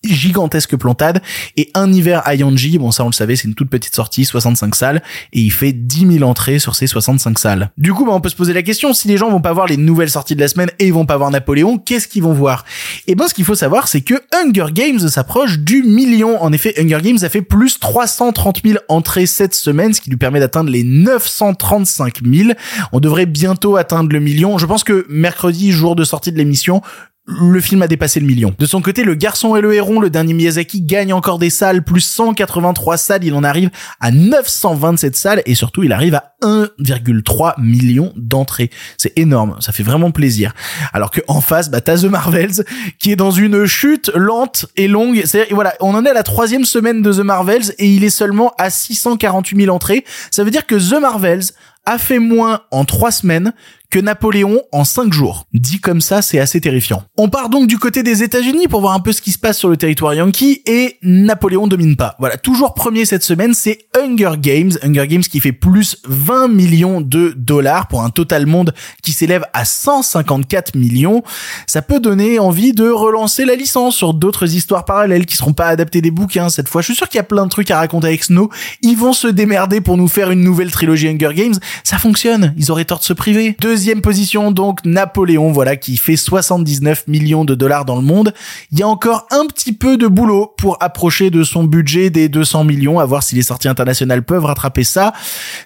gigantesque 0.03 0.77
plantade 0.77 1.23
et 1.57 1.71
un 1.75 1.93
hiver 1.93 2.23
à 2.25 2.35
Yanji, 2.35 2.79
bon 2.79 2.91
ça 2.91 3.05
on 3.05 3.09
le 3.09 3.13
savait, 3.13 3.37
c'est 3.37 3.49
une 3.49 3.55
toute 3.55 3.69
petite 3.69 3.95
sortie, 3.95 4.25
65 4.25 4.75
salles 4.75 5.03
et 5.33 5.41
il 5.41 5.51
fait 5.51 5.73
10 5.73 6.19
000 6.19 6.29
entrées 6.29 6.59
sur 6.59 6.75
ces 6.75 6.87
65 6.87 7.39
salles. 7.39 7.71
Du 7.77 7.93
coup, 7.93 8.07
bah, 8.07 8.13
on 8.15 8.21
peut 8.21 8.29
se 8.29 8.37
poser 8.37 8.53
la 8.53 8.63
question, 8.63 8.95
si 8.95 9.09
les 9.09 9.17
gens 9.17 9.31
vont 9.31 9.43
pas 9.43 9.53
voir 9.53 9.67
les 9.67 9.77
nouvelles 9.77 10.11
sorties 10.11 10.35
de 10.35 10.41
la 10.41 10.49
semaine 10.49 10.71
et 10.79 10.87
ils 10.87 10.93
vont 10.93 11.07
pas 11.07 11.17
voir 11.17 11.31
Napoléon, 11.31 11.79
qu'est-ce 11.79 12.09
qu'ils 12.09 12.23
vont 12.23 12.33
voir? 12.33 12.65
Et 13.07 13.13
eh 13.13 13.15
ben 13.15 13.29
ce 13.29 13.35
qu'il 13.35 13.45
faut 13.45 13.55
savoir, 13.55 13.89
c'est 13.89 14.01
que 14.01 14.15
Hunger 14.35 14.73
Games 14.73 14.99
s'approche 14.99 15.59
du 15.59 15.83
million. 15.83 16.43
En 16.43 16.53
effet, 16.53 16.75
Hunger 16.79 17.01
Games 17.03 17.19
a 17.23 17.29
fait 17.29 17.43
plus 17.43 17.79
330 17.79 18.61
000 18.65 18.79
entrées 18.89 19.27
cette 19.27 19.55
semaine, 19.55 19.93
ce 19.93 20.01
qui 20.01 20.11
lui 20.11 20.17
permet 20.17 20.41
d'atteindre 20.41 20.71
les 20.71 20.85
935 20.85 22.21
000. 22.25 22.51
On 22.93 23.01
devrait 23.01 23.27
bientôt 23.27 23.77
atteindre 23.77 24.13
le 24.13 24.21
million. 24.21 24.59
Je 24.59 24.67
pense 24.67 24.85
que 24.85 25.07
mercredi, 25.09 25.73
jour 25.73 25.97
de 25.97 26.05
sortie 26.05 26.33
de 26.33 26.39
l'émission, 26.39 26.83
le 27.31 27.61
film 27.61 27.83
a 27.83 27.89
dépassé 27.89 28.21
le 28.21 28.27
million. 28.27 28.55
De 28.59 28.67
son 28.67 28.83
côté, 28.83 29.05
Le 29.05 29.15
Garçon 29.15 29.57
et 29.57 29.61
le 29.61 29.75
Héron, 29.75 30.01
le 30.01 30.11
dernier 30.11 30.35
Miyazaki, 30.35 30.83
gagne 30.83 31.13
encore 31.13 31.39
des 31.39 31.51
salles, 31.51 31.83
plus 31.83 32.01
183 32.01 32.97
salles, 32.97 33.25
il 33.25 33.35
en 33.35 33.45
arrive 33.45 33.71
à 34.01 34.11
927 34.11 35.17
salles, 35.17 35.43
et 35.47 35.55
surtout, 35.55 35.83
il 35.83 35.93
arrive 35.93 36.15
à 36.15 36.35
1,3 36.43 37.55
million 37.61 38.13
d'entrées. 38.17 38.71
C'est 38.97 39.19
énorme, 39.19 39.57
ça 39.61 39.73
fait 39.73 39.83
vraiment 39.83 40.11
plaisir. 40.11 40.55
Alors 40.93 41.11
que 41.11 41.21
en 41.29 41.41
face, 41.41 41.71
bah, 41.71 41.81
t'as 41.81 41.99
The 41.99 42.05
Marvels, 42.05 42.65
qui 42.99 43.13
est 43.13 43.17
dans 43.17 43.31
une 43.31 43.67
chute 43.67 44.11
lente 44.15 44.67
et 44.77 44.89
longue. 44.89 45.23
C'est 45.25 45.49
voilà, 45.53 45.75
on 45.81 45.95
en 45.95 46.05
est 46.05 46.11
à 46.11 46.15
la 46.15 46.23
troisième 46.23 46.65
semaine 46.65 47.03
de 47.03 47.13
The 47.13 47.21
Marvels, 47.21 47.75
et 47.79 47.89
il 47.89 48.05
est 48.05 48.11
seulement 48.11 48.53
à 48.59 48.71
648 48.71 49.65
000 49.65 49.75
entrées. 49.75 50.05
Ça 50.31 50.45
veut 50.45 50.51
dire 50.51 50.67
que 50.67 50.75
The 50.75 51.01
Marvels 51.01 51.43
a 51.87 51.99
fait 51.99 52.19
moins 52.19 52.63
en 52.71 52.85
trois 52.85 53.11
semaines 53.11 53.53
que 53.91 53.99
Napoléon 53.99 54.63
en 54.73 54.85
5 54.85 55.13
jours. 55.13 55.47
Dit 55.53 55.81
comme 55.81 56.01
ça, 56.01 56.23
c'est 56.23 56.39
assez 56.39 56.61
terrifiant. 56.61 57.03
On 57.17 57.29
part 57.29 57.49
donc 57.49 57.67
du 57.67 57.79
côté 57.79 58.03
des 58.03 58.23
États-Unis 58.23 58.69
pour 58.69 58.81
voir 58.81 58.95
un 58.95 59.01
peu 59.01 59.13
ce 59.13 59.21
qui 59.21 59.33
se 59.33 59.39
passe 59.39 59.59
sur 59.59 59.69
le 59.69 59.77
territoire 59.77 60.15
yankee 60.15 60.63
et 60.67 60.99
Napoléon 61.03 61.67
domine 61.67 61.97
pas. 61.97 62.15
Voilà, 62.19 62.37
toujours 62.37 62.75
premier 62.75 63.05
cette 63.05 63.25
semaine, 63.25 63.53
c'est 63.55 63.79
Hunger 63.99 64.33
Games. 64.39 64.73
Hunger 64.83 65.07
Games 65.09 65.23
qui 65.23 65.41
fait 65.41 65.53
plus 65.53 65.97
20 66.07 66.49
millions 66.49 67.01
de 67.01 67.35
dollars 67.37 67.89
pour 67.89 68.03
un 68.03 68.11
total 68.11 68.47
monde 68.47 68.73
qui 69.03 69.13
s'élève 69.13 69.45
à 69.53 69.65
154 69.65 70.77
millions. 70.77 71.23
Ça 71.67 71.83
peut 71.83 72.01
donner 72.01 72.39
envie 72.39 72.73
de 72.73 72.89
relancer 72.89 73.45
la 73.45 73.57
licence 73.57 73.97
sur 73.97 74.15
d'autres 74.15 74.55
histoires 74.55 74.85
parallèles 74.85 75.27
qui 75.27 75.37
seront 75.37 75.53
pas 75.53 75.67
adaptées 75.67 76.01
des 76.01 76.11
bouquins 76.11 76.49
cette 76.49 76.69
fois. 76.69 76.81
Je 76.81 76.87
suis 76.87 76.97
sûr 76.97 77.09
qu'il 77.09 77.19
y 77.19 77.21
a 77.21 77.25
plein 77.25 77.45
de 77.45 77.51
trucs 77.51 77.71
à 77.71 77.79
raconter 77.79 78.09
avec 78.09 78.25
Snow. 78.25 78.51
Ils 78.83 78.97
vont 78.97 79.13
se 79.13 79.27
démerder 79.27 79.81
pour 79.81 79.97
nous 79.97 80.09
faire 80.09 80.31
une 80.31 80.43
nouvelle 80.43 80.71
trilogie 80.71 81.09
Hunger 81.09 81.35
Games. 81.35 81.55
Ça 81.83 81.99
fonctionne. 81.99 82.55
Ils 82.57 82.71
auraient 82.71 82.85
tort 82.85 83.01
de 83.01 83.05
se 83.05 83.13
priver. 83.13 83.57
Position, 84.01 84.51
donc, 84.51 84.85
Napoléon, 84.85 85.53
voilà, 85.53 85.77
qui 85.77 85.97
fait 85.97 86.17
79 86.17 87.09
millions 87.09 87.45
de 87.45 87.55
dollars 87.55 87.85
dans 87.85 87.97
le 87.97 88.03
monde. 88.03 88.33
Il 88.73 88.79
y 88.79 88.83
a 88.83 88.89
encore 88.89 89.27
un 89.31 89.47
petit 89.47 89.73
peu 89.73 89.97
de 89.97 90.07
boulot 90.07 90.55
pour 90.57 90.77
approcher 90.81 91.31
de 91.31 91.43
son 91.43 91.65
budget 91.65 92.11
des 92.11 92.29
200 92.29 92.65
millions, 92.65 92.99
à 92.99 93.05
voir 93.05 93.23
si 93.23 93.35
les 93.35 93.43
sorties 93.43 93.69
internationales 93.69 94.23
peuvent 94.23 94.45
rattraper 94.45 94.85
ça. 94.85 95.13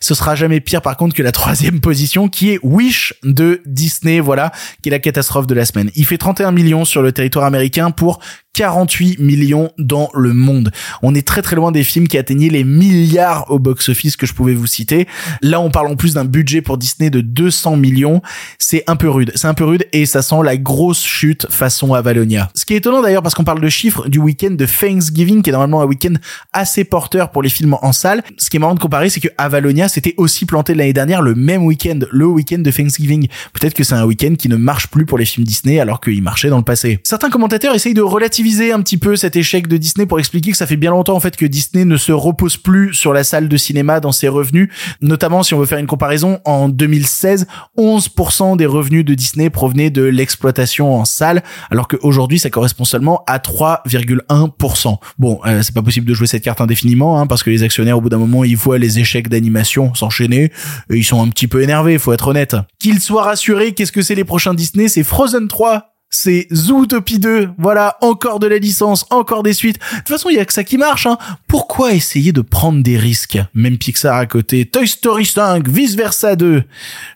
Ce 0.00 0.14
sera 0.14 0.34
jamais 0.34 0.60
pire, 0.60 0.82
par 0.82 0.96
contre, 0.96 1.14
que 1.14 1.22
la 1.22 1.32
troisième 1.32 1.80
position, 1.80 2.28
qui 2.28 2.50
est 2.50 2.58
Wish 2.62 3.14
de 3.22 3.62
Disney, 3.66 4.20
voilà, 4.20 4.52
qui 4.82 4.88
est 4.88 4.92
la 4.92 4.98
catastrophe 4.98 5.46
de 5.46 5.54
la 5.54 5.64
semaine. 5.64 5.90
Il 5.94 6.06
fait 6.06 6.18
31 6.18 6.52
millions 6.52 6.84
sur 6.84 7.02
le 7.02 7.12
territoire 7.12 7.44
américain 7.44 7.90
pour 7.90 8.20
48 8.54 9.18
millions 9.18 9.70
dans 9.78 10.08
le 10.14 10.32
monde. 10.32 10.70
On 11.02 11.14
est 11.14 11.26
très 11.26 11.42
très 11.42 11.56
loin 11.56 11.72
des 11.72 11.84
films 11.84 12.08
qui 12.08 12.16
atteignaient 12.16 12.48
les 12.48 12.64
milliards 12.64 13.50
au 13.50 13.58
box-office 13.58 14.16
que 14.16 14.26
je 14.26 14.32
pouvais 14.32 14.54
vous 14.54 14.66
citer. 14.66 15.06
Là, 15.42 15.60
on 15.60 15.70
parle 15.70 15.88
en 15.88 15.96
plus 15.96 16.14
d'un 16.14 16.24
budget 16.24 16.62
pour 16.62 16.78
Disney 16.78 17.10
de 17.10 17.20
200 17.20 17.76
millions. 17.76 18.22
C'est 18.58 18.84
un 18.86 18.96
peu 18.96 19.10
rude. 19.10 19.32
C'est 19.34 19.48
un 19.48 19.54
peu 19.54 19.64
rude 19.64 19.86
et 19.92 20.06
ça 20.06 20.22
sent 20.22 20.36
la 20.44 20.56
grosse 20.56 21.02
chute 21.04 21.46
façon 21.50 21.94
Avalonia. 21.94 22.50
Ce 22.54 22.64
qui 22.64 22.74
est 22.74 22.78
étonnant 22.78 23.02
d'ailleurs 23.02 23.22
parce 23.22 23.34
qu'on 23.34 23.44
parle 23.44 23.60
de 23.60 23.68
chiffres 23.68 24.08
du 24.08 24.18
week-end 24.18 24.52
de 24.52 24.66
Thanksgiving 24.66 25.42
qui 25.42 25.50
est 25.50 25.52
normalement 25.52 25.82
un 25.82 25.86
week-end 25.86 26.14
assez 26.52 26.84
porteur 26.84 27.30
pour 27.30 27.42
les 27.42 27.50
films 27.50 27.76
en 27.82 27.92
salle. 27.92 28.22
Ce 28.38 28.50
qui 28.50 28.56
est 28.56 28.60
marrant 28.60 28.74
de 28.74 28.80
comparer, 28.80 29.10
c'est 29.10 29.20
que 29.20 29.28
Avalonia 29.36 29.88
s'était 29.88 30.14
aussi 30.16 30.46
planté 30.46 30.74
l'année 30.74 30.92
dernière 30.92 31.22
le 31.22 31.34
même 31.34 31.64
week-end, 31.64 31.98
le 32.12 32.26
week-end 32.26 32.58
de 32.58 32.70
Thanksgiving. 32.70 33.26
Peut-être 33.52 33.74
que 33.74 33.82
c'est 33.82 33.94
un 33.94 34.04
week-end 34.04 34.34
qui 34.38 34.48
ne 34.48 34.56
marche 34.56 34.86
plus 34.86 35.06
pour 35.06 35.18
les 35.18 35.24
films 35.24 35.44
Disney 35.44 35.80
alors 35.80 36.00
qu'il 36.00 36.22
marchait 36.22 36.50
dans 36.50 36.58
le 36.58 36.64
passé. 36.64 37.00
Certains 37.02 37.30
commentateurs 37.30 37.74
essayent 37.74 37.94
de 37.94 38.02
relativiser 38.02 38.43
un 38.44 38.82
petit 38.82 38.98
peu 38.98 39.16
cet 39.16 39.36
échec 39.36 39.68
de 39.68 39.78
Disney 39.78 40.06
pour 40.06 40.18
expliquer 40.18 40.50
que 40.50 40.56
ça 40.56 40.66
fait 40.66 40.76
bien 40.76 40.90
longtemps 40.90 41.16
en 41.16 41.20
fait 41.20 41.34
que 41.34 41.46
Disney 41.46 41.86
ne 41.86 41.96
se 41.96 42.12
repose 42.12 42.58
plus 42.58 42.92
sur 42.92 43.14
la 43.14 43.24
salle 43.24 43.48
de 43.48 43.56
cinéma 43.56 44.00
dans 44.00 44.12
ses 44.12 44.28
revenus. 44.28 44.68
Notamment 45.00 45.42
si 45.42 45.54
on 45.54 45.58
veut 45.58 45.66
faire 45.66 45.78
une 45.78 45.86
comparaison, 45.86 46.40
en 46.44 46.68
2016, 46.68 47.46
11% 47.78 48.56
des 48.58 48.66
revenus 48.66 49.04
de 49.04 49.14
Disney 49.14 49.48
provenaient 49.48 49.90
de 49.90 50.02
l'exploitation 50.02 50.94
en 50.94 51.06
salle, 51.06 51.42
alors 51.70 51.88
qu'aujourd'hui 51.88 52.38
ça 52.38 52.50
correspond 52.50 52.84
seulement 52.84 53.24
à 53.26 53.38
3,1%. 53.38 54.98
Bon, 55.18 55.40
euh, 55.46 55.62
c'est 55.62 55.74
pas 55.74 55.82
possible 55.82 56.06
de 56.06 56.14
jouer 56.14 56.26
cette 56.26 56.44
carte 56.44 56.60
indéfiniment, 56.60 57.20
hein, 57.20 57.26
parce 57.26 57.42
que 57.42 57.50
les 57.50 57.62
actionnaires 57.62 57.96
au 57.96 58.02
bout 58.02 58.10
d'un 58.10 58.18
moment 58.18 58.44
ils 58.44 58.56
voient 58.56 58.78
les 58.78 58.98
échecs 58.98 59.28
d'animation 59.28 59.94
s'enchaîner, 59.94 60.52
et 60.90 60.96
ils 60.96 61.04
sont 61.04 61.22
un 61.22 61.28
petit 61.28 61.46
peu 61.46 61.62
énervés, 61.62 61.98
faut 61.98 62.12
être 62.12 62.28
honnête. 62.28 62.56
Qu'ils 62.78 63.00
soient 63.00 63.24
rassurés, 63.24 63.72
qu'est-ce 63.72 63.92
que 63.92 64.02
c'est 64.02 64.14
les 64.14 64.24
prochains 64.24 64.52
Disney? 64.52 64.88
C'est 64.88 65.02
Frozen 65.02 65.48
3 65.48 65.93
c'est 66.14 66.46
Zootopie 66.52 67.18
2. 67.18 67.50
Voilà, 67.58 67.96
encore 68.00 68.38
de 68.38 68.46
la 68.46 68.58
licence, 68.58 69.04
encore 69.10 69.42
des 69.42 69.52
suites. 69.52 69.78
De 69.78 69.96
toute 69.98 70.08
façon, 70.08 70.28
il 70.30 70.36
y 70.36 70.38
a 70.38 70.44
que 70.44 70.52
ça 70.52 70.64
qui 70.64 70.78
marche. 70.78 71.06
Hein. 71.06 71.18
Pourquoi 71.48 71.92
essayer 71.92 72.32
de 72.32 72.40
prendre 72.40 72.82
des 72.82 72.96
risques? 72.96 73.38
Même 73.54 73.78
Pixar 73.78 74.16
à 74.16 74.26
côté, 74.26 74.64
Toy 74.66 74.86
Story 74.86 75.26
5, 75.26 75.68
Vice 75.68 75.94
Versa 75.94 76.36
2. 76.36 76.62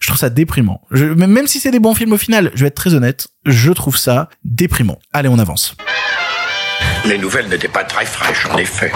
Je 0.00 0.06
trouve 0.06 0.18
ça 0.18 0.30
déprimant. 0.30 0.80
Je, 0.90 1.04
même 1.06 1.46
si 1.46 1.60
c'est 1.60 1.70
des 1.70 1.78
bons 1.80 1.94
films 1.94 2.12
au 2.12 2.18
final, 2.18 2.50
je 2.54 2.62
vais 2.62 2.68
être 2.68 2.74
très 2.74 2.94
honnête, 2.94 3.28
je 3.46 3.72
trouve 3.72 3.96
ça 3.96 4.28
déprimant. 4.44 4.98
Allez, 5.12 5.28
on 5.28 5.38
avance. 5.38 5.76
Les 7.06 7.16
nouvelles 7.16 7.48
n'étaient 7.48 7.68
pas 7.68 7.84
très 7.84 8.04
fraîches, 8.04 8.46
en 8.52 8.58
effet. 8.58 8.92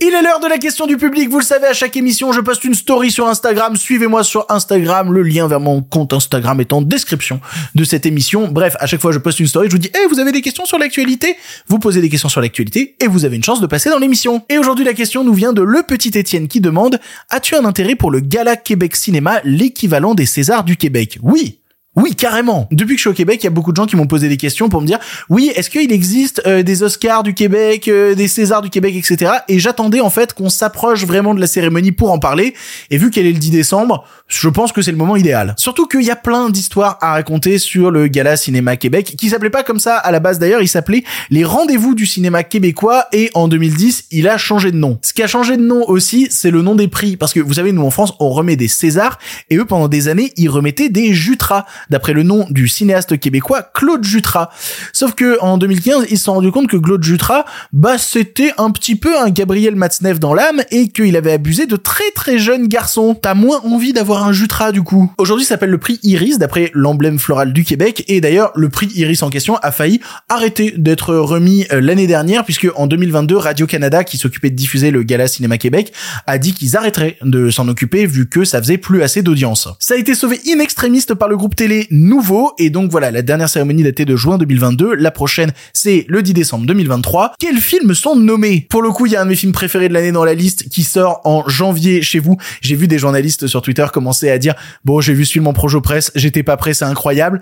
Il 0.00 0.08
est 0.08 0.22
l'heure 0.22 0.40
de 0.40 0.48
la 0.48 0.58
question 0.58 0.86
du 0.86 0.96
public. 0.96 1.28
Vous 1.28 1.38
le 1.38 1.44
savez, 1.44 1.66
à 1.66 1.72
chaque 1.72 1.96
émission, 1.96 2.32
je 2.32 2.40
poste 2.40 2.64
une 2.64 2.74
story 2.74 3.10
sur 3.10 3.28
Instagram. 3.28 3.76
Suivez-moi 3.76 4.24
sur 4.24 4.46
Instagram. 4.48 5.12
Le 5.12 5.22
lien 5.22 5.46
vers 5.46 5.60
mon 5.60 5.82
compte 5.82 6.12
Instagram 6.12 6.60
est 6.60 6.72
en 6.72 6.82
description 6.82 7.40
de 7.74 7.84
cette 7.84 8.06
émission. 8.06 8.48
Bref, 8.48 8.74
à 8.80 8.86
chaque 8.86 9.00
fois, 9.00 9.12
je 9.12 9.18
poste 9.18 9.38
une 9.38 9.46
story. 9.46 9.68
Je 9.68 9.72
vous 9.72 9.78
dis, 9.78 9.90
eh, 9.94 10.06
vous 10.08 10.18
avez 10.18 10.32
des 10.32 10.40
questions 10.40 10.64
sur 10.64 10.78
l'actualité? 10.78 11.36
Vous 11.68 11.78
posez 11.78 12.00
des 12.00 12.08
questions 12.08 12.28
sur 12.28 12.40
l'actualité 12.40 12.96
et 13.00 13.06
vous 13.06 13.24
avez 13.24 13.36
une 13.36 13.44
chance 13.44 13.60
de 13.60 13.66
passer 13.66 13.90
dans 13.90 13.98
l'émission. 13.98 14.42
Et 14.48 14.58
aujourd'hui, 14.58 14.84
la 14.84 14.94
question 14.94 15.22
nous 15.22 15.34
vient 15.34 15.52
de 15.52 15.62
Le 15.62 15.82
Petit 15.82 16.18
Étienne 16.18 16.48
qui 16.48 16.60
demande, 16.60 16.98
as-tu 17.30 17.54
un 17.54 17.64
intérêt 17.64 17.94
pour 17.94 18.10
le 18.10 18.20
Gala 18.20 18.56
Québec 18.56 18.96
Cinéma, 18.96 19.40
l'équivalent 19.44 20.14
des 20.14 20.26
Césars 20.26 20.64
du 20.64 20.76
Québec? 20.76 21.18
Oui. 21.22 21.60
Oui, 21.94 22.14
carrément. 22.14 22.68
Depuis 22.70 22.94
que 22.94 22.96
je 22.96 23.02
suis 23.02 23.10
au 23.10 23.12
Québec, 23.12 23.40
il 23.42 23.44
y 23.44 23.46
a 23.48 23.50
beaucoup 23.50 23.70
de 23.70 23.76
gens 23.76 23.84
qui 23.84 23.96
m'ont 23.96 24.06
posé 24.06 24.30
des 24.30 24.38
questions 24.38 24.70
pour 24.70 24.80
me 24.80 24.86
dire 24.86 24.98
oui, 25.28 25.52
est-ce 25.54 25.68
qu'il 25.68 25.92
existe 25.92 26.40
euh, 26.46 26.62
des 26.62 26.82
Oscars 26.82 27.22
du 27.22 27.34
Québec, 27.34 27.86
euh, 27.86 28.14
des 28.14 28.28
Césars 28.28 28.62
du 28.62 28.70
Québec, 28.70 28.94
etc. 28.96 29.30
Et 29.48 29.58
j'attendais 29.58 30.00
en 30.00 30.08
fait 30.08 30.32
qu'on 30.32 30.48
s'approche 30.48 31.04
vraiment 31.04 31.34
de 31.34 31.40
la 31.40 31.46
cérémonie 31.46 31.92
pour 31.92 32.10
en 32.10 32.18
parler. 32.18 32.54
Et 32.90 32.96
vu 32.96 33.10
qu'elle 33.10 33.26
est 33.26 33.32
le 33.32 33.38
10 33.38 33.50
décembre, 33.50 34.06
je 34.26 34.48
pense 34.48 34.72
que 34.72 34.80
c'est 34.80 34.90
le 34.90 34.96
moment 34.96 35.16
idéal. 35.16 35.54
Surtout 35.58 35.86
qu'il 35.86 36.02
y 36.02 36.10
a 36.10 36.16
plein 36.16 36.48
d'histoires 36.48 36.96
à 37.02 37.12
raconter 37.12 37.58
sur 37.58 37.90
le 37.90 38.06
Gala 38.06 38.38
Cinéma 38.38 38.76
Québec, 38.76 39.14
qui 39.18 39.28
s'appelait 39.28 39.50
pas 39.50 39.62
comme 39.62 39.78
ça 39.78 39.98
à 39.98 40.10
la 40.12 40.20
base 40.20 40.38
d'ailleurs, 40.38 40.62
il 40.62 40.68
s'appelait 40.68 41.04
les 41.28 41.44
Rendez-vous 41.44 41.94
du 41.94 42.06
cinéma 42.06 42.42
québécois. 42.42 43.04
Et 43.12 43.30
en 43.34 43.48
2010, 43.48 44.06
il 44.12 44.28
a 44.28 44.38
changé 44.38 44.72
de 44.72 44.78
nom. 44.78 44.98
Ce 45.02 45.12
qui 45.12 45.22
a 45.22 45.26
changé 45.26 45.58
de 45.58 45.62
nom 45.62 45.84
aussi, 45.86 46.28
c'est 46.30 46.50
le 46.50 46.62
nom 46.62 46.74
des 46.74 46.88
prix, 46.88 47.18
parce 47.18 47.34
que 47.34 47.40
vous 47.40 47.54
savez, 47.54 47.72
nous 47.72 47.84
en 47.84 47.90
France, 47.90 48.14
on 48.18 48.30
remet 48.30 48.56
des 48.56 48.68
Césars, 48.68 49.18
et 49.50 49.56
eux 49.56 49.66
pendant 49.66 49.88
des 49.88 50.08
années, 50.08 50.32
ils 50.38 50.48
remettaient 50.48 50.88
des 50.88 51.12
Jutras 51.12 51.66
d'après 51.90 52.12
le 52.12 52.22
nom 52.22 52.46
du 52.50 52.68
cinéaste 52.68 53.18
québécois 53.18 53.62
Claude 53.74 54.04
Jutras. 54.04 54.50
Sauf 54.92 55.14
que 55.14 55.38
en 55.40 55.58
2015, 55.58 56.06
ils 56.10 56.18
se 56.18 56.24
sont 56.24 56.34
rendus 56.34 56.52
compte 56.52 56.68
que 56.68 56.76
Claude 56.76 57.02
Jutras, 57.02 57.44
bah 57.72 57.98
c'était 57.98 58.52
un 58.58 58.70
petit 58.70 58.96
peu 58.96 59.18
un 59.18 59.30
Gabriel 59.30 59.76
Matzneff 59.76 60.20
dans 60.20 60.34
l'âme 60.34 60.62
et 60.70 60.88
qu'il 60.88 61.16
avait 61.16 61.32
abusé 61.32 61.66
de 61.66 61.76
très 61.76 62.10
très 62.14 62.38
jeunes 62.38 62.68
garçons. 62.68 63.14
T'as 63.14 63.34
moins 63.34 63.60
envie 63.64 63.92
d'avoir 63.92 64.26
un 64.26 64.32
Jutras 64.32 64.72
du 64.72 64.82
coup. 64.82 65.12
Aujourd'hui, 65.18 65.44
ça 65.44 65.50
s'appelle 65.50 65.70
le 65.70 65.78
prix 65.78 65.98
Iris 66.02 66.38
d'après 66.38 66.70
l'emblème 66.74 67.18
floral 67.18 67.52
du 67.52 67.64
Québec 67.64 68.04
et 68.08 68.20
d'ailleurs 68.20 68.52
le 68.54 68.68
prix 68.68 68.88
Iris 68.94 69.22
en 69.22 69.30
question 69.30 69.56
a 69.56 69.72
failli 69.72 70.00
arrêter 70.28 70.74
d'être 70.76 71.14
remis 71.14 71.66
euh, 71.72 71.80
l'année 71.80 72.06
dernière 72.06 72.44
puisque 72.44 72.68
en 72.76 72.86
2022 72.86 73.36
Radio 73.36 73.66
Canada 73.66 74.04
qui 74.04 74.18
s'occupait 74.18 74.50
de 74.50 74.56
diffuser 74.56 74.90
le 74.90 75.02
Gala 75.02 75.26
Cinéma 75.26 75.58
Québec 75.58 75.92
a 76.26 76.38
dit 76.38 76.52
qu'ils 76.52 76.76
arrêteraient 76.76 77.16
de 77.22 77.50
s'en 77.50 77.68
occuper 77.68 78.06
vu 78.06 78.28
que 78.28 78.44
ça 78.44 78.60
faisait 78.60 78.78
plus 78.78 79.02
assez 79.02 79.22
d'audience. 79.22 79.68
Ça 79.78 79.94
a 79.94 79.96
été 79.96 80.14
sauvé 80.14 80.40
in 80.48 80.58
extremis 80.58 81.02
par 81.18 81.28
le 81.28 81.36
groupe 81.36 81.56
télé 81.56 81.71
nouveau. 81.90 82.52
Et 82.58 82.70
donc 82.70 82.90
voilà, 82.90 83.10
la 83.10 83.22
dernière 83.22 83.48
cérémonie 83.48 83.82
datée 83.82 84.04
de 84.04 84.16
juin 84.16 84.38
2022. 84.38 84.94
La 84.94 85.10
prochaine, 85.10 85.52
c'est 85.72 86.04
le 86.08 86.22
10 86.22 86.34
décembre 86.34 86.66
2023. 86.66 87.34
Quels 87.38 87.58
films 87.58 87.94
sont 87.94 88.16
nommés? 88.16 88.66
Pour 88.70 88.82
le 88.82 88.90
coup, 88.90 89.06
il 89.06 89.12
y 89.12 89.16
a 89.16 89.20
un 89.20 89.24
de 89.24 89.30
mes 89.30 89.36
films 89.36 89.52
préférés 89.52 89.88
de 89.88 89.94
l'année 89.94 90.12
dans 90.12 90.24
la 90.24 90.34
liste 90.34 90.68
qui 90.68 90.82
sort 90.82 91.20
en 91.24 91.48
janvier 91.48 92.02
chez 92.02 92.18
vous. 92.18 92.36
J'ai 92.60 92.76
vu 92.76 92.88
des 92.88 92.98
journalistes 92.98 93.46
sur 93.46 93.62
Twitter 93.62 93.86
commencer 93.92 94.30
à 94.30 94.38
dire 94.38 94.54
bon, 94.84 95.00
j'ai 95.00 95.14
vu 95.14 95.24
ce 95.24 95.32
film 95.32 95.46
en 95.46 95.52
projo 95.52 95.80
presse, 95.80 96.12
j'étais 96.14 96.42
pas 96.42 96.56
prêt, 96.56 96.74
c'est 96.74 96.84
incroyable. 96.84 97.40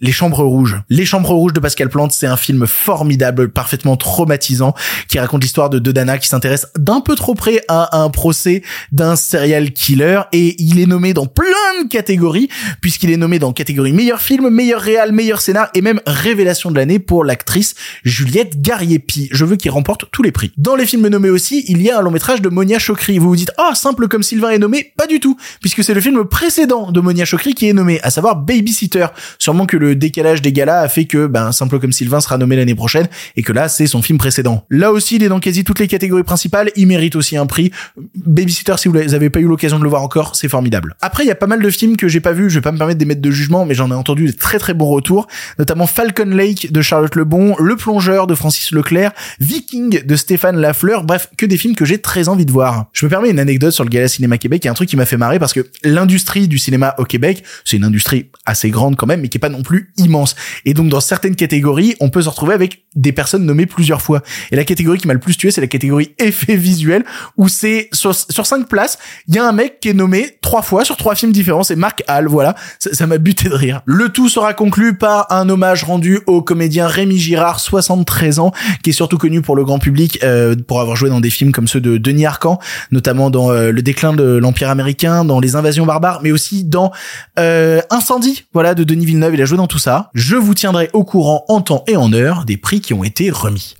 Les 0.00 0.12
Chambres 0.12 0.44
Rouges. 0.44 0.80
Les 0.88 1.04
Chambres 1.04 1.30
Rouges 1.30 1.52
de 1.52 1.60
Pascal 1.60 1.88
Plante, 1.88 2.12
c'est 2.12 2.26
un 2.26 2.36
film 2.36 2.66
formidable, 2.66 3.50
parfaitement 3.50 3.96
traumatisant, 3.96 4.74
qui 5.08 5.18
raconte 5.18 5.42
l'histoire 5.42 5.70
de 5.70 5.78
deux 5.78 5.92
Dana 5.92 6.18
qui 6.18 6.28
s'intéressent 6.28 6.70
d'un 6.78 7.00
peu 7.00 7.14
trop 7.14 7.34
près 7.34 7.62
à 7.68 8.00
un 8.00 8.10
procès 8.10 8.62
d'un 8.92 9.16
serial 9.16 9.72
killer 9.72 10.22
et 10.32 10.60
il 10.62 10.80
est 10.80 10.86
nommé 10.86 11.12
dans 11.12 11.26
plein 11.26 11.44
de 11.82 11.88
catégories 11.88 12.48
puisqu'il 12.80 13.10
est 13.10 13.16
nommé 13.16 13.38
dans 13.38 13.52
catégorie 13.52 13.69
meilleur 13.78 14.20
film, 14.20 14.48
meilleur 14.50 14.80
réal, 14.80 15.12
meilleur 15.12 15.40
scénar 15.40 15.70
et 15.74 15.80
même 15.80 16.00
révélation 16.06 16.70
de 16.70 16.76
l'année 16.76 16.98
pour 16.98 17.24
l'actrice 17.24 17.74
Juliette 18.04 18.60
Gariepi. 18.60 19.28
Je 19.32 19.44
veux 19.44 19.56
qu'il 19.56 19.70
remporte 19.70 20.06
tous 20.10 20.22
les 20.22 20.32
prix. 20.32 20.52
Dans 20.56 20.76
les 20.76 20.86
films 20.86 21.08
nommés 21.08 21.30
aussi, 21.30 21.64
il 21.68 21.82
y 21.82 21.90
a 21.90 21.98
un 21.98 22.02
long 22.02 22.10
métrage 22.10 22.42
de 22.42 22.48
Monia 22.48 22.78
Chokri. 22.78 23.18
Vous 23.18 23.28
vous 23.28 23.36
dites, 23.36 23.52
ah, 23.58 23.72
simple 23.74 24.08
comme 24.08 24.22
Sylvain 24.22 24.50
est 24.50 24.58
nommé? 24.58 24.92
Pas 24.96 25.06
du 25.06 25.20
tout, 25.20 25.36
puisque 25.60 25.84
c'est 25.84 25.94
le 25.94 26.00
film 26.00 26.24
précédent 26.24 26.92
de 26.92 27.00
Monia 27.00 27.24
Chokri 27.24 27.54
qui 27.54 27.68
est 27.68 27.72
nommé, 27.72 28.00
à 28.02 28.10
savoir 28.10 28.36
Babysitter. 28.36 29.06
Sûrement 29.38 29.66
que 29.66 29.76
le 29.76 29.94
décalage 29.94 30.42
des 30.42 30.52
galas 30.52 30.80
a 30.80 30.88
fait 30.88 31.04
que, 31.04 31.26
ben, 31.26 31.52
simple 31.52 31.78
comme 31.78 31.92
Sylvain 31.92 32.20
sera 32.20 32.38
nommé 32.38 32.56
l'année 32.56 32.74
prochaine 32.74 33.08
et 33.36 33.42
que 33.42 33.52
là, 33.52 33.68
c'est 33.68 33.86
son 33.86 34.02
film 34.02 34.18
précédent. 34.18 34.64
Là 34.70 34.92
aussi, 34.92 35.16
il 35.16 35.22
est 35.22 35.28
dans 35.28 35.40
quasi 35.40 35.64
toutes 35.64 35.78
les 35.78 35.88
catégories 35.88 36.22
principales. 36.22 36.70
Il 36.76 36.86
mérite 36.86 37.16
aussi 37.16 37.36
un 37.36 37.46
prix. 37.46 37.70
Babysitter, 38.14 38.74
si 38.78 38.88
vous 38.88 38.98
n'avez 38.98 39.30
pas 39.30 39.40
eu 39.40 39.46
l'occasion 39.46 39.78
de 39.78 39.84
le 39.84 39.90
voir 39.90 40.02
encore, 40.02 40.36
c'est 40.36 40.48
formidable. 40.48 40.96
Après, 41.00 41.24
il 41.24 41.28
y 41.28 41.32
a 41.32 41.36
pas 41.36 41.46
mal 41.46 41.62
de 41.62 41.70
films 41.70 41.96
que 41.96 42.08
j'ai 42.08 42.20
pas 42.20 42.32
vus. 42.32 42.50
Je 42.50 42.56
vais 42.56 42.60
pas 42.62 42.72
me 42.72 42.78
permettre 42.78 42.98
d'émettre 42.98 43.20
de 43.20 43.30
jugement, 43.30 43.59
mais 43.66 43.74
j'en 43.74 43.90
ai 43.90 43.94
entendu 43.94 44.26
des 44.26 44.32
très 44.32 44.58
très 44.58 44.74
bons 44.74 44.88
retours, 44.88 45.26
notamment 45.58 45.86
Falcon 45.86 46.24
Lake 46.24 46.72
de 46.72 46.82
Charlotte 46.82 47.14
Lebon, 47.16 47.56
Le 47.58 47.76
Plongeur 47.76 48.26
de 48.26 48.34
Francis 48.34 48.72
Leclerc, 48.72 49.12
Viking 49.40 50.04
de 50.04 50.16
Stéphane 50.16 50.56
Lafleur, 50.56 51.04
bref, 51.04 51.28
que 51.36 51.46
des 51.46 51.56
films 51.56 51.74
que 51.74 51.84
j'ai 51.84 51.98
très 51.98 52.28
envie 52.28 52.46
de 52.46 52.52
voir. 52.52 52.86
Je 52.92 53.06
me 53.06 53.10
permets 53.10 53.30
une 53.30 53.38
anecdote 53.38 53.72
sur 53.72 53.84
le 53.84 53.90
Gala 53.90 54.08
Cinéma 54.08 54.38
Québec, 54.38 54.64
il 54.64 54.66
y 54.66 54.68
a 54.68 54.70
un 54.70 54.74
truc 54.74 54.88
qui 54.88 54.96
m'a 54.96 55.06
fait 55.06 55.16
marrer 55.16 55.38
parce 55.38 55.52
que 55.52 55.66
l'industrie 55.84 56.48
du 56.48 56.58
cinéma 56.58 56.94
au 56.98 57.04
Québec, 57.04 57.44
c'est 57.64 57.76
une 57.76 57.84
industrie 57.84 58.30
assez 58.46 58.70
grande 58.70 58.96
quand 58.96 59.06
même, 59.06 59.20
mais 59.20 59.28
qui 59.28 59.38
est 59.38 59.40
pas 59.40 59.48
non 59.48 59.62
plus 59.62 59.92
immense. 59.96 60.34
Et 60.64 60.74
donc 60.74 60.88
dans 60.88 61.00
certaines 61.00 61.36
catégories, 61.36 61.96
on 62.00 62.10
peut 62.10 62.22
se 62.22 62.28
retrouver 62.28 62.54
avec 62.54 62.84
des 62.96 63.12
personnes 63.12 63.44
nommées 63.44 63.66
plusieurs 63.66 64.02
fois. 64.02 64.22
Et 64.50 64.56
la 64.56 64.64
catégorie 64.64 64.98
qui 64.98 65.06
m'a 65.06 65.14
le 65.14 65.20
plus 65.20 65.36
tué, 65.36 65.50
c'est 65.50 65.60
la 65.60 65.66
catégorie 65.66 66.14
effet 66.18 66.56
visuel, 66.56 67.04
où 67.36 67.48
c'est 67.48 67.88
sur, 67.92 68.14
sur 68.14 68.46
cinq 68.46 68.68
places, 68.68 68.98
il 69.28 69.34
y 69.34 69.38
a 69.38 69.46
un 69.46 69.52
mec 69.52 69.80
qui 69.80 69.88
est 69.88 69.94
nommé 69.94 70.38
trois 70.40 70.62
fois 70.62 70.84
sur 70.84 70.96
trois 70.96 71.14
films 71.14 71.32
différents, 71.32 71.62
c'est 71.62 71.76
Marc 71.76 72.02
Hall, 72.08 72.26
voilà. 72.26 72.54
Ça 72.78 73.06
m'a 73.06 73.18
buté 73.18 73.48
Le 73.84 74.08
tout 74.08 74.28
sera 74.28 74.54
conclu 74.54 74.94
par 74.94 75.26
un 75.30 75.48
hommage 75.48 75.84
rendu 75.84 76.20
au 76.26 76.42
comédien 76.42 76.86
Rémi 76.86 77.18
Girard, 77.18 77.60
73 77.60 78.38
ans, 78.38 78.52
qui 78.82 78.90
est 78.90 78.94
surtout 78.94 79.18
connu 79.18 79.42
pour 79.42 79.56
le 79.56 79.64
grand 79.64 79.78
public 79.78 80.18
euh, 80.22 80.54
pour 80.66 80.80
avoir 80.80 80.96
joué 80.96 81.10
dans 81.10 81.20
des 81.20 81.30
films 81.30 81.52
comme 81.52 81.68
ceux 81.68 81.80
de 81.80 81.96
Denis 81.96 82.26
Arcand, 82.26 82.58
notamment 82.90 83.30
dans 83.30 83.50
euh, 83.50 83.70
Le 83.72 83.82
déclin 83.82 84.12
de 84.12 84.36
l'Empire 84.36 84.70
américain, 84.70 85.24
dans 85.24 85.40
Les 85.40 85.56
invasions 85.56 85.86
barbares, 85.86 86.20
mais 86.22 86.32
aussi 86.32 86.64
dans 86.64 86.92
euh, 87.38 87.80
Incendie, 87.90 88.44
voilà, 88.52 88.74
de 88.74 88.84
Denis 88.84 89.06
Villeneuve. 89.06 89.34
Il 89.34 89.42
a 89.42 89.44
joué 89.44 89.56
dans 89.56 89.66
tout 89.66 89.78
ça. 89.78 90.10
Je 90.14 90.36
vous 90.36 90.54
tiendrai 90.54 90.90
au 90.92 91.04
courant 91.04 91.44
en 91.48 91.60
temps 91.60 91.84
et 91.86 91.96
en 91.96 92.12
heure 92.12 92.44
des 92.44 92.56
prix 92.56 92.80
qui 92.80 92.94
ont 92.94 93.04
été 93.04 93.30
remis. 93.30 93.76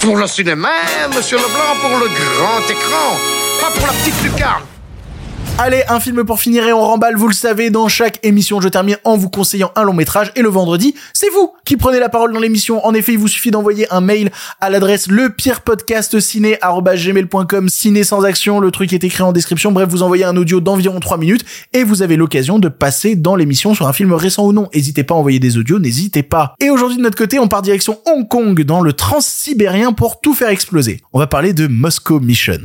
Pour 0.00 0.16
le 0.16 0.26
cinéma, 0.26 0.68
monsieur 1.14 1.36
Leblanc, 1.36 1.80
pour 1.80 1.98
le 1.98 2.06
grand 2.06 2.70
écran, 2.70 3.16
pas 3.60 3.70
pour 3.76 3.86
la 3.86 3.92
petite 3.92 4.22
lucarne. 4.22 4.62
Allez, 5.60 5.82
un 5.88 5.98
film 5.98 6.22
pour 6.22 6.38
finir 6.38 6.68
et 6.68 6.72
on 6.72 6.80
remballe, 6.80 7.16
vous 7.16 7.26
le 7.26 7.34
savez, 7.34 7.68
dans 7.70 7.88
chaque 7.88 8.20
émission, 8.22 8.60
je 8.60 8.68
termine 8.68 8.96
en 9.02 9.16
vous 9.16 9.28
conseillant 9.28 9.72
un 9.74 9.82
long 9.82 9.92
métrage 9.92 10.30
et 10.36 10.40
le 10.40 10.48
vendredi, 10.48 10.94
c'est 11.12 11.28
vous 11.30 11.52
qui 11.64 11.76
prenez 11.76 11.98
la 11.98 12.08
parole 12.08 12.32
dans 12.32 12.38
l'émission. 12.38 12.86
En 12.86 12.94
effet, 12.94 13.14
il 13.14 13.18
vous 13.18 13.26
suffit 13.26 13.50
d'envoyer 13.50 13.92
un 13.92 14.00
mail 14.00 14.30
à 14.60 14.70
l'adresse 14.70 15.08
le 15.08 15.30
pire 15.30 15.62
podcast 15.62 16.20
ciné 16.20 16.60
ciné 17.66 18.04
sans 18.04 18.24
action, 18.24 18.60
le 18.60 18.70
truc 18.70 18.92
est 18.92 19.02
écrit 19.02 19.24
en 19.24 19.32
description. 19.32 19.72
Bref, 19.72 19.88
vous 19.88 20.04
envoyez 20.04 20.22
un 20.22 20.36
audio 20.36 20.60
d'environ 20.60 21.00
3 21.00 21.18
minutes 21.18 21.44
et 21.72 21.82
vous 21.82 22.02
avez 22.02 22.14
l'occasion 22.14 22.60
de 22.60 22.68
passer 22.68 23.16
dans 23.16 23.34
l'émission 23.34 23.74
sur 23.74 23.88
un 23.88 23.92
film 23.92 24.12
récent 24.12 24.46
ou 24.46 24.52
non. 24.52 24.68
N'hésitez 24.72 25.02
pas 25.02 25.16
à 25.16 25.18
envoyer 25.18 25.40
des 25.40 25.58
audios, 25.58 25.80
n'hésitez 25.80 26.22
pas. 26.22 26.54
Et 26.60 26.70
aujourd'hui, 26.70 26.98
de 26.98 27.02
notre 27.02 27.18
côté, 27.18 27.40
on 27.40 27.48
part 27.48 27.62
direction 27.62 27.98
Hong 28.06 28.28
Kong 28.28 28.62
dans 28.62 28.80
le 28.80 28.92
transsibérien 28.92 29.92
pour 29.92 30.20
tout 30.20 30.34
faire 30.34 30.50
exploser. 30.50 31.00
On 31.12 31.18
va 31.18 31.26
parler 31.26 31.52
de 31.52 31.66
Moscow 31.66 32.20
Mission. 32.20 32.60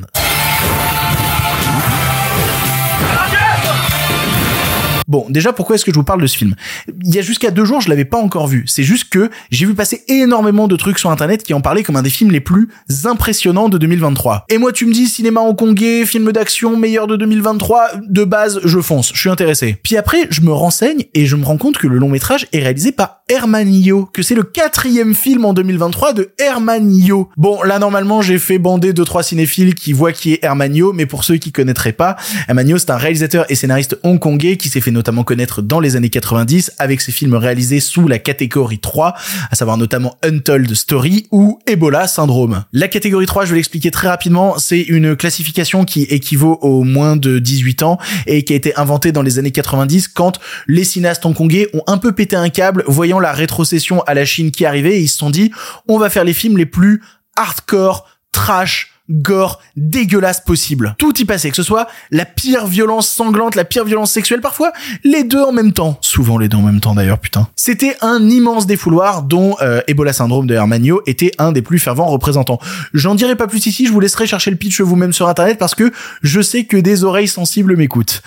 Bon, 5.08 5.26
déjà, 5.30 5.54
pourquoi 5.54 5.76
est-ce 5.76 5.86
que 5.86 5.92
je 5.92 5.98
vous 5.98 6.04
parle 6.04 6.22
de 6.22 6.28
ce 6.28 6.38
film? 6.38 6.56
Il 7.04 7.14
y 7.14 7.20
a 7.20 7.22
jusqu'à 7.22 7.52
deux 7.52 7.66
jours, 7.66 7.82
je 7.82 7.90
l'avais 7.90 8.06
pas 8.06 8.18
encore 8.18 8.48
vu. 8.48 8.64
C'est 8.68 8.84
juste 8.84 9.10
que 9.10 9.30
j'ai 9.52 9.66
vu 9.66 9.74
passer 9.74 10.04
énormément 10.08 10.68
de 10.68 10.76
trucs 10.76 11.00
sur 11.00 11.12
Internet 11.12 11.44
qui 11.44 11.54
en 11.54 11.62
parlaient 11.62 11.84
comme 11.84 11.96
un 11.96 12.02
des 12.02 12.10
films 12.10 12.32
les 12.32 12.40
plus 12.40 12.70
impressionnants 13.06 13.70
de 13.70 13.78
2023. 13.78 14.46
Et 14.50 14.58
moi, 14.58 14.72
tu 14.72 14.86
me 14.86 14.94
dis 14.94 15.08
cinéma 15.08 15.42
hongkongais, 15.42 16.06
film 16.06 16.32
d'action 16.32 16.78
meilleur 16.78 17.08
de 17.08 17.16
2023, 17.16 17.92
de 18.08 18.24
base, 18.24 18.60
je 18.64 18.80
fonce, 18.80 19.12
je 19.14 19.20
suis 19.20 19.30
intéressé. 19.30 19.78
Puis 19.84 19.98
après, 19.98 20.28
je 20.30 20.42
me 20.42 20.52
renseigne 20.52 21.04
et 21.14 21.26
je 21.26 21.36
me 21.36 21.46
rends 21.46 21.58
compte 21.58 21.78
que 21.78 21.88
le 21.88 21.98
long 21.98 22.10
métrage 22.10 22.48
est 22.54 22.60
réalisé 22.60 22.92
par 22.92 23.22
Hermanio, 23.30 24.10
que 24.14 24.22
c'est 24.22 24.36
le 24.36 24.44
quatrième 24.44 25.16
film 25.16 25.46
en 25.46 25.54
2023 25.54 26.14
de 26.14 26.34
Hermanio. 26.40 27.30
Bon, 27.38 27.62
là, 27.64 27.80
normalement, 27.80 28.22
j'ai 28.22 28.38
fait 28.38 28.60
bander 28.60 28.94
deux, 28.94 29.06
trois 29.06 29.24
cinéphiles 29.24 29.76
qui 29.76 29.94
voient 29.94 30.12
qui 30.12 30.34
est 30.34 30.44
Hermanio, 30.44 30.94
mais 30.94 31.06
pour 31.06 31.24
ceux 31.24 31.38
qui 31.38 31.52
connaîtraient 31.52 31.94
pas, 31.94 32.16
Hermanio, 32.48 32.78
c'est 32.78 32.92
un 32.92 32.98
réalisateur 32.98 33.46
et 33.50 33.56
scénariste 33.56 33.98
hongkongais 34.04 34.58
qui 34.58 34.70
s'est 34.70 34.82
fait 34.82 34.92
notamment 34.94 35.24
connaître 35.24 35.62
dans 35.62 35.80
les 35.80 35.96
années 35.96 36.10
90 36.10 36.72
avec 36.78 37.02
ses 37.02 37.12
films 37.12 37.34
réalisés 37.34 37.80
sous 37.80 38.08
la 38.08 38.20
catégorie 38.20 38.80
3, 38.80 39.16
à 39.52 39.56
savoir 39.56 39.78
notamment 39.78 40.18
Untold 40.24 40.74
Story 40.74 41.28
ou 41.32 41.60
Ebola 41.68 42.08
Syndrome. 42.08 42.64
La 42.72 42.88
catégorie 42.88 43.26
3, 43.26 43.46
je 43.46 43.50
vais 43.52 43.58
l'expliquer 43.58 43.92
très 43.92 44.08
rapidement, 44.08 44.58
c'est 44.58 44.82
une 44.82 45.16
classification 45.16 45.84
qui 45.84 46.04
équivaut 46.04 46.60
au 46.62 46.84
moins 46.84 47.16
de 47.16 47.40
18 47.40 47.84
ans 47.84 47.98
et 48.28 48.44
qui 48.44 48.54
a 48.54 48.56
été 48.56 48.76
inventée 48.78 49.12
dans 49.12 49.22
les 49.22 49.40
années 49.40 49.52
90 49.52 50.08
quand 50.08 50.40
les 50.68 50.84
cinéastes 50.84 51.26
hongkongais 51.26 51.70
ont 51.74 51.84
un 51.88 51.98
peu 51.98 52.14
pété 52.14 52.36
un 52.36 52.50
câble 52.50 52.84
voyant 52.88 53.20
la 53.20 53.34
rétrocession 53.34 54.02
à 54.04 54.14
la 54.14 54.26
Chine 54.26 54.52
qui 54.52 54.66
arrivait 54.66 54.98
et 54.98 55.02
ils 55.02 55.10
se 55.10 55.18
sont 55.18 55.30
dit 55.30 55.52
on 55.88 55.98
va 55.98 56.10
faire 56.10 56.24
les 56.24 56.34
films 56.34 56.58
les 56.58 56.66
plus 56.66 57.02
hardcore, 57.36 58.08
trash, 58.32 58.93
gore, 59.10 59.60
dégueulasse 59.76 60.42
possible. 60.42 60.96
Tout 60.98 61.20
y 61.20 61.26
passait, 61.26 61.50
que 61.50 61.56
ce 61.56 61.64
soit 61.64 61.88
la 62.12 62.26
pire 62.26 62.68
violence 62.68 63.08
sanglante, 63.08 63.56
la 63.56 63.66
pire 63.66 63.86
violence 63.86 64.12
sexuelle, 64.12 64.42
parfois 64.42 64.72
les 65.04 65.24
deux 65.24 65.42
en 65.42 65.52
même 65.52 65.74
temps. 65.74 65.98
Souvent 66.02 66.38
les 66.38 66.48
deux 66.48 66.58
en 66.58 66.62
même 66.62 66.80
temps 66.80 66.96
d'ailleurs, 66.96 67.20
putain. 67.20 67.48
C'était 67.56 67.98
un 68.02 68.30
immense 68.30 68.66
défouloir 68.66 69.24
dont 69.24 69.56
euh, 69.62 69.82
Ebola 69.88 70.14
Syndrome 70.14 70.48
de 70.48 70.56
Hermanio 70.56 71.02
était 71.06 71.32
un 71.38 71.52
des 71.52 71.62
plus 71.62 71.80
fervents 71.80 72.08
représentants. 72.08 72.60
J'en 72.94 73.16
dirai 73.16 73.36
pas 73.36 73.48
plus 73.48 73.66
ici, 73.66 73.86
je 73.86 73.92
vous 73.92 74.00
laisserai 74.00 74.28
chercher 74.28 74.52
le 74.52 74.58
pitch 74.58 74.82
vous-même 74.82 75.14
sur 75.14 75.28
internet 75.28 75.58
parce 75.58 75.76
que 75.76 75.92
je 76.22 76.42
sais 76.42 76.66
que 76.66 76.78
des 76.78 77.04
oreilles 77.04 77.28
sensibles 77.28 77.76
m'écoutent. 77.76 78.22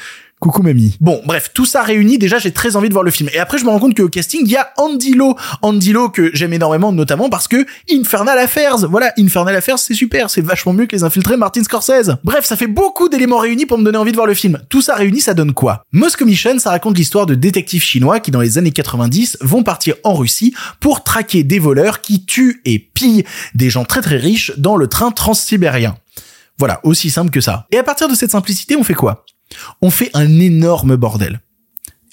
Bon, 1.01 1.21
bref, 1.25 1.51
tout 1.55 1.67
ça 1.67 1.83
réuni, 1.83 2.19
déjà 2.19 2.39
j'ai 2.39 2.53
très 2.53 2.77
envie 2.77 2.89
de 2.89 2.95
voir 2.95 3.05
le 3.05 3.11
film. 3.11 3.29
Et 3.33 3.39
après 3.39 3.59
je 3.59 3.65
me 3.65 3.71
rends 3.71 3.79
compte 3.79 3.97
qu'au 3.97 4.09
casting, 4.09 4.43
il 4.45 4.51
y 4.51 4.57
a 4.57 4.73
Andy 4.77 5.15
Lo. 5.15 5.37
Andy 5.63 5.93
Lo 5.93 6.09
que 6.09 6.31
j'aime 6.35 6.53
énormément, 6.53 6.93
notamment 6.93 7.29
parce 7.29 7.49
que 7.49 7.67
Infernal 7.91 8.39
Affairs, 8.39 8.89
voilà, 8.89 9.13
Infernal 9.19 9.55
Affairs 9.57 9.79
c'est 9.79 9.95
super, 9.95 10.31
c'est 10.31 10.41
vachement 10.41 10.73
mieux 10.73 10.87
que 10.87 10.97
les 10.97 11.05
infiltrés 11.05 11.37
Martin 11.37 11.63
Scorsese. 11.63 12.17
Bref, 12.25 12.45
ça 12.45 12.57
fait 12.57 12.67
beaucoup 12.67 13.09
d'éléments 13.09 13.39
réunis 13.39 13.67
pour 13.67 13.79
me 13.79 13.85
donner 13.85 13.99
envie 13.99 14.13
de 14.13 14.17
voir 14.17 14.27
le 14.27 14.35
film. 14.35 14.61
Tout 14.69 14.83
ça 14.83 14.95
réuni, 14.95 15.21
ça 15.21 15.35
donne 15.35 15.53
quoi? 15.53 15.85
Moscow 15.93 16.25
Mission, 16.25 16.59
ça 16.59 16.71
raconte 16.71 16.97
l'histoire 16.97 17.27
de 17.27 17.35
détectives 17.35 17.83
chinois 17.83 18.21
qui 18.21 18.31
dans 18.31 18.41
les 18.41 18.59
années 18.59 18.73
90 18.73 19.39
vont 19.41 19.63
partir 19.63 19.95
en 20.05 20.15
Russie 20.15 20.55
pour 20.81 21.03
traquer 21.03 21.45
des 21.45 21.59
voleurs 21.59 22.01
qui 22.01 22.25
tuent 22.25 22.61
et 22.65 22.79
pillent 22.79 23.25
des 23.55 23.71
gens 23.71 23.85
très 23.85 24.01
très 24.01 24.17
riches 24.17 24.53
dans 24.57 24.77
le 24.77 24.87
train 24.87 25.11
transsibérien. 25.11 25.97
Voilà, 26.59 26.81
aussi 26.85 27.11
simple 27.11 27.31
que 27.31 27.43
ça. 27.43 27.67
Et 27.71 27.77
à 27.77 27.83
partir 27.83 28.09
de 28.09 28.15
cette 28.15 28.31
simplicité, 28.31 28.77
on 28.77 28.83
fait 28.83 28.95
quoi? 28.95 29.26
On 29.83 29.91
fait 29.91 30.11
un 30.15 30.41
énorme 30.41 30.97
bordel 30.97 31.41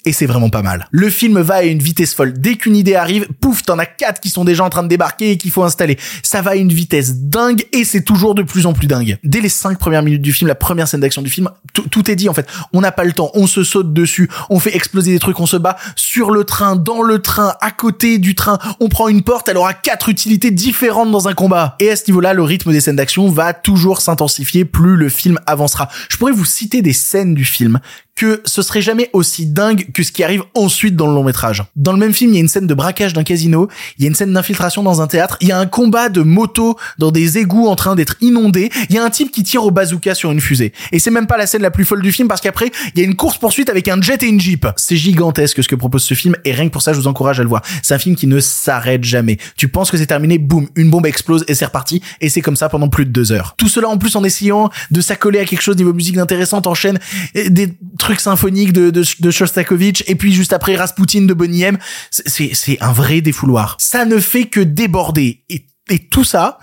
et 0.04 0.12
c'est 0.12 0.26
vraiment 0.26 0.50
pas 0.50 0.62
mal. 0.62 0.88
Le 0.90 1.10
film 1.10 1.40
va 1.40 1.56
à 1.56 1.62
une 1.62 1.78
vitesse 1.78 2.14
folle. 2.14 2.32
Dès 2.32 2.56
qu'une 2.56 2.76
idée 2.76 2.94
arrive, 2.94 3.26
pouf, 3.40 3.62
t'en 3.62 3.78
as 3.78 3.86
quatre 3.86 4.20
qui 4.20 4.30
sont 4.30 4.44
déjà 4.44 4.64
en 4.64 4.70
train 4.70 4.82
de 4.82 4.88
débarquer 4.88 5.32
et 5.32 5.36
qu'il 5.36 5.50
faut 5.50 5.64
installer. 5.64 5.98
Ça 6.22 6.42
va 6.42 6.52
à 6.52 6.54
une 6.56 6.72
vitesse 6.72 7.16
dingue 7.16 7.64
et 7.72 7.84
c'est 7.84 8.02
toujours 8.02 8.34
de 8.34 8.42
plus 8.42 8.66
en 8.66 8.72
plus 8.72 8.86
dingue. 8.86 9.18
Dès 9.24 9.40
les 9.40 9.48
cinq 9.48 9.78
premières 9.78 10.02
minutes 10.02 10.22
du 10.22 10.32
film, 10.32 10.48
la 10.48 10.54
première 10.54 10.88
scène 10.88 11.00
d'action 11.00 11.22
du 11.22 11.30
film, 11.30 11.50
tout 11.72 12.10
est 12.10 12.16
dit 12.16 12.28
en 12.28 12.34
fait. 12.34 12.48
On 12.72 12.80
n'a 12.80 12.92
pas 12.92 13.04
le 13.04 13.12
temps, 13.12 13.30
on 13.34 13.46
se 13.46 13.64
saute 13.64 13.92
dessus, 13.92 14.28
on 14.50 14.58
fait 14.58 14.74
exploser 14.76 15.12
des 15.12 15.18
trucs, 15.18 15.40
on 15.40 15.46
se 15.46 15.56
bat 15.56 15.76
sur 15.96 16.30
le 16.30 16.44
train, 16.44 16.76
dans 16.76 17.02
le 17.02 17.20
train, 17.20 17.54
à 17.60 17.70
côté 17.70 18.18
du 18.18 18.34
train. 18.34 18.58
On 18.80 18.88
prend 18.88 19.08
une 19.08 19.22
porte, 19.22 19.48
elle 19.48 19.56
aura 19.56 19.74
quatre 19.74 20.08
utilités 20.08 20.50
différentes 20.50 21.10
dans 21.10 21.28
un 21.28 21.34
combat. 21.34 21.76
Et 21.80 21.90
à 21.90 21.96
ce 21.96 22.04
niveau-là, 22.08 22.34
le 22.34 22.42
rythme 22.42 22.72
des 22.72 22.80
scènes 22.80 22.96
d'action 22.96 23.28
va 23.28 23.52
toujours 23.52 24.00
s'intensifier 24.00 24.64
plus 24.64 24.96
le 24.96 25.08
film 25.08 25.38
avancera. 25.46 25.88
Je 26.08 26.16
pourrais 26.16 26.32
vous 26.32 26.44
citer 26.44 26.82
des 26.82 26.92
scènes 26.92 27.34
du 27.34 27.44
film 27.44 27.80
que 28.16 28.42
ce 28.44 28.62
serait 28.62 28.82
jamais 28.82 29.10
aussi 29.12 29.46
dingue 29.46 29.90
que 29.92 30.02
ce 30.02 30.12
qui 30.12 30.22
arrive 30.22 30.42
ensuite 30.54 30.94
dans 30.96 31.06
le 31.06 31.14
long 31.14 31.24
métrage. 31.24 31.64
Dans 31.76 31.92
le 31.92 31.98
même 31.98 32.12
film, 32.12 32.30
il 32.32 32.34
y 32.34 32.38
a 32.38 32.40
une 32.40 32.48
scène 32.48 32.66
de 32.66 32.74
braquage 32.74 33.12
d'un 33.12 33.24
casino, 33.24 33.68
il 33.98 34.04
y 34.04 34.06
a 34.06 34.08
une 34.08 34.14
scène 34.14 34.32
d'infiltration 34.32 34.82
dans 34.82 35.00
un 35.00 35.06
théâtre, 35.06 35.36
il 35.40 35.48
y 35.48 35.52
a 35.52 35.58
un 35.58 35.66
combat 35.66 36.08
de 36.08 36.20
moto 36.20 36.76
dans 36.98 37.10
des 37.10 37.38
égouts 37.38 37.66
en 37.66 37.76
train 37.76 37.94
d'être 37.94 38.16
inondés, 38.20 38.70
il 38.88 38.94
y 38.94 38.98
a 38.98 39.04
un 39.04 39.10
type 39.10 39.32
qui 39.32 39.42
tire 39.42 39.64
au 39.64 39.70
bazooka 39.70 40.14
sur 40.14 40.30
une 40.30 40.40
fusée. 40.40 40.72
Et 40.92 40.98
c'est 40.98 41.10
même 41.10 41.26
pas 41.26 41.36
la 41.36 41.46
scène 41.46 41.62
la 41.62 41.70
plus 41.70 41.84
folle 41.84 42.02
du 42.02 42.12
film 42.12 42.28
parce 42.28 42.40
qu'après, 42.40 42.70
il 42.94 43.00
y 43.00 43.02
a 43.02 43.06
une 43.06 43.16
course 43.16 43.38
poursuite 43.38 43.68
avec 43.68 43.88
un 43.88 44.00
jet 44.00 44.22
et 44.22 44.26
une 44.26 44.40
jeep. 44.40 44.66
C'est 44.76 44.96
gigantesque 44.96 45.62
ce 45.62 45.68
que 45.68 45.74
propose 45.74 46.04
ce 46.04 46.14
film 46.14 46.36
et 46.44 46.52
rien 46.52 46.66
que 46.66 46.72
pour 46.72 46.82
ça, 46.82 46.92
je 46.92 47.00
vous 47.00 47.08
encourage 47.08 47.40
à 47.40 47.42
le 47.42 47.48
voir. 47.48 47.62
C'est 47.82 47.94
un 47.94 47.98
film 47.98 48.14
qui 48.14 48.26
ne 48.26 48.38
s'arrête 48.38 49.02
jamais. 49.02 49.38
Tu 49.56 49.68
penses 49.68 49.90
que 49.90 49.96
c'est 49.96 50.06
terminé, 50.06 50.38
boum, 50.38 50.68
une 50.76 50.90
bombe 50.90 51.06
explose 51.06 51.44
et 51.48 51.54
c'est 51.54 51.64
reparti 51.64 52.00
et 52.20 52.28
c'est 52.28 52.40
comme 52.42 52.56
ça 52.56 52.68
pendant 52.68 52.88
plus 52.88 53.06
de 53.06 53.10
deux 53.10 53.32
heures. 53.32 53.54
Tout 53.56 53.68
cela 53.68 53.88
en 53.88 53.98
plus 53.98 54.14
en 54.14 54.22
essayant 54.22 54.70
de 54.90 55.00
s'accoler 55.00 55.40
à 55.40 55.44
quelque 55.44 55.62
chose 55.62 55.76
niveau 55.76 55.92
musique 55.92 56.16
d'intéressante, 56.16 56.66
enchaîne 56.66 56.98
des 57.34 57.74
symphoniques 58.20 58.72
de, 58.72 58.90
de, 58.90 59.30
Shostakovich 59.30 60.04
et 60.06 60.14
puis 60.14 60.32
juste 60.32 60.52
après 60.52 60.76
Rasputin 60.76 61.22
de 61.22 61.34
Bonnie 61.34 61.62
M. 61.62 61.78
C'est, 62.10 62.54
c'est 62.54 62.80
un 62.82 62.92
vrai 62.92 63.20
défouloir. 63.20 63.76
Ça 63.78 64.04
ne 64.04 64.18
fait 64.18 64.44
que 64.44 64.60
déborder. 64.60 65.42
Et, 65.48 65.66
et 65.90 65.98
tout 66.08 66.24
ça, 66.24 66.58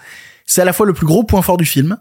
c'est 0.45 0.61
à 0.61 0.65
la 0.65 0.73
fois 0.73 0.85
le 0.85 0.93
plus 0.93 1.05
gros 1.05 1.23
point 1.23 1.41
fort 1.41 1.57
du 1.57 1.65
film, 1.65 1.97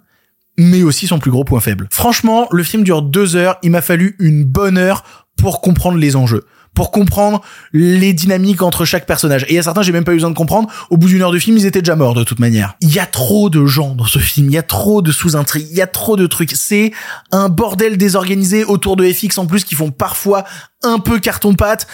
mais 0.58 0.82
aussi 0.82 1.06
son 1.06 1.18
plus 1.18 1.30
gros 1.30 1.44
point 1.44 1.60
faible. 1.60 1.88
Franchement, 1.90 2.48
le 2.50 2.62
film 2.62 2.82
dure 2.82 3.02
deux 3.02 3.36
heures. 3.36 3.56
Il 3.62 3.70
m'a 3.70 3.82
fallu 3.82 4.16
une 4.18 4.44
bonne 4.44 4.78
heure 4.78 5.26
pour 5.36 5.60
comprendre 5.60 5.98
les 5.98 6.16
enjeux 6.16 6.44
pour 6.80 6.92
comprendre 6.92 7.42
les 7.74 8.14
dynamiques 8.14 8.62
entre 8.62 8.86
chaque 8.86 9.04
personnage. 9.04 9.42
Et 9.42 9.50
il 9.50 9.54
y 9.56 9.58
a 9.58 9.62
certains, 9.62 9.82
j'ai 9.82 9.92
même 9.92 10.04
pas 10.04 10.12
eu 10.12 10.14
besoin 10.14 10.30
de 10.30 10.34
comprendre. 10.34 10.70
Au 10.88 10.96
bout 10.96 11.08
d'une 11.08 11.20
heure 11.20 11.30
de 11.30 11.38
film, 11.38 11.58
ils 11.58 11.66
étaient 11.66 11.82
déjà 11.82 11.94
morts 11.94 12.14
de 12.14 12.24
toute 12.24 12.38
manière. 12.38 12.74
Il 12.80 12.90
y 12.90 12.98
a 12.98 13.04
trop 13.04 13.50
de 13.50 13.66
gens 13.66 13.94
dans 13.94 14.06
ce 14.06 14.18
film. 14.18 14.46
Il 14.46 14.54
y 14.54 14.56
a 14.56 14.62
trop 14.62 15.02
de 15.02 15.12
sous-intrigues. 15.12 15.66
Il 15.70 15.76
y 15.76 15.82
a 15.82 15.86
trop 15.86 16.16
de 16.16 16.26
trucs. 16.26 16.52
C'est 16.54 16.92
un 17.32 17.50
bordel 17.50 17.98
désorganisé 17.98 18.64
autour 18.64 18.96
de 18.96 19.04
FX 19.06 19.36
en 19.36 19.44
plus 19.44 19.64
qui 19.64 19.74
font 19.74 19.90
parfois 19.90 20.44
un 20.82 20.98
peu 20.98 21.18
carton 21.18 21.54
pâte. 21.54 21.86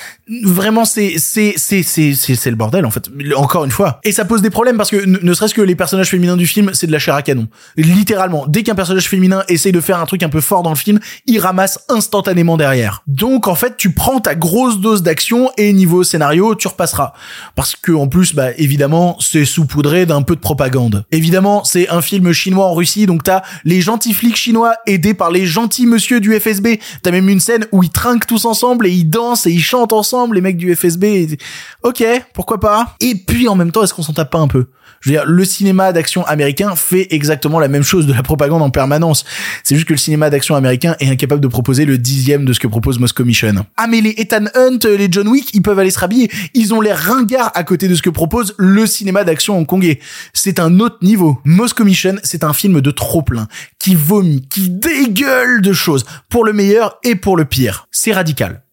Vraiment, 0.45 0.85
c'est 0.85 1.15
c'est 1.19 1.55
c'est 1.57 1.83
c'est 1.83 2.15
c'est 2.15 2.51
le 2.51 2.57
bordel 2.57 2.87
en 2.87 2.91
fait. 2.91 3.09
Encore 3.37 3.65
une 3.65 3.71
fois. 3.71 4.01
Et 4.05 4.13
ça 4.13 4.25
pose 4.25 4.43
des 4.43 4.51
problèmes 4.51 4.77
parce 4.77 4.91
que 4.91 5.05
ne, 5.05 5.35
serait-ce 5.35 5.55
que 5.55 5.63
les 5.63 5.75
personnages 5.75 6.11
féminins 6.11 6.37
du 6.37 6.47
film, 6.47 6.71
c'est 6.73 6.87
de 6.87 6.93
la 6.93 6.99
chair 6.99 7.15
à 7.15 7.23
canon. 7.23 7.49
Littéralement, 7.77 8.47
dès 8.47 8.63
qu'un 8.63 8.75
personnage 8.75 9.09
féminin 9.09 9.43
essaye 9.49 9.73
de 9.73 9.81
faire 9.81 9.99
un 9.99 10.07
truc 10.07 10.23
un 10.23 10.29
peu 10.29 10.41
fort 10.41 10.63
dans 10.63 10.71
le 10.71 10.77
film, 10.77 11.01
il 11.27 11.39
ramasse 11.39 11.81
instantanément 11.89 12.57
derrière. 12.57 13.03
Donc 13.07 13.49
en 13.49 13.55
fait, 13.55 13.77
tu 13.77 13.93
prends 13.93 14.21
ta 14.21 14.35
grosse 14.35 14.81
dose 14.81 15.03
d'action 15.03 15.51
et 15.57 15.73
niveau 15.73 16.05
scénario, 16.05 16.55
tu 16.55 16.69
repasseras. 16.69 17.13
Parce 17.55 17.75
que 17.77 17.93
en 17.93 18.09
plus, 18.09 18.35
bah 18.35 18.51
évidemment, 18.57 19.17
c'est 19.21 19.45
saupoudré 19.45 20.07
d'un 20.07 20.23
peu 20.23 20.37
de 20.37 20.41
propagande. 20.41 21.05
Évidemment, 21.11 21.65
c'est 21.65 21.89
un 21.89 22.03
film 22.03 22.33
chinois 22.33 22.67
en 22.67 22.75
Russie, 22.75 23.07
donc 23.07 23.25
t'as 23.25 23.43
les 23.65 23.81
gentils 23.81 24.15
flics 24.15 24.37
chinois 24.37 24.75
aidés 24.87 25.15
par 25.15 25.31
les 25.31 25.47
gentils 25.47 25.87
monsieur 25.87 26.21
du 26.21 26.39
FSB. 26.39 26.79
T'as 27.03 27.11
même 27.11 27.29
une 27.29 27.41
scène 27.41 27.67
où 27.73 27.83
ils 27.83 27.91
trinquent 27.91 28.27
tous 28.27 28.45
ensemble 28.45 28.76
et 28.85 28.91
ils 28.91 29.09
dansent 29.09 29.47
et 29.47 29.51
ils 29.51 29.63
chantent 29.63 29.95
ensemble, 29.95 30.35
les 30.35 30.43
mecs 30.43 30.59
du 30.59 30.75
FSB. 30.75 31.39
Ok, 31.83 32.05
pourquoi 32.35 32.61
pas. 32.61 32.97
Et 33.01 33.15
puis 33.15 33.49
en 33.49 33.55
même 33.55 33.73
temps, 33.73 33.83
est-ce 33.83 33.95
qu'on 33.95 34.03
s'en 34.03 34.13
tape 34.13 34.31
pas 34.31 34.39
un 34.39 34.49
peu? 34.49 34.67
Je 35.01 35.11
veux 35.11 35.17
dire, 35.17 35.27
le 35.27 35.45
cinéma 35.45 35.93
d'action 35.93 36.27
américain 36.27 36.75
fait 36.75 37.07
exactement 37.11 37.61
la 37.61 37.69
même 37.69 37.83
chose 37.83 38.07
de 38.07 38.13
la 38.13 38.23
propagande 38.23 38.63
en 38.63 38.71
permanence. 38.71 39.25
C'est 39.63 39.77
juste 39.77 39.87
que 39.87 39.93
le 39.93 39.99
cinéma 39.99 40.31
d'action 40.31 40.57
américain 40.57 40.97
est 41.01 41.09
incapable 41.09 41.41
de 41.41 41.49
proposer 41.49 41.85
le 41.85 41.99
dixième 41.99 42.45
de 42.45 42.53
ce 42.53 42.61
que 42.61 42.67
propose 42.67 42.99
Moscow 42.99 43.25
Mission. 43.25 43.67
Ah 43.77 43.87
mais 43.87 44.01
les 44.01 44.15
Ethan 44.17 44.47
Hunt, 44.55 44.79
les 44.85 45.09
John 45.11 45.29
Wick, 45.29 45.55
ils 45.55 45.63
peuvent 45.63 45.79
aller 45.79 45.91
se 45.91 45.99
rhabiller. 45.99 46.31
Ils 46.55 46.75
ont 46.75 46.81
l'air 46.81 46.99
ringards 46.99 47.53
à 47.55 47.63
côté 47.63 47.89
de 47.89 47.95
ce 47.95 48.03
que 48.03 48.11
propose 48.11 48.55
le 48.59 48.87
cinéma 48.87 49.25
d'action 49.25 49.57
hongkongais. 49.57 50.01
C'est 50.33 50.59
un 50.59 50.81
autre 50.81 50.99
niveau. 51.03 51.39
Moscow 51.45 51.85
Mission, 51.85 52.17
c'est 52.23 52.45
un 52.45 52.53
film 52.53 52.81
de 52.81 52.91
trop 52.91 53.23
plein, 53.23 53.49
qui 53.79 53.95
vomit, 53.95 54.47
qui 54.49 54.71
dégueule 54.71 55.63
de 55.63 55.73
choses, 55.73 56.05
pour 56.29 56.45
le 56.45 56.53
meilleur 56.53 56.99
et 57.05 57.15
pour 57.15 57.37
le 57.37 57.45
pire. 57.45 57.87
C'est 57.91 58.13
radical. 58.13 58.66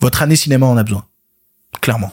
Votre 0.00 0.22
année 0.22 0.36
cinéma 0.36 0.66
en 0.66 0.76
a 0.76 0.82
besoin. 0.82 1.04
Clairement. 1.80 2.12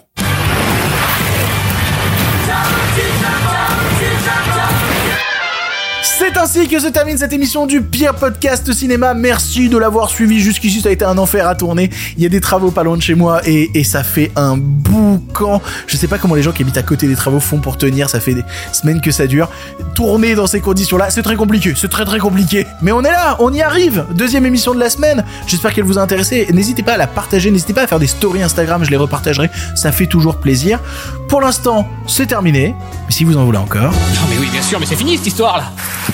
C'est 6.34 6.40
ainsi 6.40 6.68
que 6.68 6.80
se 6.80 6.88
termine 6.88 7.18
cette 7.18 7.34
émission 7.34 7.68
du 7.68 7.82
pire 7.82 8.16
podcast 8.16 8.72
cinéma. 8.74 9.14
Merci 9.14 9.70
de 9.70 9.78
l'avoir 9.78 10.10
suivi 10.10 10.40
jusqu'ici. 10.40 10.82
Ça 10.82 10.90
a 10.90 10.92
été 10.92 11.06
un 11.06 11.18
enfer 11.20 11.48
à 11.48 11.54
tourner. 11.54 11.92
Il 12.18 12.24
y 12.24 12.26
a 12.26 12.30
des 12.30 12.42
travaux 12.42 12.72
pas 12.72 12.82
loin 12.84 12.98
de 12.98 13.02
chez 13.04 13.14
moi 13.14 13.42
et, 13.48 13.70
et 13.76 13.84
ça 13.84 14.04
fait 14.04 14.32
un 14.36 14.58
boucan. 14.58 15.62
Je 15.86 15.96
sais 15.96 16.08
pas 16.08 16.18
comment 16.18 16.34
les 16.34 16.42
gens 16.42 16.52
qui 16.52 16.64
habitent 16.64 16.78
à 16.78 16.84
côté 16.84 17.08
des 17.08 17.16
travaux 17.16 17.40
font 17.40 17.60
pour 17.60 17.78
tenir. 17.78 18.10
Ça 18.10 18.20
fait 18.20 18.34
des 18.34 18.44
semaines 18.72 19.00
que 19.00 19.12
ça 19.12 19.28
dure. 19.28 19.48
Tourner 19.94 20.34
dans 20.34 20.48
ces 20.48 20.60
conditions-là, 20.60 21.12
c'est 21.12 21.22
très 21.22 21.36
compliqué. 21.36 21.74
C'est 21.76 21.90
très 21.90 22.06
très 22.06 22.18
compliqué. 22.20 22.66
Mais 22.82 22.92
on 22.92 23.02
est 23.04 23.12
là, 23.12 23.36
on 23.40 23.54
y 23.54 23.62
arrive. 23.62 24.06
Deuxième 24.16 24.46
émission 24.48 24.74
de 24.74 24.80
la 24.80 24.90
semaine. 24.90 25.24
J'espère 25.46 25.72
qu'elle 25.72 25.86
vous 25.86 26.00
a 26.00 26.02
intéressé. 26.02 26.48
N'hésitez 26.52 26.82
pas 26.82 26.94
à 26.94 26.98
la 26.98 27.08
partager. 27.08 27.52
N'hésitez 27.52 27.74
pas 27.74 27.84
à 27.84 27.88
faire 27.88 28.00
des 28.00 28.08
stories 28.08 28.42
Instagram. 28.42 28.84
Je 28.84 28.90
les 28.90 28.98
repartagerai. 28.98 29.52
Ça 29.76 29.92
fait 29.92 30.08
toujours 30.08 30.38
plaisir. 30.38 30.80
Pour 31.28 31.42
l'instant, 31.42 31.88
c'est 32.08 32.26
terminé. 32.26 32.74
Mais 33.06 33.12
si 33.14 33.24
vous 33.24 33.38
en 33.38 33.46
voulez 33.46 33.60
encore. 33.60 33.92
Non 33.92 34.22
mais 34.32 34.38
oui, 34.40 34.48
bien 34.52 34.64
sûr, 34.64 34.80
mais 34.80 34.88
c'est 34.88 34.96
fini 34.96 35.18
cette 35.18 35.28
histoire 35.28 35.58
là 35.58 35.72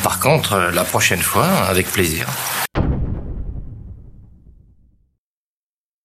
Par 0.09 0.19
contre, 0.19 0.53
euh, 0.53 0.71
la 0.71 0.83
prochaine 0.83 1.21
fois, 1.21 1.45
avec 1.45 1.85
plaisir. 1.85 2.25